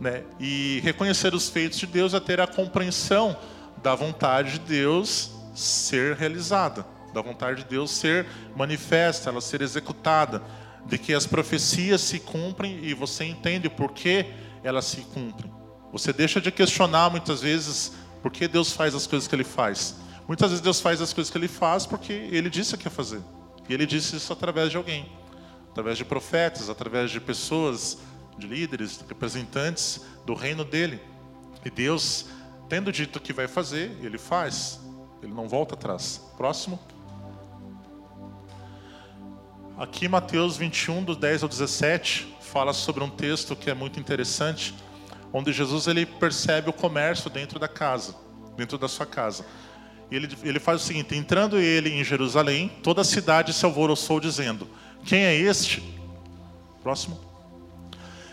né? 0.00 0.22
E 0.38 0.80
reconhecer 0.84 1.34
os 1.34 1.48
feitos 1.48 1.78
de 1.78 1.86
Deus 1.86 2.14
é 2.14 2.20
ter 2.20 2.40
a 2.40 2.46
compreensão 2.46 3.36
da 3.82 3.94
vontade 3.94 4.52
de 4.52 4.58
Deus 4.60 5.30
ser 5.54 6.14
realizada 6.14 6.96
da 7.16 7.22
vontade 7.22 7.62
de 7.62 7.70
Deus 7.70 7.92
ser 7.92 8.26
manifesta, 8.54 9.30
ela 9.30 9.40
ser 9.40 9.62
executada, 9.62 10.42
de 10.84 10.98
que 10.98 11.14
as 11.14 11.26
profecias 11.26 12.02
se 12.02 12.20
cumprem 12.20 12.78
e 12.84 12.92
você 12.92 13.24
entende 13.24 13.70
por 13.70 13.92
que 13.92 14.26
elas 14.62 14.84
se 14.84 15.00
cumprem. 15.00 15.50
Você 15.90 16.12
deixa 16.12 16.42
de 16.42 16.52
questionar 16.52 17.08
muitas 17.08 17.40
vezes 17.40 17.92
por 18.22 18.30
que 18.30 18.46
Deus 18.46 18.72
faz 18.72 18.94
as 18.94 19.06
coisas 19.06 19.26
que 19.26 19.34
Ele 19.34 19.44
faz. 19.44 19.96
Muitas 20.26 20.50
vezes 20.50 20.62
Deus 20.62 20.80
faz 20.80 21.00
as 21.00 21.12
coisas 21.12 21.30
que 21.30 21.38
Ele 21.38 21.48
faz 21.48 21.86
porque 21.86 22.12
Ele 22.12 22.50
disse 22.50 22.76
que 22.76 22.86
ia 22.86 22.90
fazer. 22.90 23.22
E 23.68 23.74
Ele 23.74 23.86
disse 23.86 24.16
isso 24.16 24.32
através 24.32 24.70
de 24.70 24.76
alguém, 24.76 25.10
através 25.70 25.96
de 25.96 26.04
profetas, 26.04 26.68
através 26.68 27.10
de 27.10 27.20
pessoas, 27.20 27.98
de 28.36 28.46
líderes, 28.46 28.98
de 28.98 29.04
representantes 29.06 30.04
do 30.24 30.34
reino 30.34 30.64
dele. 30.64 31.00
E 31.64 31.70
Deus, 31.70 32.26
tendo 32.68 32.92
dito 32.92 33.20
que 33.20 33.32
vai 33.32 33.48
fazer, 33.48 33.96
Ele 34.02 34.18
faz. 34.18 34.80
Ele 35.22 35.32
não 35.32 35.48
volta 35.48 35.74
atrás. 35.74 36.20
Próximo. 36.36 36.78
Aqui 39.78 40.08
Mateus 40.08 40.56
21, 40.56 41.04
do 41.04 41.14
10 41.14 41.42
ao 41.42 41.48
17, 41.48 42.34
fala 42.40 42.72
sobre 42.72 43.04
um 43.04 43.10
texto 43.10 43.54
que 43.54 43.68
é 43.68 43.74
muito 43.74 44.00
interessante, 44.00 44.74
onde 45.32 45.52
Jesus 45.52 45.86
ele 45.86 46.06
percebe 46.06 46.70
o 46.70 46.72
comércio 46.72 47.28
dentro 47.28 47.58
da 47.58 47.68
casa, 47.68 48.14
dentro 48.56 48.78
da 48.78 48.88
sua 48.88 49.04
casa. 49.04 49.44
Ele, 50.10 50.28
ele 50.42 50.60
faz 50.60 50.82
o 50.82 50.84
seguinte: 50.84 51.14
entrando 51.14 51.58
ele 51.58 51.90
em 51.90 52.04
Jerusalém, 52.04 52.70
toda 52.82 53.00
a 53.00 53.04
cidade 53.04 53.52
se 53.52 53.64
alvoroçou, 53.64 54.20
dizendo: 54.20 54.68
Quem 55.04 55.20
é 55.20 55.34
este? 55.34 55.82
Próximo. 56.82 57.18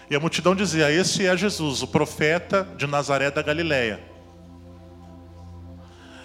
E 0.10 0.16
a 0.16 0.20
multidão 0.20 0.56
dizia: 0.56 0.92
Este 0.92 1.26
é 1.26 1.36
Jesus, 1.36 1.82
o 1.82 1.88
profeta 1.88 2.68
de 2.78 2.86
Nazaré 2.86 3.32
da 3.32 3.42
Galileia. 3.42 4.00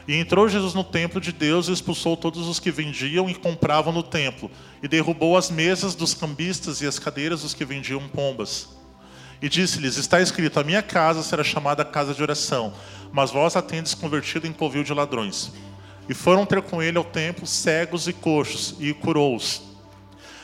E 0.06 0.14
entrou 0.14 0.48
Jesus 0.48 0.72
no 0.72 0.82
templo 0.82 1.20
de 1.20 1.32
Deus 1.32 1.68
e 1.68 1.72
expulsou 1.72 2.16
todos 2.16 2.48
os 2.48 2.58
que 2.58 2.70
vendiam 2.70 3.28
e 3.28 3.34
compravam 3.34 3.92
no 3.92 4.02
templo, 4.02 4.50
e 4.82 4.88
derrubou 4.88 5.36
as 5.36 5.50
mesas 5.50 5.94
dos 5.94 6.14
cambistas 6.14 6.80
e 6.80 6.86
as 6.86 6.98
cadeiras 6.98 7.42
dos 7.42 7.52
que 7.52 7.64
vendiam 7.64 8.08
pombas. 8.08 8.77
E 9.40 9.48
disse-lhes: 9.48 9.96
Está 9.96 10.20
escrito: 10.20 10.58
A 10.58 10.64
minha 10.64 10.82
casa 10.82 11.22
será 11.22 11.44
chamada 11.44 11.84
casa 11.84 12.14
de 12.14 12.22
oração, 12.22 12.72
mas 13.12 13.30
vós 13.30 13.56
a 13.56 13.62
tendes 13.62 13.94
convertido 13.94 14.46
em 14.46 14.52
covil 14.52 14.82
de 14.82 14.92
ladrões. 14.92 15.52
E 16.08 16.14
foram 16.14 16.46
ter 16.46 16.62
com 16.62 16.82
ele 16.82 16.98
ao 16.98 17.04
templo 17.04 17.46
cegos 17.46 18.08
e 18.08 18.12
coxos, 18.12 18.74
e 18.80 18.92
curou-os. 18.94 19.62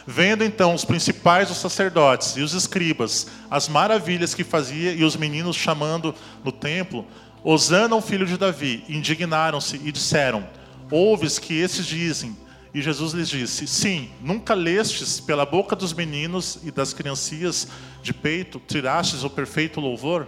Vendo 0.06 0.44
então 0.44 0.74
os 0.74 0.84
principais 0.84 1.48
dos 1.48 1.56
sacerdotes 1.56 2.36
e 2.36 2.42
os 2.42 2.52
escribas 2.52 3.26
as 3.50 3.68
maravilhas 3.68 4.34
que 4.34 4.44
fazia 4.44 4.92
e 4.92 5.02
os 5.02 5.16
meninos 5.16 5.56
chamando 5.56 6.14
no 6.44 6.52
templo, 6.52 7.06
Osana, 7.42 7.96
o 7.96 8.02
filho 8.02 8.26
de 8.26 8.36
Davi, 8.36 8.84
indignaram-se 8.88 9.80
e 9.82 9.90
disseram: 9.90 10.46
Ouves 10.90 11.38
que 11.38 11.58
esses 11.58 11.86
dizem? 11.86 12.36
E 12.74 12.82
Jesus 12.82 13.12
lhes 13.12 13.28
disse: 13.28 13.68
Sim, 13.68 14.10
nunca 14.20 14.52
lestes 14.52 15.20
pela 15.20 15.46
boca 15.46 15.76
dos 15.76 15.92
meninos 15.92 16.58
e 16.64 16.72
das 16.72 16.92
criancinhas 16.92 17.68
de 18.02 18.12
peito, 18.12 18.60
tirastes 18.66 19.22
o 19.22 19.30
perfeito 19.30 19.80
louvor? 19.80 20.26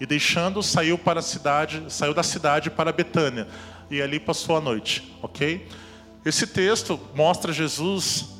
E 0.00 0.06
deixando, 0.06 0.62
saiu 0.62 0.96
para 0.96 1.20
a 1.20 1.22
cidade, 1.22 1.84
saiu 1.90 2.14
da 2.14 2.22
cidade 2.22 2.70
para 2.70 2.90
Betânia, 2.90 3.46
e 3.90 4.00
ali 4.00 4.18
passou 4.18 4.56
a 4.56 4.60
noite, 4.60 5.14
ok? 5.22 5.68
Esse 6.24 6.46
texto 6.46 6.98
mostra 7.14 7.52
Jesus 7.52 8.30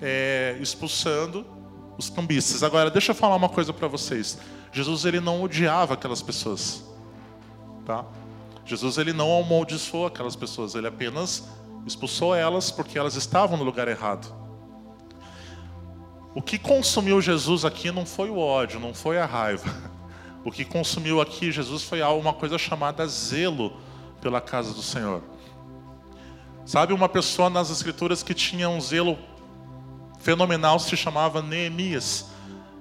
é, 0.00 0.56
expulsando 0.60 1.46
os 1.98 2.08
cambistas. 2.08 2.62
Agora, 2.62 2.90
deixa 2.90 3.12
eu 3.12 3.14
falar 3.14 3.36
uma 3.36 3.50
coisa 3.50 3.72
para 3.72 3.86
vocês. 3.86 4.38
Jesus 4.72 5.04
ele 5.04 5.20
não 5.20 5.42
odiava 5.42 5.94
aquelas 5.94 6.22
pessoas. 6.22 6.82
Tá? 7.84 8.04
Jesus 8.64 8.96
ele 8.96 9.12
não 9.12 9.38
amaldiçoou 9.38 10.06
aquelas 10.06 10.34
pessoas, 10.34 10.74
ele 10.74 10.86
apenas 10.86 11.44
expulsou 11.86 12.34
elas 12.34 12.70
porque 12.70 12.98
elas 12.98 13.14
estavam 13.14 13.56
no 13.56 13.64
lugar 13.64 13.88
errado. 13.88 14.32
O 16.34 16.42
que 16.42 16.58
consumiu 16.58 17.20
Jesus 17.20 17.64
aqui 17.64 17.90
não 17.92 18.04
foi 18.04 18.28
o 18.28 18.38
ódio, 18.38 18.80
não 18.80 18.92
foi 18.92 19.18
a 19.18 19.26
raiva. 19.26 19.72
O 20.44 20.50
que 20.50 20.64
consumiu 20.64 21.20
aqui 21.20 21.50
Jesus 21.50 21.84
foi 21.84 22.02
uma 22.02 22.34
coisa 22.34 22.58
chamada 22.58 23.06
zelo 23.06 23.72
pela 24.20 24.40
casa 24.40 24.74
do 24.74 24.82
Senhor. 24.82 25.22
Sabe, 26.66 26.92
uma 26.92 27.08
pessoa 27.08 27.48
nas 27.48 27.70
Escrituras 27.70 28.22
que 28.22 28.34
tinha 28.34 28.68
um 28.68 28.80
zelo 28.80 29.18
fenomenal 30.18 30.78
se 30.78 30.96
chamava 30.96 31.40
Neemias. 31.40 32.26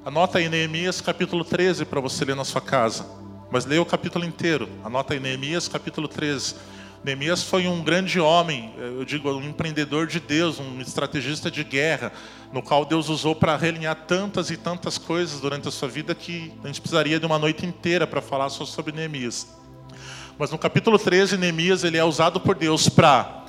Anota 0.05 0.39
aí 0.39 0.49
Neemias 0.49 0.99
capítulo 0.99 1.45
13 1.45 1.85
para 1.85 2.01
você 2.01 2.25
ler 2.25 2.35
na 2.35 2.43
sua 2.43 2.59
casa. 2.59 3.05
Mas 3.51 3.65
leia 3.65 3.81
o 3.81 3.85
capítulo 3.85 4.25
inteiro. 4.25 4.67
Anota 4.83 5.13
aí 5.13 5.19
Neemias, 5.19 5.67
capítulo 5.67 6.07
13. 6.07 6.55
Neemias 7.03 7.43
foi 7.43 7.67
um 7.67 7.83
grande 7.83 8.17
homem, 8.17 8.73
eu 8.77 9.03
digo, 9.03 9.29
um 9.29 9.43
empreendedor 9.43 10.07
de 10.07 10.21
Deus, 10.21 10.57
um 10.57 10.79
estrategista 10.79 11.51
de 11.51 11.61
guerra, 11.61 12.13
no 12.53 12.61
qual 12.61 12.85
Deus 12.85 13.09
usou 13.09 13.35
para 13.35 13.57
realinhar 13.57 13.93
tantas 14.07 14.49
e 14.49 14.55
tantas 14.55 14.97
coisas 14.97 15.41
durante 15.41 15.67
a 15.67 15.71
sua 15.71 15.89
vida 15.89 16.15
que 16.15 16.53
a 16.63 16.67
gente 16.67 16.79
precisaria 16.79 17.19
de 17.19 17.25
uma 17.25 17.37
noite 17.37 17.65
inteira 17.65 18.07
para 18.07 18.21
falar 18.21 18.49
só 18.49 18.63
sobre 18.63 18.93
Neemias. 18.93 19.47
Mas 20.39 20.49
no 20.49 20.57
capítulo 20.57 20.97
13, 20.97 21.37
Neemias 21.37 21.83
ele 21.83 21.97
é 21.97 22.05
usado 22.05 22.39
por 22.39 22.55
Deus 22.55 22.87
para 22.87 23.43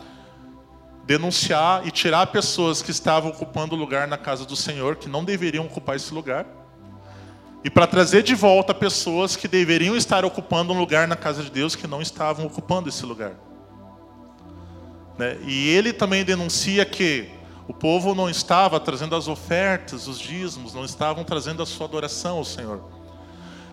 denunciar 1.07 1.87
e 1.87 1.93
tirar 1.93 2.27
pessoas 2.27 2.83
que 2.83 2.91
estavam 2.91 3.31
ocupando 3.31 3.77
lugar 3.77 4.09
na 4.09 4.19
casa 4.19 4.45
do 4.45 4.57
Senhor, 4.57 4.97
que 4.97 5.09
não 5.09 5.25
deveriam 5.25 5.67
ocupar 5.67 5.95
esse 5.95 6.13
lugar 6.13 6.64
e 7.65 7.71
para 7.71 7.87
trazer 7.87 8.23
de 8.23 8.35
volta 8.35 8.75
pessoas 8.75 9.37
que 9.37 9.49
deveriam 9.49 9.97
estar 9.97 10.23
ocupando 10.23 10.75
um 10.75 10.79
lugar 10.79 11.09
na 11.09 11.17
casa 11.17 11.43
de 11.43 11.51
Deus 11.51 11.75
que 11.75 11.87
não 11.87 12.03
estavam 12.03 12.45
ocupando 12.45 12.91
esse 12.91 13.07
lugar. 13.07 13.33
Né? 15.17 15.39
E 15.47 15.71
ele 15.71 15.91
também 15.95 16.23
denuncia 16.27 16.85
que 16.85 17.31
o 17.67 17.73
povo 17.73 18.15
não 18.15 18.29
estava 18.29 18.79
trazendo 18.79 19.17
as 19.17 19.29
ofertas, 19.29 20.07
os 20.07 20.19
dízimos, 20.21 20.75
não 20.75 20.85
estavam 20.85 21.25
trazendo 21.25 21.63
a 21.63 21.67
sua 21.67 21.87
adoração 21.87 22.37
ao 22.37 22.45
Senhor. 22.45 22.85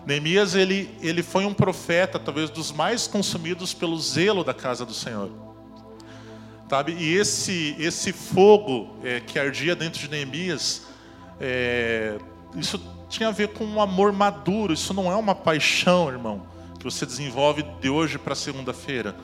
Neemias 0.06 0.54
ele, 0.54 0.96
ele 1.02 1.22
foi 1.22 1.44
um 1.44 1.52
profeta, 1.52 2.18
talvez 2.18 2.48
dos 2.48 2.72
mais 2.72 3.06
consumidos 3.06 3.74
pelo 3.74 3.98
zelo 4.00 4.42
da 4.42 4.54
casa 4.54 4.86
do 4.86 4.94
Senhor. 4.94 5.30
Sabe? 6.66 6.92
E 6.94 7.14
esse, 7.14 7.76
esse 7.78 8.10
fogo 8.10 8.96
é, 9.04 9.20
que 9.20 9.38
ardia 9.38 9.76
dentro 9.76 10.00
de 10.00 10.08
Neemias, 10.08 10.86
é, 11.38 12.16
isso 12.56 12.80
tinha 13.12 13.28
a 13.28 13.32
ver 13.32 13.48
com 13.48 13.64
um 13.64 13.80
amor 13.80 14.10
maduro. 14.10 14.72
Isso 14.72 14.94
não 14.94 15.12
é 15.12 15.14
uma 15.14 15.34
paixão, 15.34 16.08
irmão, 16.08 16.42
que 16.78 16.84
você 16.84 17.04
desenvolve 17.04 17.62
de 17.80 17.90
hoje 17.90 18.18
para 18.18 18.34
segunda-feira. 18.34 19.14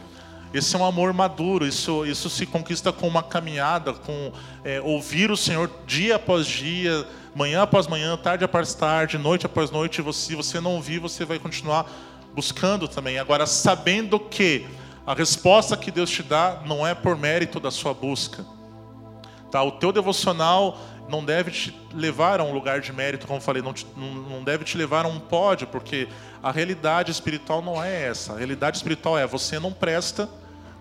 Esse 0.52 0.76
é 0.76 0.78
um 0.78 0.84
amor 0.84 1.12
maduro, 1.12 1.66
isso, 1.66 2.06
isso 2.06 2.30
se 2.30 2.46
conquista 2.46 2.92
com 2.92 3.06
uma 3.06 3.22
caminhada, 3.22 3.92
com 3.92 4.32
é, 4.64 4.80
ouvir 4.80 5.30
o 5.30 5.36
Senhor 5.36 5.70
dia 5.86 6.16
após 6.16 6.46
dia, 6.46 7.06
manhã 7.34 7.62
após 7.62 7.86
manhã, 7.86 8.16
tarde 8.16 8.44
após 8.44 8.74
tarde, 8.74 9.18
noite 9.18 9.46
após 9.46 9.70
noite. 9.70 10.02
Se 10.14 10.34
você 10.34 10.60
não 10.60 10.76
ouvir, 10.76 10.98
você 11.00 11.24
vai 11.24 11.38
continuar 11.38 11.90
buscando 12.34 12.88
também. 12.88 13.18
Agora, 13.18 13.46
sabendo 13.46 14.18
que 14.18 14.66
a 15.06 15.14
resposta 15.14 15.76
que 15.76 15.90
Deus 15.90 16.10
te 16.10 16.22
dá 16.22 16.62
não 16.64 16.86
é 16.86 16.94
por 16.94 17.16
mérito 17.16 17.58
da 17.60 17.70
sua 17.70 17.92
busca. 17.92 18.44
Tá? 19.50 19.62
O 19.62 19.72
teu 19.72 19.92
devocional 19.92 20.78
não 21.08 21.24
deve 21.24 21.50
te 21.50 21.74
levar 21.94 22.40
a 22.40 22.44
um 22.44 22.52
lugar 22.52 22.80
de 22.80 22.92
mérito, 22.92 23.26
como 23.26 23.40
falei, 23.40 23.62
não, 23.62 23.72
te, 23.72 23.86
não, 23.96 24.14
não 24.14 24.44
deve 24.44 24.64
te 24.64 24.76
levar 24.76 25.04
a 25.06 25.08
um 25.08 25.18
pódio, 25.18 25.66
porque 25.66 26.06
a 26.42 26.50
realidade 26.50 27.10
espiritual 27.10 27.62
não 27.62 27.82
é 27.82 28.04
essa. 28.04 28.34
A 28.34 28.36
realidade 28.36 28.76
espiritual 28.76 29.18
é 29.18 29.26
você 29.26 29.58
não 29.58 29.72
presta, 29.72 30.28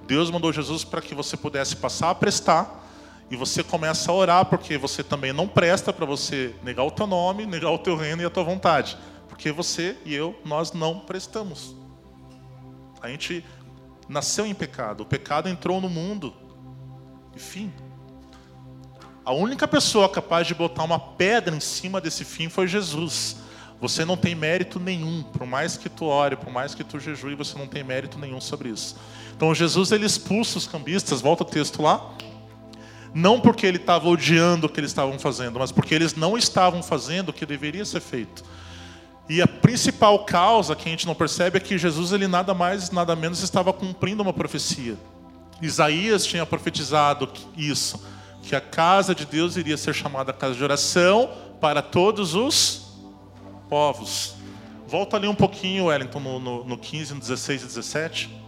Deus 0.06 0.30
mandou 0.30 0.52
Jesus 0.52 0.84
para 0.84 1.02
que 1.02 1.16
você 1.16 1.38
pudesse 1.38 1.76
passar 1.78 2.10
a 2.10 2.16
prestar, 2.16 2.86
e 3.30 3.36
você 3.36 3.64
começa 3.64 4.10
a 4.10 4.16
orar 4.16 4.46
porque 4.46 4.78
você 4.78 5.04
também 5.04 5.34
não 5.34 5.48
presta 5.48 5.92
para 5.92 6.06
você 6.06 6.56
negar 6.64 6.84
o 6.84 6.92
teu 6.92 7.06
nome, 7.06 7.46
negar 7.46 7.72
o 7.72 7.78
teu 7.78 7.96
reino 7.96 8.22
e 8.22 8.26
a 8.26 8.30
tua 8.30 8.44
vontade. 8.44 8.98
Porque 9.28 9.52
você 9.52 9.98
e 10.06 10.16
eu, 10.16 10.40
nós 10.46 10.72
não 10.72 11.02
prestamos. 11.02 11.76
A 13.02 13.10
gente 13.10 13.44
nasceu 14.08 14.46
em 14.46 14.54
pecado. 14.54 15.02
O 15.02 15.06
pecado 15.06 15.50
entrou 15.50 15.82
no 15.82 15.90
mundo. 15.90 16.34
E 17.36 17.40
fim. 17.40 17.72
A 19.28 19.34
única 19.34 19.68
pessoa 19.68 20.08
capaz 20.08 20.48
de 20.48 20.56
botar 20.56 20.86
uma 20.86 20.98
pedra 20.98 21.54
em 21.54 21.60
cima 21.60 22.00
desse 22.00 22.24
fim 22.24 22.48
foi 22.48 22.66
Jesus. 22.66 23.36
Você 23.82 24.06
não 24.06 24.16
tem 24.16 24.34
mérito 24.34 24.80
nenhum, 24.80 25.22
por 25.22 25.46
mais 25.46 25.76
que 25.76 25.90
tu 25.90 26.06
ore, 26.06 26.38
por 26.38 26.50
mais 26.50 26.74
que 26.74 26.82
tu 26.82 26.98
jejue, 26.98 27.36
você 27.36 27.60
não 27.60 27.68
tem 27.68 27.84
mérito 27.84 28.18
nenhum 28.18 28.40
sobre 28.40 28.70
isso. 28.70 28.96
Então 29.36 29.54
Jesus 29.54 29.92
ele 29.92 30.06
expulsa 30.06 30.58
os 30.58 30.66
cambistas, 30.66 31.20
volta 31.20 31.44
o 31.44 31.46
texto 31.46 31.82
lá. 31.82 32.10
Não 33.14 33.38
porque 33.42 33.68
ele 33.68 33.76
estava 33.76 34.08
odiando 34.08 34.68
o 34.68 34.70
que 34.70 34.80
eles 34.80 34.92
estavam 34.92 35.20
fazendo, 35.20 35.60
mas 35.60 35.74
porque 35.74 35.94
eles 35.94 36.16
não 36.16 36.38
estavam 36.38 36.82
fazendo 36.82 37.28
o 37.28 37.34
que 37.34 37.46
deveria 37.46 37.84
ser 37.84 38.00
feito. 38.00 38.46
E 39.28 39.42
a 39.42 39.48
principal 39.48 40.24
causa 40.24 40.74
que 40.74 40.88
a 40.88 40.92
gente 40.92 41.06
não 41.06 41.14
percebe 41.14 41.58
é 41.58 41.60
que 41.60 41.78
Jesus 41.78 42.14
ele 42.14 42.30
nada 42.30 42.54
mais, 42.54 42.92
nada 42.92 43.14
menos 43.14 43.44
estava 43.44 43.74
cumprindo 43.74 44.24
uma 44.24 44.32
profecia. 44.32 44.96
Isaías 45.62 46.26
tinha 46.26 46.46
profetizado 46.46 47.30
isso, 47.58 48.00
que 48.48 48.56
a 48.56 48.62
casa 48.62 49.14
de 49.14 49.26
Deus 49.26 49.58
iria 49.58 49.76
ser 49.76 49.94
chamada 49.94 50.32
casa 50.32 50.56
de 50.56 50.64
oração 50.64 51.30
para 51.60 51.82
todos 51.82 52.34
os 52.34 52.94
povos. 53.68 54.36
Volta 54.88 55.18
ali 55.18 55.28
um 55.28 55.36
pouquinho, 55.36 55.88
Wellington, 55.88 56.22
no, 56.22 56.40
no, 56.40 56.64
no 56.64 56.78
15, 56.78 57.14
no 57.16 57.20
16 57.20 57.64
e 57.64 57.66
17. 57.66 58.42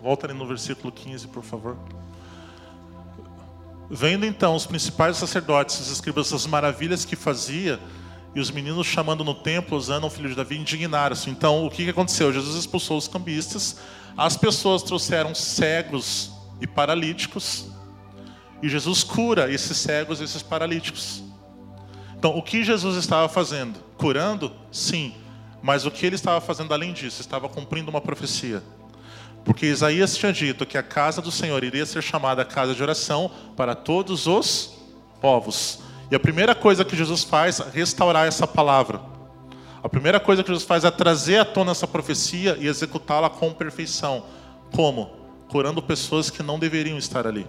Volta 0.00 0.26
ali 0.28 0.34
no 0.34 0.46
versículo 0.46 0.92
15, 0.92 1.26
por 1.26 1.42
favor. 1.42 1.76
Vendo 3.90 4.24
então 4.24 4.54
os 4.54 4.64
principais 4.64 5.16
sacerdotes, 5.16 5.80
os 5.80 5.90
escribas, 5.90 6.32
as 6.32 6.46
maravilhas 6.46 7.04
que 7.04 7.16
fazia, 7.16 7.80
e 8.36 8.40
os 8.40 8.52
meninos 8.52 8.86
chamando 8.86 9.24
no 9.24 9.34
templo, 9.34 9.76
usando 9.76 10.04
o 10.04 10.10
filho 10.10 10.28
de 10.28 10.36
Davi, 10.36 10.58
indignaram-se. 10.58 11.28
Então, 11.28 11.66
o 11.66 11.70
que 11.70 11.90
aconteceu? 11.90 12.32
Jesus 12.32 12.56
expulsou 12.56 12.96
os 12.96 13.08
cambistas, 13.08 13.78
as 14.16 14.36
pessoas 14.36 14.84
trouxeram 14.84 15.34
cegos 15.34 16.30
e 16.62 16.66
paralíticos, 16.66 17.66
e 18.62 18.68
Jesus 18.68 19.02
cura 19.02 19.52
esses 19.52 19.76
cegos 19.76 20.20
e 20.20 20.24
esses 20.24 20.42
paralíticos. 20.42 21.24
Então, 22.16 22.38
o 22.38 22.42
que 22.42 22.62
Jesus 22.62 22.96
estava 22.96 23.28
fazendo? 23.28 23.80
Curando? 23.98 24.52
Sim. 24.70 25.12
Mas 25.60 25.84
o 25.84 25.90
que 25.90 26.06
ele 26.06 26.14
estava 26.14 26.40
fazendo 26.40 26.72
além 26.72 26.92
disso? 26.92 27.20
Estava 27.20 27.48
cumprindo 27.48 27.90
uma 27.90 28.00
profecia. 28.00 28.62
Porque 29.44 29.66
Isaías 29.66 30.16
tinha 30.16 30.32
dito 30.32 30.64
que 30.64 30.78
a 30.78 30.82
casa 30.84 31.20
do 31.20 31.32
Senhor 31.32 31.64
iria 31.64 31.84
ser 31.84 32.00
chamada 32.00 32.44
casa 32.44 32.76
de 32.76 32.82
oração 32.82 33.28
para 33.56 33.74
todos 33.74 34.28
os 34.28 34.78
povos. 35.20 35.80
E 36.08 36.14
a 36.14 36.20
primeira 36.20 36.54
coisa 36.54 36.84
que 36.84 36.96
Jesus 36.96 37.24
faz 37.24 37.58
é 37.58 37.68
restaurar 37.68 38.28
essa 38.28 38.46
palavra. 38.46 39.00
A 39.82 39.88
primeira 39.88 40.20
coisa 40.20 40.44
que 40.44 40.48
Jesus 40.48 40.64
faz 40.64 40.84
é 40.84 40.90
trazer 40.92 41.38
à 41.38 41.44
tona 41.44 41.72
essa 41.72 41.88
profecia 41.88 42.56
e 42.60 42.68
executá-la 42.68 43.28
com 43.28 43.52
perfeição. 43.52 44.24
Como? 44.70 45.21
Curando 45.52 45.82
pessoas 45.82 46.30
que 46.30 46.42
não 46.42 46.58
deveriam 46.58 46.96
estar 46.96 47.26
ali. 47.26 47.46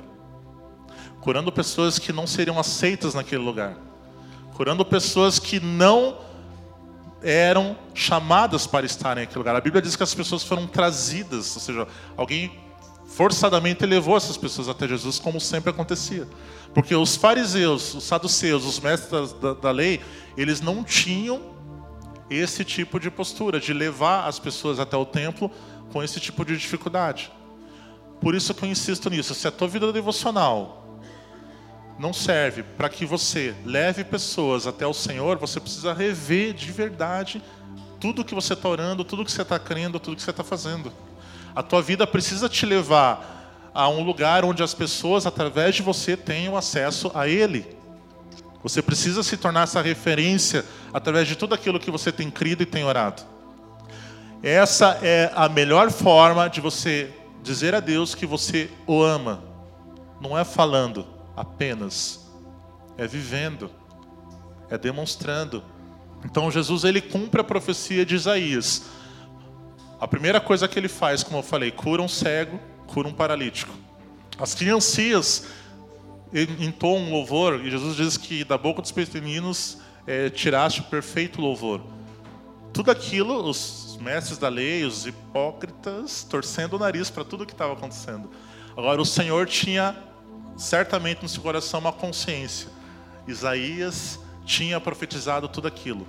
Curando 1.21 1.49
pessoas 1.53 1.97
que 1.97 2.11
não 2.11 2.27
seriam 2.27 2.59
aceitas 2.59 3.13
naquele 3.13 3.41
lugar. 3.41 3.77
Curando 4.55 4.83
pessoas 4.83 5.39
que 5.39 5.57
não 5.57 6.17
eram 7.21 7.77
chamadas 7.93 8.67
para 8.67 8.85
estarem 8.85 9.23
naquele 9.23 9.39
lugar. 9.39 9.55
A 9.55 9.61
Bíblia 9.61 9.81
diz 9.81 9.95
que 9.95 10.03
as 10.03 10.13
pessoas 10.13 10.43
foram 10.43 10.67
trazidas, 10.67 11.55
ou 11.55 11.61
seja, 11.61 11.87
alguém 12.17 12.51
forçadamente 13.05 13.85
levou 13.85 14.17
essas 14.17 14.35
pessoas 14.35 14.67
até 14.67 14.85
Jesus, 14.85 15.17
como 15.17 15.39
sempre 15.39 15.69
acontecia. 15.69 16.27
Porque 16.73 16.93
os 16.93 17.15
fariseus, 17.15 17.93
os 17.93 18.03
saduceus, 18.03 18.65
os 18.65 18.81
mestres 18.81 19.31
da, 19.31 19.53
da 19.53 19.71
lei, 19.71 20.01
eles 20.35 20.59
não 20.59 20.83
tinham 20.83 21.53
esse 22.29 22.65
tipo 22.65 22.99
de 22.99 23.09
postura, 23.09 23.61
de 23.61 23.71
levar 23.71 24.27
as 24.27 24.39
pessoas 24.39 24.77
até 24.77 24.97
o 24.97 25.05
templo 25.05 25.49
com 25.93 26.03
esse 26.03 26.19
tipo 26.19 26.43
de 26.43 26.57
dificuldade. 26.57 27.31
Por 28.23 28.33
isso 28.33 28.53
que 28.53 28.63
eu 28.63 28.69
insisto 28.69 29.09
nisso. 29.09 29.35
Se 29.35 29.47
a 29.49 29.51
tua 29.51 29.67
vida 29.67 29.91
devocional 29.91 30.97
não 31.99 32.13
serve 32.13 32.63
para 32.63 32.87
que 32.87 33.05
você 33.05 33.53
leve 33.65 34.03
pessoas 34.05 34.65
até 34.65 34.87
o 34.87 34.93
Senhor, 34.93 35.37
você 35.37 35.59
precisa 35.59 35.93
rever 35.93 36.53
de 36.53 36.71
verdade 36.71 37.43
tudo 37.99 38.23
que 38.23 38.33
você 38.33 38.53
está 38.53 38.69
orando, 38.69 39.03
tudo 39.03 39.25
que 39.25 39.31
você 39.31 39.41
está 39.41 39.59
crendo, 39.59 39.99
tudo 39.99 40.15
que 40.15 40.21
você 40.21 40.29
está 40.29 40.43
fazendo. 40.43 40.91
A 41.53 41.61
tua 41.61 41.81
vida 41.81 42.07
precisa 42.07 42.47
te 42.47 42.65
levar 42.65 43.71
a 43.73 43.89
um 43.89 44.03
lugar 44.03 44.45
onde 44.45 44.63
as 44.63 44.73
pessoas, 44.73 45.25
através 45.25 45.75
de 45.75 45.83
você, 45.83 46.15
tenham 46.15 46.55
acesso 46.55 47.11
a 47.13 47.27
Ele. 47.27 47.65
Você 48.63 48.81
precisa 48.81 49.21
se 49.21 49.35
tornar 49.35 49.63
essa 49.63 49.81
referência 49.81 50.63
através 50.93 51.27
de 51.27 51.35
tudo 51.35 51.53
aquilo 51.53 51.79
que 51.79 51.91
você 51.91 52.11
tem 52.11 52.31
crido 52.31 52.63
e 52.63 52.65
tem 52.65 52.85
orado. 52.85 53.23
Essa 54.41 54.99
é 55.01 55.29
a 55.35 55.49
melhor 55.49 55.91
forma 55.91 56.47
de 56.49 56.61
você 56.61 57.13
dizer 57.43 57.75
a 57.75 57.79
Deus 57.79 58.15
que 58.15 58.25
você 58.25 58.69
o 58.87 59.03
ama. 59.03 59.43
Não 60.19 60.37
é 60.37 60.45
falando, 60.45 61.05
apenas, 61.35 62.31
é 62.97 63.05
vivendo, 63.05 63.69
é 64.69 64.77
demonstrando. 64.77 65.63
Então 66.23 66.49
Jesus 66.49 66.85
ele 66.85 67.01
cumpre 67.01 67.41
a 67.41 67.43
profecia 67.43 68.05
de 68.05 68.15
Isaías. 68.15 68.83
A 69.99 70.07
primeira 70.07 70.39
coisa 70.39 70.67
que 70.67 70.79
ele 70.79 70.87
faz, 70.87 71.21
como 71.21 71.39
eu 71.39 71.43
falei, 71.43 71.71
cura 71.71 72.01
um 72.01 72.07
cego, 72.07 72.59
cura 72.87 73.07
um 73.07 73.13
paralítico. 73.13 73.73
As 74.39 74.55
criancinhas 74.55 75.45
entoam 76.33 77.03
um 77.03 77.11
louvor, 77.11 77.63
e 77.63 77.69
Jesus 77.69 77.95
diz 77.95 78.17
que 78.17 78.43
da 78.43 78.57
boca 78.57 78.81
dos 78.81 78.91
pequeninos 78.91 79.77
é, 80.07 80.29
tiraste 80.29 80.81
o 80.81 80.83
perfeito 80.85 81.39
louvor. 81.39 81.81
Tudo 82.73 82.89
aquilo, 82.89 83.47
os 83.47 83.99
mestres 84.01 84.39
da 84.39 84.49
lei, 84.49 84.83
os 84.83 85.05
hipócritas, 85.05 86.23
torcendo 86.23 86.73
o 86.73 86.79
nariz 86.79 87.07
para 87.07 87.23
tudo 87.23 87.45
que 87.45 87.53
estava 87.53 87.73
acontecendo. 87.73 88.31
Agora, 88.75 88.99
o 88.99 89.05
Senhor 89.05 89.45
tinha 89.45 89.95
certamente 90.57 91.21
no 91.21 91.29
seu 91.29 91.43
coração 91.43 91.79
uma 91.79 91.93
consciência. 91.93 92.67
Isaías 93.27 94.19
tinha 94.43 94.79
profetizado 94.81 95.47
tudo 95.47 95.67
aquilo. 95.67 96.07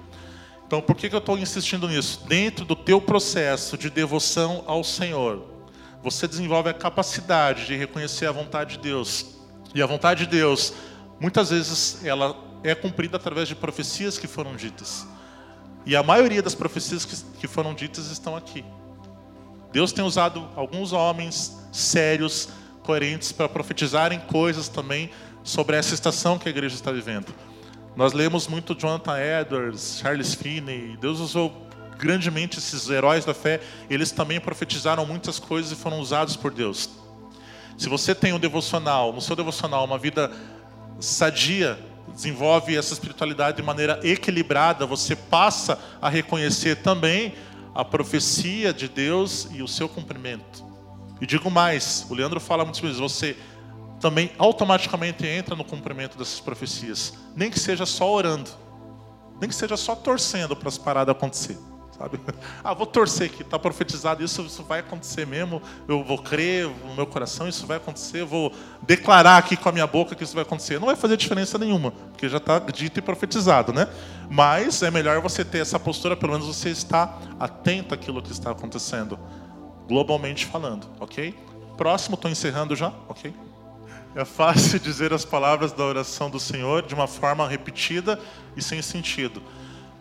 Então, 0.66 0.80
por 0.80 0.96
que, 0.96 1.10
que 1.10 1.14
eu 1.14 1.18
estou 1.18 1.36
insistindo 1.36 1.86
nisso? 1.86 2.24
Dentro 2.26 2.64
do 2.64 2.74
teu 2.74 2.98
processo 2.98 3.76
de 3.76 3.90
devoção 3.90 4.64
ao 4.66 4.82
Senhor, 4.82 5.44
você 6.02 6.26
desenvolve 6.26 6.70
a 6.70 6.74
capacidade 6.74 7.66
de 7.66 7.76
reconhecer 7.76 8.26
a 8.26 8.32
vontade 8.32 8.78
de 8.78 8.82
Deus. 8.84 9.36
E 9.74 9.82
a 9.82 9.86
vontade 9.86 10.24
de 10.24 10.30
Deus, 10.30 10.72
muitas 11.20 11.50
vezes, 11.50 12.02
ela 12.04 12.34
é 12.62 12.74
cumprida 12.74 13.18
através 13.18 13.48
de 13.48 13.54
profecias 13.54 14.16
que 14.16 14.26
foram 14.26 14.56
ditas. 14.56 15.06
E 15.86 15.94
a 15.94 16.02
maioria 16.02 16.42
das 16.42 16.54
profecias 16.54 17.04
que, 17.04 17.46
foram 17.46 17.74
ditas 17.74 18.10
estão 18.10 18.36
aqui. 18.36 18.64
Deus 19.72 19.92
tem 19.92 20.04
usado 20.04 20.48
alguns 20.56 20.92
homens 20.92 21.58
sérios, 21.72 22.48
coerentes 22.82 23.32
para 23.32 23.48
profetizarem 23.48 24.20
coisas 24.20 24.68
também 24.68 25.10
sobre 25.42 25.76
essa 25.76 25.94
estação 25.94 26.38
que 26.38 26.48
a 26.48 26.50
igreja 26.50 26.74
está 26.74 26.90
vivendo. 26.90 27.34
Nós 27.96 28.12
lemos 28.12 28.48
muito 28.48 28.74
Jonathan 28.74 29.16
Edwards, 29.18 29.98
Charles 30.00 30.34
Finney, 30.34 30.96
Deus 31.00 31.20
usou 31.20 31.64
grandemente 31.98 32.58
esses 32.58 32.88
heróis 32.88 33.24
da 33.24 33.34
fé, 33.34 33.60
eles 33.88 34.10
também 34.10 34.40
profetizaram 34.40 35.06
muitas 35.06 35.38
coisas 35.38 35.72
e 35.72 35.76
foram 35.76 36.00
usados 36.00 36.36
por 36.36 36.52
Deus. 36.52 36.90
Se 37.76 37.88
você 37.88 38.14
tem 38.14 38.32
um 38.32 38.38
devocional, 38.38 39.12
no 39.12 39.20
seu 39.20 39.34
devocional, 39.34 39.84
uma 39.84 39.98
vida 39.98 40.30
sadia, 41.00 41.78
desenvolve 42.12 42.76
essa 42.76 42.92
espiritualidade 42.92 43.56
de 43.56 43.62
maneira 43.62 43.98
equilibrada, 44.02 44.86
você 44.86 45.16
passa 45.16 45.78
a 46.00 46.08
reconhecer 46.08 46.76
também 46.76 47.34
a 47.74 47.84
profecia 47.84 48.72
de 48.72 48.88
Deus 48.88 49.48
e 49.52 49.62
o 49.62 49.68
seu 49.68 49.88
cumprimento. 49.88 50.64
E 51.20 51.26
digo 51.26 51.50
mais, 51.50 52.06
o 52.08 52.14
Leandro 52.14 52.38
fala 52.40 52.64
muitas 52.64 52.80
vezes, 52.80 52.98
você 52.98 53.36
também 54.00 54.30
automaticamente 54.38 55.26
entra 55.26 55.56
no 55.56 55.64
cumprimento 55.64 56.18
dessas 56.18 56.40
profecias, 56.40 57.14
nem 57.34 57.50
que 57.50 57.58
seja 57.58 57.86
só 57.86 58.12
orando, 58.12 58.50
nem 59.40 59.48
que 59.48 59.54
seja 59.54 59.76
só 59.76 59.96
torcendo 59.96 60.54
para 60.54 60.68
as 60.68 60.78
paradas 60.78 61.14
acontecer. 61.14 61.58
Sabe? 61.96 62.20
Ah, 62.62 62.72
vou 62.72 62.86
torcer 62.86 63.30
que 63.30 63.42
está 63.42 63.58
profetizado, 63.58 64.24
isso, 64.24 64.40
isso 64.40 64.62
vai 64.62 64.80
acontecer 64.80 65.26
mesmo. 65.26 65.60
Eu 65.86 66.02
vou 66.02 66.16
crer 66.16 66.66
no 66.66 66.94
meu 66.94 67.06
coração, 67.06 67.46
isso 67.46 67.66
vai 67.66 67.76
acontecer. 67.76 68.22
Eu 68.22 68.26
vou 68.26 68.52
declarar 68.80 69.36
aqui 69.36 69.54
com 69.54 69.68
a 69.68 69.72
minha 69.72 69.86
boca 69.86 70.14
que 70.14 70.24
isso 70.24 70.34
vai 70.34 70.42
acontecer. 70.42 70.78
Não 70.78 70.86
vai 70.86 70.96
fazer 70.96 71.18
diferença 71.18 71.58
nenhuma, 71.58 71.90
porque 71.90 72.26
já 72.26 72.38
está 72.38 72.58
dito 72.58 72.98
e 72.98 73.02
profetizado, 73.02 73.70
né? 73.70 73.86
Mas 74.30 74.82
é 74.82 74.90
melhor 74.90 75.20
você 75.20 75.44
ter 75.44 75.58
essa 75.58 75.78
postura, 75.78 76.16
pelo 76.16 76.32
menos 76.32 76.46
você 76.46 76.70
está 76.70 77.18
atento 77.38 77.92
àquilo 77.92 78.22
que 78.22 78.32
está 78.32 78.50
acontecendo, 78.50 79.18
globalmente 79.86 80.46
falando, 80.46 80.86
ok? 80.98 81.34
Próximo, 81.76 82.14
estou 82.14 82.30
encerrando 82.30 82.74
já, 82.74 82.92
ok? 83.08 83.34
É 84.14 84.24
fácil 84.24 84.78
dizer 84.80 85.12
as 85.12 85.24
palavras 85.24 85.72
da 85.72 85.84
oração 85.84 86.30
do 86.30 86.40
Senhor 86.40 86.82
de 86.82 86.94
uma 86.94 87.06
forma 87.06 87.46
repetida 87.46 88.18
e 88.56 88.62
sem 88.62 88.80
sentido. 88.80 89.42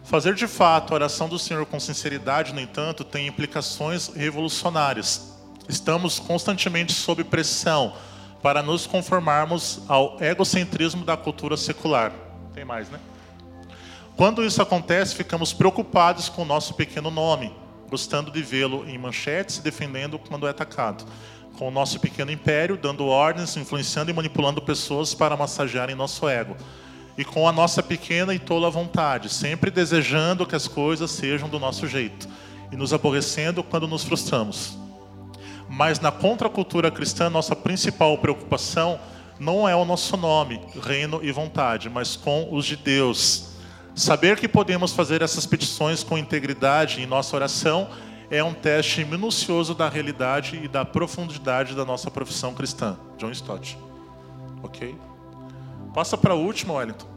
Fazer 0.04 0.36
de 0.36 0.48
fato 0.48 0.92
a 0.92 0.96
oração 0.96 1.30
do 1.30 1.40
Senhor 1.40 1.66
com 1.66 1.80
sinceridade, 1.80 2.54
no 2.54 2.60
entanto, 2.60 3.06
tem 3.06 3.26
implicações 3.26 4.10
revolucionárias. 4.10 5.34
Estamos 5.68 6.20
constantemente 6.20 6.92
sob 6.92 7.24
pressão 7.24 7.94
para 8.42 8.62
nos 8.62 8.86
conformarmos 8.86 9.82
ao 9.88 10.22
egocentrismo 10.22 11.06
da 11.06 11.16
cultura 11.16 11.56
secular. 11.56 12.12
Tem 12.54 12.66
mais, 12.66 12.90
né? 12.90 13.00
Quando 14.18 14.44
isso 14.44 14.62
acontece, 14.62 15.16
ficamos 15.16 15.54
preocupados 15.54 16.28
com 16.28 16.42
o 16.42 16.46
nosso 16.46 16.74
pequeno 16.74 17.10
nome, 17.10 17.56
gostando 17.90 18.30
de 18.30 18.44
vê-lo 18.44 18.88
em 18.88 18.98
manchetes 18.98 19.58
e 19.58 19.62
defendendo 19.62 20.20
quando 20.20 20.46
é 20.46 20.50
atacado. 20.50 21.06
Com 21.58 21.70
o 21.70 21.72
nosso 21.72 22.00
pequeno 22.00 22.30
império, 22.30 22.78
dando 22.78 23.06
ordens, 23.06 23.56
influenciando 23.56 24.12
e 24.12 24.14
manipulando 24.14 24.62
pessoas 24.62 25.16
para 25.16 25.38
massagearem 25.38 25.96
nosso 25.96 26.28
ego 26.28 26.58
e 27.18 27.24
com 27.24 27.48
a 27.48 27.52
nossa 27.52 27.84
pequena 27.84 28.34
e 28.34 28.40
tola 28.40 28.70
vontade, 28.70 29.30
sempre 29.30 29.70
desejando 29.70 30.46
que 30.46 30.56
as 30.56 30.68
coisas 30.68 31.12
sejam 31.12 31.48
do 31.48 31.60
nosso 31.60 31.88
jeito 31.88 32.28
e 32.72 32.76
nos 32.76 32.94
aborrecendo 32.94 33.64
quando 33.64 33.88
nos 33.88 34.04
frustramos. 34.04 34.78
Mas 35.70 36.00
na 36.00 36.12
contracultura 36.12 36.92
cristã, 36.92 37.30
nossa 37.30 37.56
principal 37.56 38.18
preocupação 38.18 39.00
não 39.40 39.68
é 39.68 39.76
o 39.76 39.86
nosso 39.86 40.16
nome, 40.18 40.62
reino 40.82 41.20
e 41.24 41.32
vontade, 41.32 41.90
mas 41.90 42.16
com 42.16 42.48
os 42.52 42.66
de 42.66 42.76
Deus. 42.76 43.54
Saber 43.96 44.40
que 44.40 44.48
podemos 44.48 44.94
fazer 44.94 45.22
essas 45.22 45.46
petições 45.46 46.04
com 46.04 46.18
integridade 46.18 47.02
em 47.02 47.06
nossa 47.06 47.36
oração 47.36 47.90
é 48.30 48.44
um 48.44 48.54
teste 48.54 49.06
minucioso 49.06 49.76
da 49.76 49.88
realidade 49.88 50.60
e 50.64 50.68
da 50.68 50.84
profundidade 50.84 51.76
da 51.76 51.86
nossa 51.86 52.10
profissão 52.10 52.54
cristã. 52.54 52.98
John 53.18 53.32
Stott. 53.32 53.78
Ok? 54.64 54.96
Passa 55.94 56.18
para 56.18 56.34
a 56.34 56.38
última, 56.38 56.74
Wellington. 56.74 57.08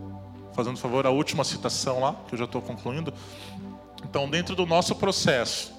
Fazendo 0.55 0.79
favor, 0.79 1.07
a 1.07 1.11
última 1.11 1.45
citação 1.45 2.01
lá, 2.01 2.15
que 2.29 2.35
eu 2.35 2.39
já 2.39 2.45
estou 2.45 2.63
concluindo. 2.63 3.13
Então, 4.05 4.29
dentro 4.29 4.55
do 4.55 4.67
nosso 4.67 4.95
processo, 4.95 5.73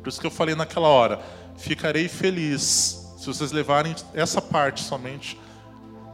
por 0.00 0.08
isso 0.08 0.20
que 0.20 0.26
eu 0.26 0.30
falei 0.30 0.54
naquela 0.54 0.88
hora, 0.88 1.20
ficarei 1.56 2.08
feliz 2.08 3.00
se 3.20 3.26
vocês 3.26 3.52
levarem 3.52 3.94
essa 4.14 4.40
parte 4.40 4.80
somente, 4.82 5.38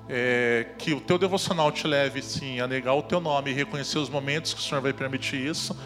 é, 0.08 0.66
que 0.76 0.92
o 0.92 1.00
teu 1.00 1.16
devocional 1.16 1.70
te 1.70 1.86
leve, 1.86 2.20
sim, 2.20 2.58
a 2.58 2.66
negar 2.66 2.94
o 2.94 3.02
teu 3.02 3.20
nome 3.20 3.52
e 3.52 3.54
reconhecer 3.54 3.98
os 3.98 4.08
momentos 4.08 4.52
que 4.52 4.58
o 4.58 4.62
Senhor 4.62 4.80
vai 4.80 4.92
permitir 4.92 5.36
isso, 5.36 5.76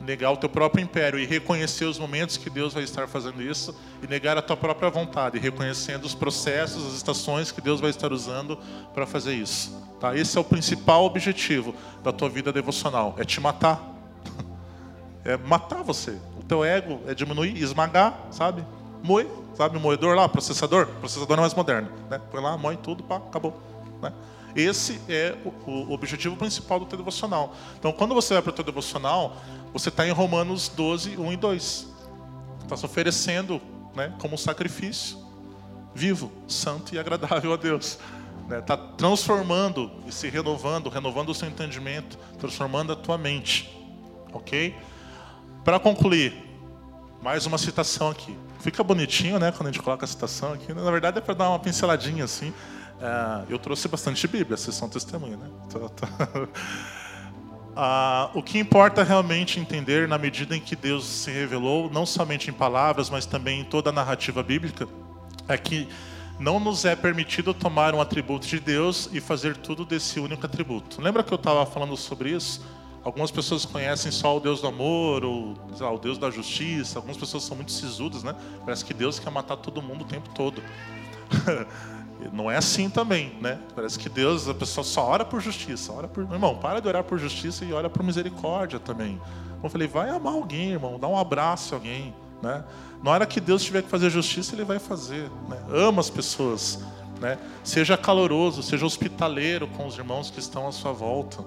negar 0.00 0.30
o 0.30 0.36
teu 0.36 0.48
próprio 0.48 0.82
império 0.82 1.18
e 1.18 1.26
reconhecer 1.26 1.84
os 1.84 1.98
momentos 1.98 2.36
que 2.36 2.50
Deus 2.50 2.74
vai 2.74 2.82
estar 2.82 3.08
fazendo 3.08 3.42
isso 3.42 3.74
e 4.02 4.06
negar 4.06 4.36
a 4.36 4.42
tua 4.42 4.56
própria 4.56 4.90
vontade, 4.90 5.38
reconhecendo 5.38 6.04
os 6.04 6.14
processos, 6.14 6.86
as 6.86 6.94
estações 6.94 7.50
que 7.50 7.60
Deus 7.60 7.80
vai 7.80 7.90
estar 7.90 8.12
usando 8.12 8.58
para 8.94 9.06
fazer 9.06 9.34
isso. 9.34 9.76
Tá? 10.00 10.16
Esse 10.16 10.36
é 10.36 10.40
o 10.40 10.44
principal 10.44 11.04
objetivo 11.04 11.74
da 12.02 12.12
tua 12.12 12.28
vida 12.28 12.52
devocional, 12.52 13.14
é 13.18 13.24
te 13.24 13.40
matar. 13.40 13.80
É 15.24 15.36
matar 15.36 15.82
você. 15.82 16.16
O 16.38 16.44
teu 16.44 16.64
ego 16.64 17.00
é 17.04 17.12
diminuir, 17.12 17.60
esmagar, 17.60 18.16
sabe? 18.30 18.64
Moe, 19.02 19.26
sabe? 19.56 19.76
Moedor 19.76 20.14
lá, 20.14 20.28
processador. 20.28 20.86
Processador 21.00 21.36
é 21.36 21.40
mais 21.40 21.52
moderno. 21.52 21.88
Né? 22.08 22.20
Põe 22.30 22.40
lá, 22.40 22.56
moe 22.56 22.76
tudo, 22.76 23.02
pá, 23.02 23.16
acabou. 23.16 23.60
Né? 24.00 24.12
Esse 24.56 24.98
é 25.06 25.36
o, 25.44 25.70
o, 25.70 25.92
objetivo 25.92 26.34
principal 26.34 26.80
do 26.80 26.86
teu 26.86 26.96
devocional. 26.96 27.54
Então, 27.78 27.92
quando 27.92 28.14
você 28.14 28.32
vai 28.32 28.42
para 28.42 28.50
o 28.50 28.54
teu 28.54 28.64
devocional, 28.64 29.36
você 29.70 29.90
está 29.90 30.08
em 30.08 30.10
Romanos 30.10 30.68
12, 30.70 31.18
1 31.18 31.32
e 31.32 31.36
2. 31.36 31.86
Está 32.62 32.76
se 32.76 32.86
oferecendo 32.86 33.60
né, 33.94 34.14
como 34.18 34.34
um 34.34 34.38
sacrifício 34.38 35.18
vivo, 35.94 36.32
santo 36.48 36.94
e 36.94 36.98
agradável 36.98 37.52
a 37.52 37.56
Deus. 37.56 37.98
Está 38.50 38.76
né? 38.76 38.82
transformando 38.96 39.90
e 40.06 40.12
se 40.12 40.30
renovando, 40.30 40.88
renovando 40.88 41.28
o 41.28 41.34
seu 41.34 41.48
entendimento, 41.48 42.18
transformando 42.38 42.92
a 42.92 42.96
tua 42.96 43.18
mente. 43.18 43.70
Ok? 44.32 44.74
Para 45.64 45.78
concluir, 45.78 46.34
mais 47.20 47.44
uma 47.44 47.58
citação 47.58 48.08
aqui. 48.08 48.34
Fica 48.60 48.82
bonitinho, 48.82 49.38
né, 49.38 49.52
quando 49.52 49.68
a 49.68 49.72
gente 49.72 49.82
coloca 49.82 50.04
a 50.04 50.08
citação 50.08 50.54
aqui. 50.54 50.72
Na 50.72 50.90
verdade 50.90 51.18
é 51.18 51.20
para 51.20 51.34
dar 51.34 51.50
uma 51.50 51.58
pinceladinha 51.58 52.24
assim. 52.24 52.54
É, 53.00 53.44
eu 53.48 53.58
trouxe 53.58 53.88
bastante 53.88 54.26
Bíblia, 54.26 54.56
vocês 54.56 54.74
são 54.74 54.88
testemunha, 54.88 55.36
né? 55.36 55.50
Tá, 55.70 55.88
tá. 55.88 56.48
Ah, 57.78 58.30
o 58.32 58.42
que 58.42 58.58
importa 58.58 59.02
realmente 59.02 59.60
entender, 59.60 60.08
na 60.08 60.16
medida 60.16 60.56
em 60.56 60.60
que 60.60 60.74
Deus 60.74 61.04
se 61.04 61.30
revelou, 61.30 61.90
não 61.90 62.06
somente 62.06 62.48
em 62.48 62.52
palavras, 62.52 63.10
mas 63.10 63.26
também 63.26 63.60
em 63.60 63.64
toda 63.64 63.90
a 63.90 63.92
narrativa 63.92 64.42
bíblica, 64.42 64.88
é 65.46 65.58
que 65.58 65.86
não 66.38 66.58
nos 66.58 66.86
é 66.86 66.96
permitido 66.96 67.52
tomar 67.52 67.94
um 67.94 68.00
atributo 68.00 68.46
de 68.46 68.58
Deus 68.58 69.10
e 69.12 69.20
fazer 69.20 69.58
tudo 69.58 69.84
desse 69.84 70.18
único 70.18 70.46
atributo. 70.46 71.02
Lembra 71.02 71.22
que 71.22 71.30
eu 71.30 71.36
estava 71.36 71.66
falando 71.66 71.94
sobre 71.98 72.30
isso? 72.30 72.64
Algumas 73.04 73.30
pessoas 73.30 73.66
conhecem 73.66 74.10
só 74.10 74.36
o 74.36 74.40
Deus 74.40 74.62
do 74.62 74.68
amor, 74.68 75.22
ou 75.22 75.54
lá, 75.78 75.92
o 75.92 75.98
Deus 75.98 76.16
da 76.16 76.30
justiça. 76.30 76.98
Algumas 76.98 77.18
pessoas 77.18 77.44
são 77.44 77.56
muito 77.56 77.72
sisudas, 77.72 78.22
né? 78.22 78.34
Parece 78.64 78.84
que 78.84 78.92
Deus 78.92 79.18
quer 79.18 79.30
matar 79.30 79.56
todo 79.56 79.80
mundo 79.82 80.00
o 80.02 80.04
tempo 80.04 80.30
todo. 80.34 80.62
Não 82.32 82.50
é 82.50 82.56
assim 82.56 82.88
também, 82.88 83.36
né? 83.40 83.58
Parece 83.74 83.98
que 83.98 84.08
Deus, 84.08 84.48
a 84.48 84.54
pessoa 84.54 84.84
só 84.84 85.06
ora 85.06 85.24
por 85.24 85.40
justiça. 85.40 85.92
Ora 85.92 86.08
por... 86.08 86.22
Irmão, 86.22 86.56
para 86.56 86.80
de 86.80 86.88
orar 86.88 87.04
por 87.04 87.18
justiça 87.18 87.64
e 87.64 87.72
ora 87.72 87.90
por 87.90 88.02
misericórdia 88.02 88.78
também. 88.78 89.20
Eu 89.62 89.68
falei, 89.68 89.88
vai 89.88 90.10
amar 90.10 90.34
alguém, 90.34 90.70
irmão, 90.72 90.98
dá 90.98 91.08
um 91.08 91.18
abraço 91.18 91.74
a 91.74 91.78
alguém, 91.78 92.14
né? 92.42 92.64
Na 93.02 93.10
hora 93.10 93.26
que 93.26 93.40
Deus 93.40 93.62
tiver 93.62 93.82
que 93.82 93.88
fazer 93.88 94.10
justiça, 94.10 94.54
Ele 94.54 94.64
vai 94.64 94.78
fazer. 94.78 95.30
Né? 95.48 95.58
Ama 95.70 96.00
as 96.00 96.10
pessoas, 96.10 96.80
né? 97.20 97.38
Seja 97.62 97.96
caloroso, 97.96 98.62
seja 98.62 98.86
hospitaleiro 98.86 99.66
com 99.68 99.86
os 99.86 99.96
irmãos 99.96 100.30
que 100.30 100.38
estão 100.38 100.66
à 100.66 100.72
sua 100.72 100.92
volta, 100.92 101.44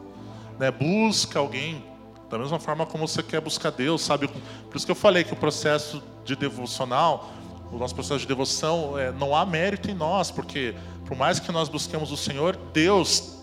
né? 0.57 0.72
Busca 0.72 1.39
alguém 1.39 1.84
da 2.30 2.38
mesma 2.38 2.59
forma 2.59 2.86
como 2.86 3.07
você 3.07 3.24
quer 3.24 3.41
buscar 3.41 3.72
Deus, 3.72 4.01
sabe? 4.01 4.28
Por 4.28 4.78
isso 4.78 4.86
que 4.86 4.91
eu 4.91 4.95
falei 4.95 5.24
que 5.24 5.34
o 5.34 5.36
processo 5.36 6.01
de 6.23 6.35
devocional 6.35 7.31
o 7.72 7.78
nosso 7.78 7.94
processo 7.94 8.22
de 8.22 8.28
devoção, 8.28 8.98
é, 8.98 9.12
não 9.12 9.36
há 9.36 9.46
mérito 9.46 9.90
em 9.90 9.94
nós, 9.94 10.32
porque 10.32 10.74
por 11.06 11.16
mais 11.16 11.40
que 11.40 11.52
nós 11.52 11.70
busquemos 11.70 12.12
o 12.12 12.18
Senhor, 12.18 12.56
Deus 12.74 13.40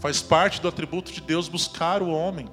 faz 0.00 0.22
parte 0.22 0.60
do 0.60 0.68
atributo 0.68 1.12
de 1.12 1.20
Deus 1.20 1.48
buscar 1.48 2.02
o 2.02 2.10
homem. 2.10 2.48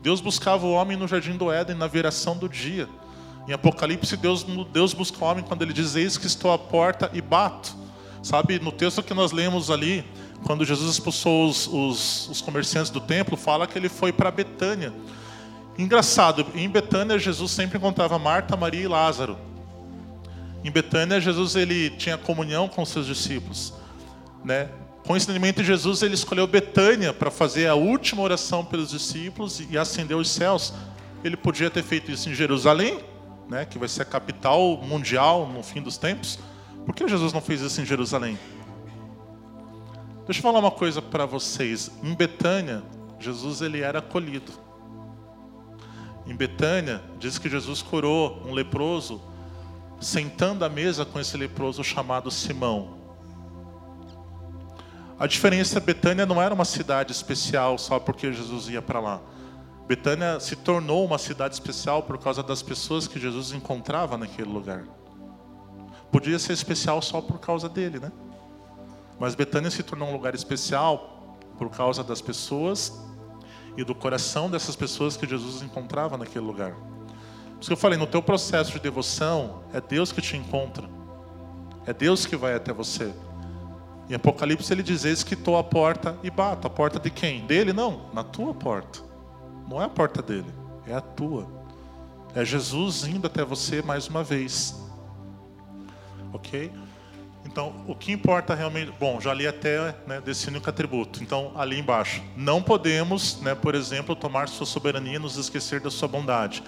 Deus 0.00 0.20
buscava 0.20 0.66
o 0.66 0.72
homem 0.72 0.96
no 0.96 1.06
jardim 1.06 1.36
do 1.36 1.50
Éden, 1.50 1.76
na 1.76 1.86
viração 1.86 2.36
do 2.36 2.48
dia. 2.48 2.88
Em 3.46 3.52
Apocalipse, 3.52 4.16
Deus, 4.16 4.44
Deus 4.72 4.94
busca 4.94 5.24
o 5.24 5.28
homem 5.28 5.44
quando 5.44 5.62
ele 5.62 5.72
diz: 5.72 5.94
Eis 5.94 6.16
que 6.16 6.26
estou 6.26 6.52
à 6.52 6.58
porta 6.58 7.10
e 7.12 7.20
bato. 7.20 7.76
Sabe, 8.22 8.58
no 8.60 8.70
texto 8.70 9.02
que 9.02 9.14
nós 9.14 9.32
lemos 9.32 9.70
ali, 9.70 10.04
quando 10.44 10.64
Jesus 10.64 10.92
expulsou 10.92 11.48
os, 11.48 11.66
os, 11.66 12.28
os 12.28 12.40
comerciantes 12.40 12.90
do 12.90 13.00
templo, 13.00 13.36
fala 13.36 13.66
que 13.66 13.76
ele 13.76 13.88
foi 13.88 14.12
para 14.12 14.30
Betânia. 14.30 14.92
Engraçado, 15.76 16.46
em 16.54 16.68
Betânia, 16.68 17.18
Jesus 17.18 17.50
sempre 17.50 17.78
encontrava 17.78 18.18
Marta, 18.18 18.56
Maria 18.56 18.82
e 18.82 18.88
Lázaro. 18.88 19.36
Em 20.64 20.70
Betânia, 20.70 21.20
Jesus 21.20 21.56
ele 21.56 21.90
tinha 21.90 22.16
comunhão 22.16 22.68
com 22.68 22.84
seus 22.84 23.06
discípulos, 23.06 23.74
né? 24.44 24.68
Coincidentemente, 25.06 25.64
Jesus 25.64 26.02
ele 26.02 26.14
escolheu 26.14 26.46
Betânia 26.46 27.12
para 27.12 27.30
fazer 27.30 27.66
a 27.66 27.74
última 27.74 28.22
oração 28.22 28.64
pelos 28.64 28.90
discípulos 28.90 29.60
e 29.68 29.76
acender 29.76 30.16
os 30.16 30.30
céus. 30.30 30.72
Ele 31.24 31.36
podia 31.36 31.68
ter 31.68 31.82
feito 31.82 32.10
isso 32.10 32.30
em 32.30 32.34
Jerusalém, 32.34 33.00
né, 33.48 33.64
que 33.64 33.78
vai 33.78 33.88
ser 33.88 34.02
a 34.02 34.04
capital 34.04 34.76
mundial 34.78 35.48
no 35.48 35.62
fim 35.62 35.82
dos 35.82 35.98
tempos. 35.98 36.38
Por 36.86 36.94
que 36.94 37.06
Jesus 37.08 37.32
não 37.32 37.40
fez 37.40 37.60
isso 37.60 37.80
em 37.80 37.84
Jerusalém? 37.84 38.38
Deixa 40.24 40.38
eu 40.38 40.42
falar 40.42 40.60
uma 40.60 40.70
coisa 40.70 41.02
para 41.02 41.26
vocês. 41.26 41.90
Em 42.02 42.14
Betânia, 42.14 42.84
Jesus 43.18 43.60
ele 43.60 43.80
era 43.80 43.98
acolhido. 43.98 44.52
Em 46.26 46.34
Betânia, 46.34 47.02
diz 47.18 47.38
que 47.38 47.48
Jesus 47.48 47.82
curou 47.82 48.40
um 48.46 48.52
leproso 48.52 49.20
sentando 50.02 50.64
à 50.64 50.68
mesa 50.68 51.04
com 51.04 51.18
esse 51.18 51.36
leproso 51.36 51.82
chamado 51.82 52.30
Simão. 52.30 52.98
A 55.18 55.26
diferença, 55.26 55.78
Betânia 55.78 56.26
não 56.26 56.42
era 56.42 56.52
uma 56.52 56.64
cidade 56.64 57.12
especial 57.12 57.78
só 57.78 58.00
porque 58.00 58.32
Jesus 58.32 58.68
ia 58.68 58.82
para 58.82 58.98
lá. 58.98 59.20
Betânia 59.86 60.40
se 60.40 60.56
tornou 60.56 61.04
uma 61.04 61.18
cidade 61.18 61.54
especial 61.54 62.02
por 62.02 62.18
causa 62.18 62.42
das 62.42 62.62
pessoas 62.62 63.06
que 63.06 63.20
Jesus 63.20 63.52
encontrava 63.52 64.16
naquele 64.16 64.50
lugar. 64.50 64.84
podia 66.10 66.38
ser 66.38 66.52
especial 66.52 67.00
só 67.00 67.20
por 67.20 67.38
causa 67.38 67.68
dele, 67.68 67.98
né? 67.98 68.12
Mas 69.18 69.34
Betânia 69.34 69.70
se 69.70 69.82
tornou 69.82 70.08
um 70.08 70.12
lugar 70.12 70.34
especial 70.34 71.36
por 71.56 71.70
causa 71.70 72.02
das 72.02 72.20
pessoas 72.20 72.92
e 73.76 73.84
do 73.84 73.94
coração 73.94 74.50
dessas 74.50 74.76
pessoas 74.76 75.16
que 75.16 75.26
Jesus 75.26 75.62
encontrava 75.62 76.18
naquele 76.18 76.44
lugar. 76.44 76.74
Isso 77.62 77.68
que 77.68 77.74
eu 77.74 77.76
falei, 77.76 77.96
no 77.96 78.08
teu 78.08 78.20
processo 78.20 78.72
de 78.72 78.80
devoção, 78.80 79.62
é 79.72 79.80
Deus 79.80 80.10
que 80.10 80.20
te 80.20 80.36
encontra. 80.36 80.84
É 81.86 81.92
Deus 81.92 82.26
que 82.26 82.34
vai 82.34 82.54
até 82.54 82.72
você. 82.72 83.14
Em 84.10 84.14
Apocalipse 84.14 84.72
ele 84.72 84.82
diz: 84.82 85.04
Eis 85.04 85.22
que 85.22 85.34
estou 85.34 85.56
à 85.56 85.62
porta 85.62 86.18
e 86.24 86.30
bato. 86.30 86.66
A 86.66 86.70
porta 86.70 86.98
de 86.98 87.08
quem? 87.08 87.46
Dele? 87.46 87.72
Não, 87.72 88.10
na 88.12 88.24
tua 88.24 88.52
porta. 88.52 88.98
Não 89.68 89.80
é 89.80 89.84
a 89.84 89.88
porta 89.88 90.20
dele, 90.20 90.52
é 90.88 90.92
a 90.92 91.00
tua. 91.00 91.46
É 92.34 92.44
Jesus 92.44 93.04
indo 93.04 93.28
até 93.28 93.44
você 93.44 93.80
mais 93.80 94.08
uma 94.08 94.24
vez. 94.24 94.76
Ok? 96.32 96.72
Então, 97.44 97.84
o 97.86 97.94
que 97.94 98.10
importa 98.10 98.56
realmente. 98.56 98.92
Bom, 98.98 99.20
já 99.20 99.32
li 99.32 99.46
até 99.46 99.94
né, 100.04 100.20
destino 100.20 100.58
e 100.58 100.68
atributo. 100.68 101.22
Então, 101.22 101.52
ali 101.54 101.78
embaixo. 101.78 102.24
Não 102.36 102.60
podemos, 102.60 103.40
né, 103.40 103.54
por 103.54 103.76
exemplo, 103.76 104.16
tomar 104.16 104.48
sua 104.48 104.66
soberania 104.66 105.14
e 105.14 105.18
nos 105.20 105.36
esquecer 105.36 105.80
da 105.80 105.92
sua 105.92 106.08
bondade. 106.08 106.60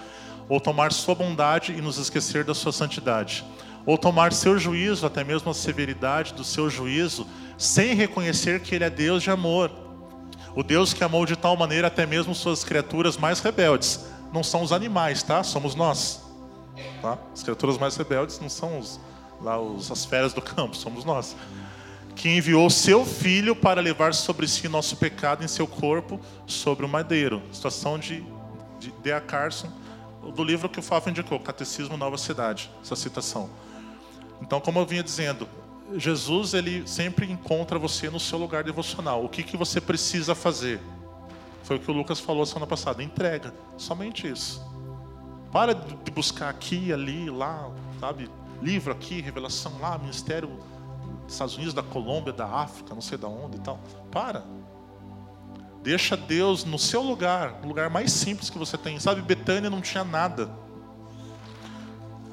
Ou 0.48 0.60
tomar 0.60 0.92
sua 0.92 1.14
bondade 1.14 1.72
e 1.72 1.80
nos 1.80 1.98
esquecer 1.98 2.44
da 2.44 2.54
sua 2.54 2.72
santidade. 2.72 3.44
Ou 3.86 3.98
tomar 3.98 4.32
seu 4.32 4.58
juízo, 4.58 5.06
até 5.06 5.22
mesmo 5.22 5.50
a 5.50 5.54
severidade 5.54 6.34
do 6.34 6.44
seu 6.44 6.70
juízo, 6.70 7.26
sem 7.58 7.94
reconhecer 7.94 8.60
que 8.60 8.74
Ele 8.74 8.84
é 8.84 8.90
Deus 8.90 9.22
de 9.22 9.30
amor. 9.30 9.70
O 10.54 10.62
Deus 10.62 10.92
que 10.92 11.02
amou 11.02 11.26
de 11.26 11.36
tal 11.36 11.56
maneira 11.56 11.88
até 11.88 12.06
mesmo 12.06 12.34
suas 12.34 12.64
criaturas 12.64 13.16
mais 13.16 13.40
rebeldes. 13.40 14.06
Não 14.32 14.42
são 14.42 14.62
os 14.62 14.72
animais, 14.72 15.22
tá? 15.22 15.42
Somos 15.42 15.74
nós. 15.74 16.22
Tá? 17.02 17.18
As 17.32 17.42
criaturas 17.42 17.78
mais 17.78 17.96
rebeldes 17.96 18.40
não 18.40 18.48
são 18.48 18.78
os 18.78 19.00
lá 19.40 19.60
os, 19.60 19.90
as 19.90 20.04
feras 20.04 20.32
do 20.32 20.40
campo, 20.40 20.76
somos 20.76 21.04
nós. 21.04 21.36
Que 22.16 22.28
enviou 22.28 22.68
seu 22.70 23.04
filho 23.04 23.54
para 23.54 23.80
levar 23.80 24.14
sobre 24.14 24.46
si 24.46 24.68
nosso 24.68 24.96
pecado 24.96 25.44
em 25.44 25.48
seu 25.48 25.66
corpo 25.66 26.20
sobre 26.46 26.86
o 26.86 26.88
madeiro. 26.88 27.42
Situação 27.52 27.98
de, 27.98 28.24
de 28.78 28.92
Dea 29.02 29.20
Carson, 29.20 29.70
do 30.32 30.44
livro 30.44 30.68
que 30.68 30.78
o 30.78 30.82
Fábio 30.82 31.10
indicou, 31.10 31.38
Catecismo 31.40 31.96
Nova 31.96 32.16
Cidade, 32.18 32.70
essa 32.82 32.96
citação. 32.96 33.50
Então, 34.40 34.60
como 34.60 34.78
eu 34.78 34.86
vinha 34.86 35.02
dizendo, 35.02 35.48
Jesus 35.96 36.54
ele 36.54 36.86
sempre 36.86 37.30
encontra 37.30 37.78
você 37.78 38.10
no 38.10 38.20
seu 38.20 38.38
lugar 38.38 38.64
devocional. 38.64 39.24
O 39.24 39.28
que, 39.28 39.42
que 39.42 39.56
você 39.56 39.80
precisa 39.80 40.34
fazer? 40.34 40.80
Foi 41.62 41.76
o 41.76 41.80
que 41.80 41.90
o 41.90 41.94
Lucas 41.94 42.20
falou 42.20 42.44
semana 42.44 42.66
passada. 42.66 43.02
Entrega. 43.02 43.54
Somente 43.76 44.28
isso. 44.28 44.62
Para 45.50 45.72
de 45.72 46.10
buscar 46.10 46.48
aqui, 46.48 46.92
ali, 46.92 47.30
lá, 47.30 47.70
sabe? 48.00 48.28
livro 48.64 48.92
aqui, 48.92 49.20
revelação 49.20 49.72
lá, 49.80 49.98
ministério 49.98 50.48
dos 51.24 51.32
Estados 51.32 51.54
Unidos, 51.54 51.74
da 51.74 51.82
Colômbia, 51.82 52.32
da 52.32 52.46
África, 52.46 52.94
não 52.94 53.02
sei 53.02 53.18
da 53.18 53.28
onde 53.28 53.56
e 53.56 53.60
tal. 53.60 53.78
Para. 54.10 54.44
Deixa 55.84 56.16
Deus 56.16 56.64
no 56.64 56.78
seu 56.78 57.02
lugar, 57.02 57.60
no 57.60 57.68
lugar 57.68 57.90
mais 57.90 58.10
simples 58.10 58.48
que 58.48 58.58
você 58.58 58.78
tem. 58.78 58.98
Sabe, 58.98 59.20
Betânia 59.20 59.68
não 59.68 59.82
tinha 59.82 60.02
nada. 60.02 60.50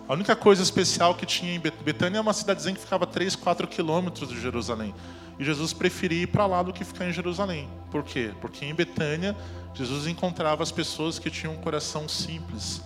A 0.07 0.13
única 0.13 0.37
coisa 0.37 0.63
especial 0.63 1.15
que 1.15 1.25
tinha 1.25 1.53
em 1.53 1.59
Betânia 1.59 2.17
é 2.17 2.21
uma 2.21 2.31
cidadezinha 2.31 2.73
que 2.73 2.79
ficava 2.79 3.05
3, 3.05 3.35
4 3.35 3.67
quilômetros 3.67 4.29
de 4.29 4.39
Jerusalém. 4.39 4.95
E 5.37 5.43
Jesus 5.43 5.73
preferia 5.73 6.23
ir 6.23 6.27
para 6.27 6.45
lá 6.45 6.63
do 6.63 6.71
que 6.71 6.85
ficar 6.85 7.09
em 7.09 7.11
Jerusalém. 7.11 7.69
Por 7.91 8.05
quê? 8.05 8.31
Porque 8.39 8.63
em 8.63 8.73
Betânia, 8.73 9.35
Jesus 9.73 10.07
encontrava 10.07 10.63
as 10.63 10.71
pessoas 10.71 11.19
que 11.19 11.29
tinham 11.29 11.53
um 11.53 11.57
coração 11.57 12.07
simples, 12.07 12.81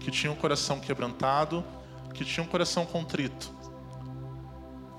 que 0.00 0.10
tinham 0.10 0.34
um 0.34 0.36
coração 0.36 0.80
quebrantado, 0.80 1.64
que 2.12 2.24
tinha 2.24 2.42
um 2.42 2.48
coração 2.48 2.84
contrito. 2.84 3.52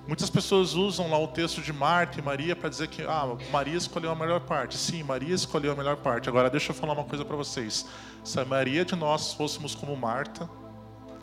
Muitas 0.10 0.28
pessoas 0.28 0.74
usam 0.74 1.08
lá 1.08 1.20
o 1.20 1.28
texto 1.28 1.62
de 1.62 1.72
Marta 1.72 2.20
e 2.20 2.24
Maria 2.24 2.56
para 2.56 2.68
dizer 2.68 2.88
que 2.88 3.04
ah, 3.04 3.38
Maria 3.52 3.78
escolheu 3.78 4.10
a 4.10 4.16
melhor 4.16 4.40
parte. 4.40 4.76
Sim, 4.76 5.04
Maria 5.04 5.36
escolheu 5.36 5.72
a 5.72 5.76
melhor 5.76 5.98
parte. 5.98 6.28
Agora 6.28 6.50
deixa 6.50 6.72
eu 6.72 6.76
falar 6.76 6.94
uma 6.94 7.04
coisa 7.04 7.24
para 7.24 7.36
vocês. 7.36 7.86
Se 8.24 8.40
a 8.40 8.44
Maria 8.44 8.84
de 8.84 8.96
nós 8.96 9.34
fôssemos 9.34 9.76
como 9.76 9.96
Marta, 9.96 10.50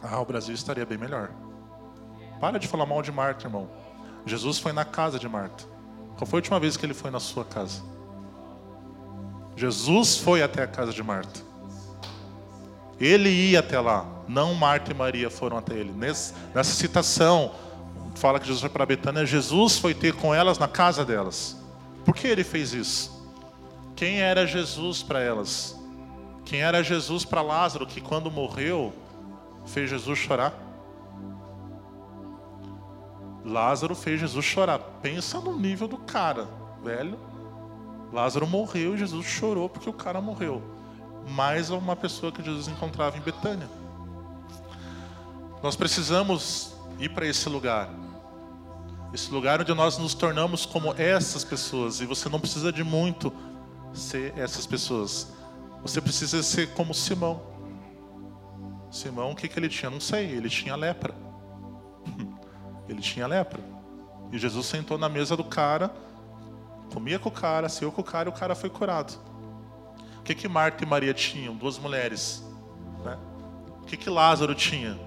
ah, 0.01 0.21
o 0.21 0.25
Brasil 0.25 0.55
estaria 0.55 0.87
bem 0.87 0.97
melhor. 0.97 1.33
Para 2.41 2.61
de 2.61 2.69
falar 2.69 2.87
mal 2.87 3.03
de 3.03 3.11
Marta, 3.11 3.49
irmão. 3.49 3.69
Jesus 4.25 4.61
foi 4.61 4.71
na 4.73 4.85
casa 4.85 5.19
de 5.19 5.29
Marta. 5.29 5.65
Qual 6.17 6.25
foi 6.25 6.37
a 6.37 6.41
última 6.41 6.61
vez 6.61 6.77
que 6.77 6.87
ele 6.87 6.95
foi 6.95 7.11
na 7.11 7.19
sua 7.19 7.45
casa? 7.45 7.83
Jesus 9.57 10.17
foi 10.17 10.45
até 10.45 10.63
a 10.63 10.67
casa 10.69 10.93
de 10.93 11.03
Marta. 11.03 11.41
Ele 13.01 13.31
ia 13.31 13.59
até 13.59 13.81
lá, 13.81 14.07
não 14.29 14.55
Marta 14.55 14.93
e 14.93 14.95
Maria 14.95 15.29
foram 15.29 15.59
até 15.59 15.75
ele. 15.75 15.91
Nessa 15.91 16.33
citação, 16.63 17.53
fala 18.17 18.41
que 18.41 18.47
Jesus 18.47 18.61
foi 18.61 18.71
para 18.71 18.87
Betânia, 18.87 19.27
Jesus 19.27 19.79
foi 19.79 19.95
ter 19.95 20.15
com 20.15 20.35
elas 20.35 20.59
na 20.59 20.69
casa 20.69 21.05
delas. 21.05 21.57
Por 22.05 22.15
que 22.15 22.27
ele 22.27 22.45
fez 22.45 22.73
isso? 22.73 23.27
Quem 23.95 24.21
era 24.21 24.47
Jesus 24.47 25.03
para 25.03 25.21
elas? 25.21 25.79
Quem 26.45 26.63
era 26.63 26.83
Jesus 26.83 27.25
para 27.25 27.43
Lázaro, 27.43 27.87
que 27.87 28.01
quando 28.01 28.31
morreu, 28.31 28.93
fez 29.67 29.91
Jesus 29.91 30.19
chorar? 30.19 30.55
Lázaro 33.45 33.95
fez 33.95 34.21
Jesus 34.21 34.45
chorar. 34.45 34.79
Pensa 35.03 35.41
no 35.41 35.57
nível 35.57 35.89
do 35.89 35.99
cara, 35.99 36.49
velho. 36.83 37.19
Lázaro 38.13 38.47
morreu 38.47 38.95
e 38.95 38.99
Jesus 38.99 39.27
chorou 39.27 39.69
porque 39.69 39.91
o 39.91 39.93
cara 39.93 40.21
morreu 40.21 40.77
mais 41.29 41.71
uma 41.71 41.97
pessoa 41.97 42.31
que 42.31 42.43
Jesus 42.43 42.69
encontrava 42.69 43.17
em 43.17 43.21
Betânia. 43.21 43.69
Nós 45.63 45.75
precisamos 45.75 46.75
ir 46.99 47.09
para 47.09 47.27
esse 47.27 47.49
lugar. 47.49 47.89
Esse 49.13 49.31
lugar 49.31 49.61
onde 49.61 49.73
nós 49.75 49.99
nos 49.99 50.15
tornamos 50.15 50.67
como 50.67 50.93
essas 50.95 51.45
pessoas. 51.45 52.01
E 52.01 52.07
você 52.07 52.29
não 52.29 52.41
precisa 52.41 52.73
de 52.73 52.85
muito 52.85 53.33
ser 53.93 54.37
essas 54.37 54.67
pessoas. 54.67 55.33
Você 55.83 56.01
precisa 56.01 56.43
ser 56.43 56.73
como 56.75 56.93
Simão. 56.93 57.41
Simão, 58.91 59.33
o 59.33 59.37
que, 59.37 59.49
que 59.49 59.59
ele 59.59 59.69
tinha? 59.69 59.91
Não 59.91 60.01
sei, 60.01 60.27
ele 60.27 60.49
tinha 60.49 60.77
lepra. 60.77 61.15
Ele 62.89 63.01
tinha 63.01 63.27
lepra. 63.27 63.61
E 64.31 64.39
Jesus 64.39 64.65
sentou 64.67 64.97
na 64.97 65.09
mesa 65.09 65.37
do 65.37 65.43
cara, 65.43 65.93
comia 66.95 67.19
com 67.19 67.29
o 67.29 67.33
cara, 67.33 67.69
saiu 67.69 67.91
com 67.91 68.01
o 68.01 68.05
cara 68.05 68.29
e 68.29 68.33
o 68.33 68.33
cara 68.33 68.55
foi 68.55 68.71
curado 68.71 69.19
que, 70.27 70.35
que 70.35 70.49
Marta 70.49 70.83
e 70.83 70.87
Maria 70.87 71.15
tinham? 71.15 71.55
Duas 71.55 71.79
mulheres. 71.79 72.45
Né? 73.05 73.17
O 73.83 73.87
que, 73.87 73.97
que 73.97 74.11
Lázaro 74.11 74.55
tinha? 74.55 74.99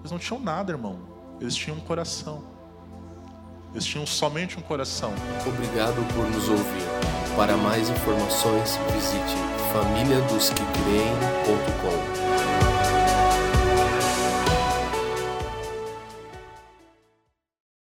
Eles 0.00 0.10
não 0.10 0.18
tinham 0.18 0.40
nada, 0.40 0.72
irmão. 0.72 0.98
Eles 1.40 1.54
tinham 1.54 1.76
um 1.76 1.80
coração. 1.80 2.42
Eles 3.72 3.84
tinham 3.84 4.06
somente 4.06 4.58
um 4.58 4.62
coração. 4.62 5.12
Obrigado 5.46 6.02
por 6.14 6.28
nos 6.30 6.48
ouvir. 6.48 6.86
Para 7.36 7.56
mais 7.56 7.88
informações, 7.88 8.76
visite 8.92 9.36
famíliadosquecreem.com. 9.72 12.27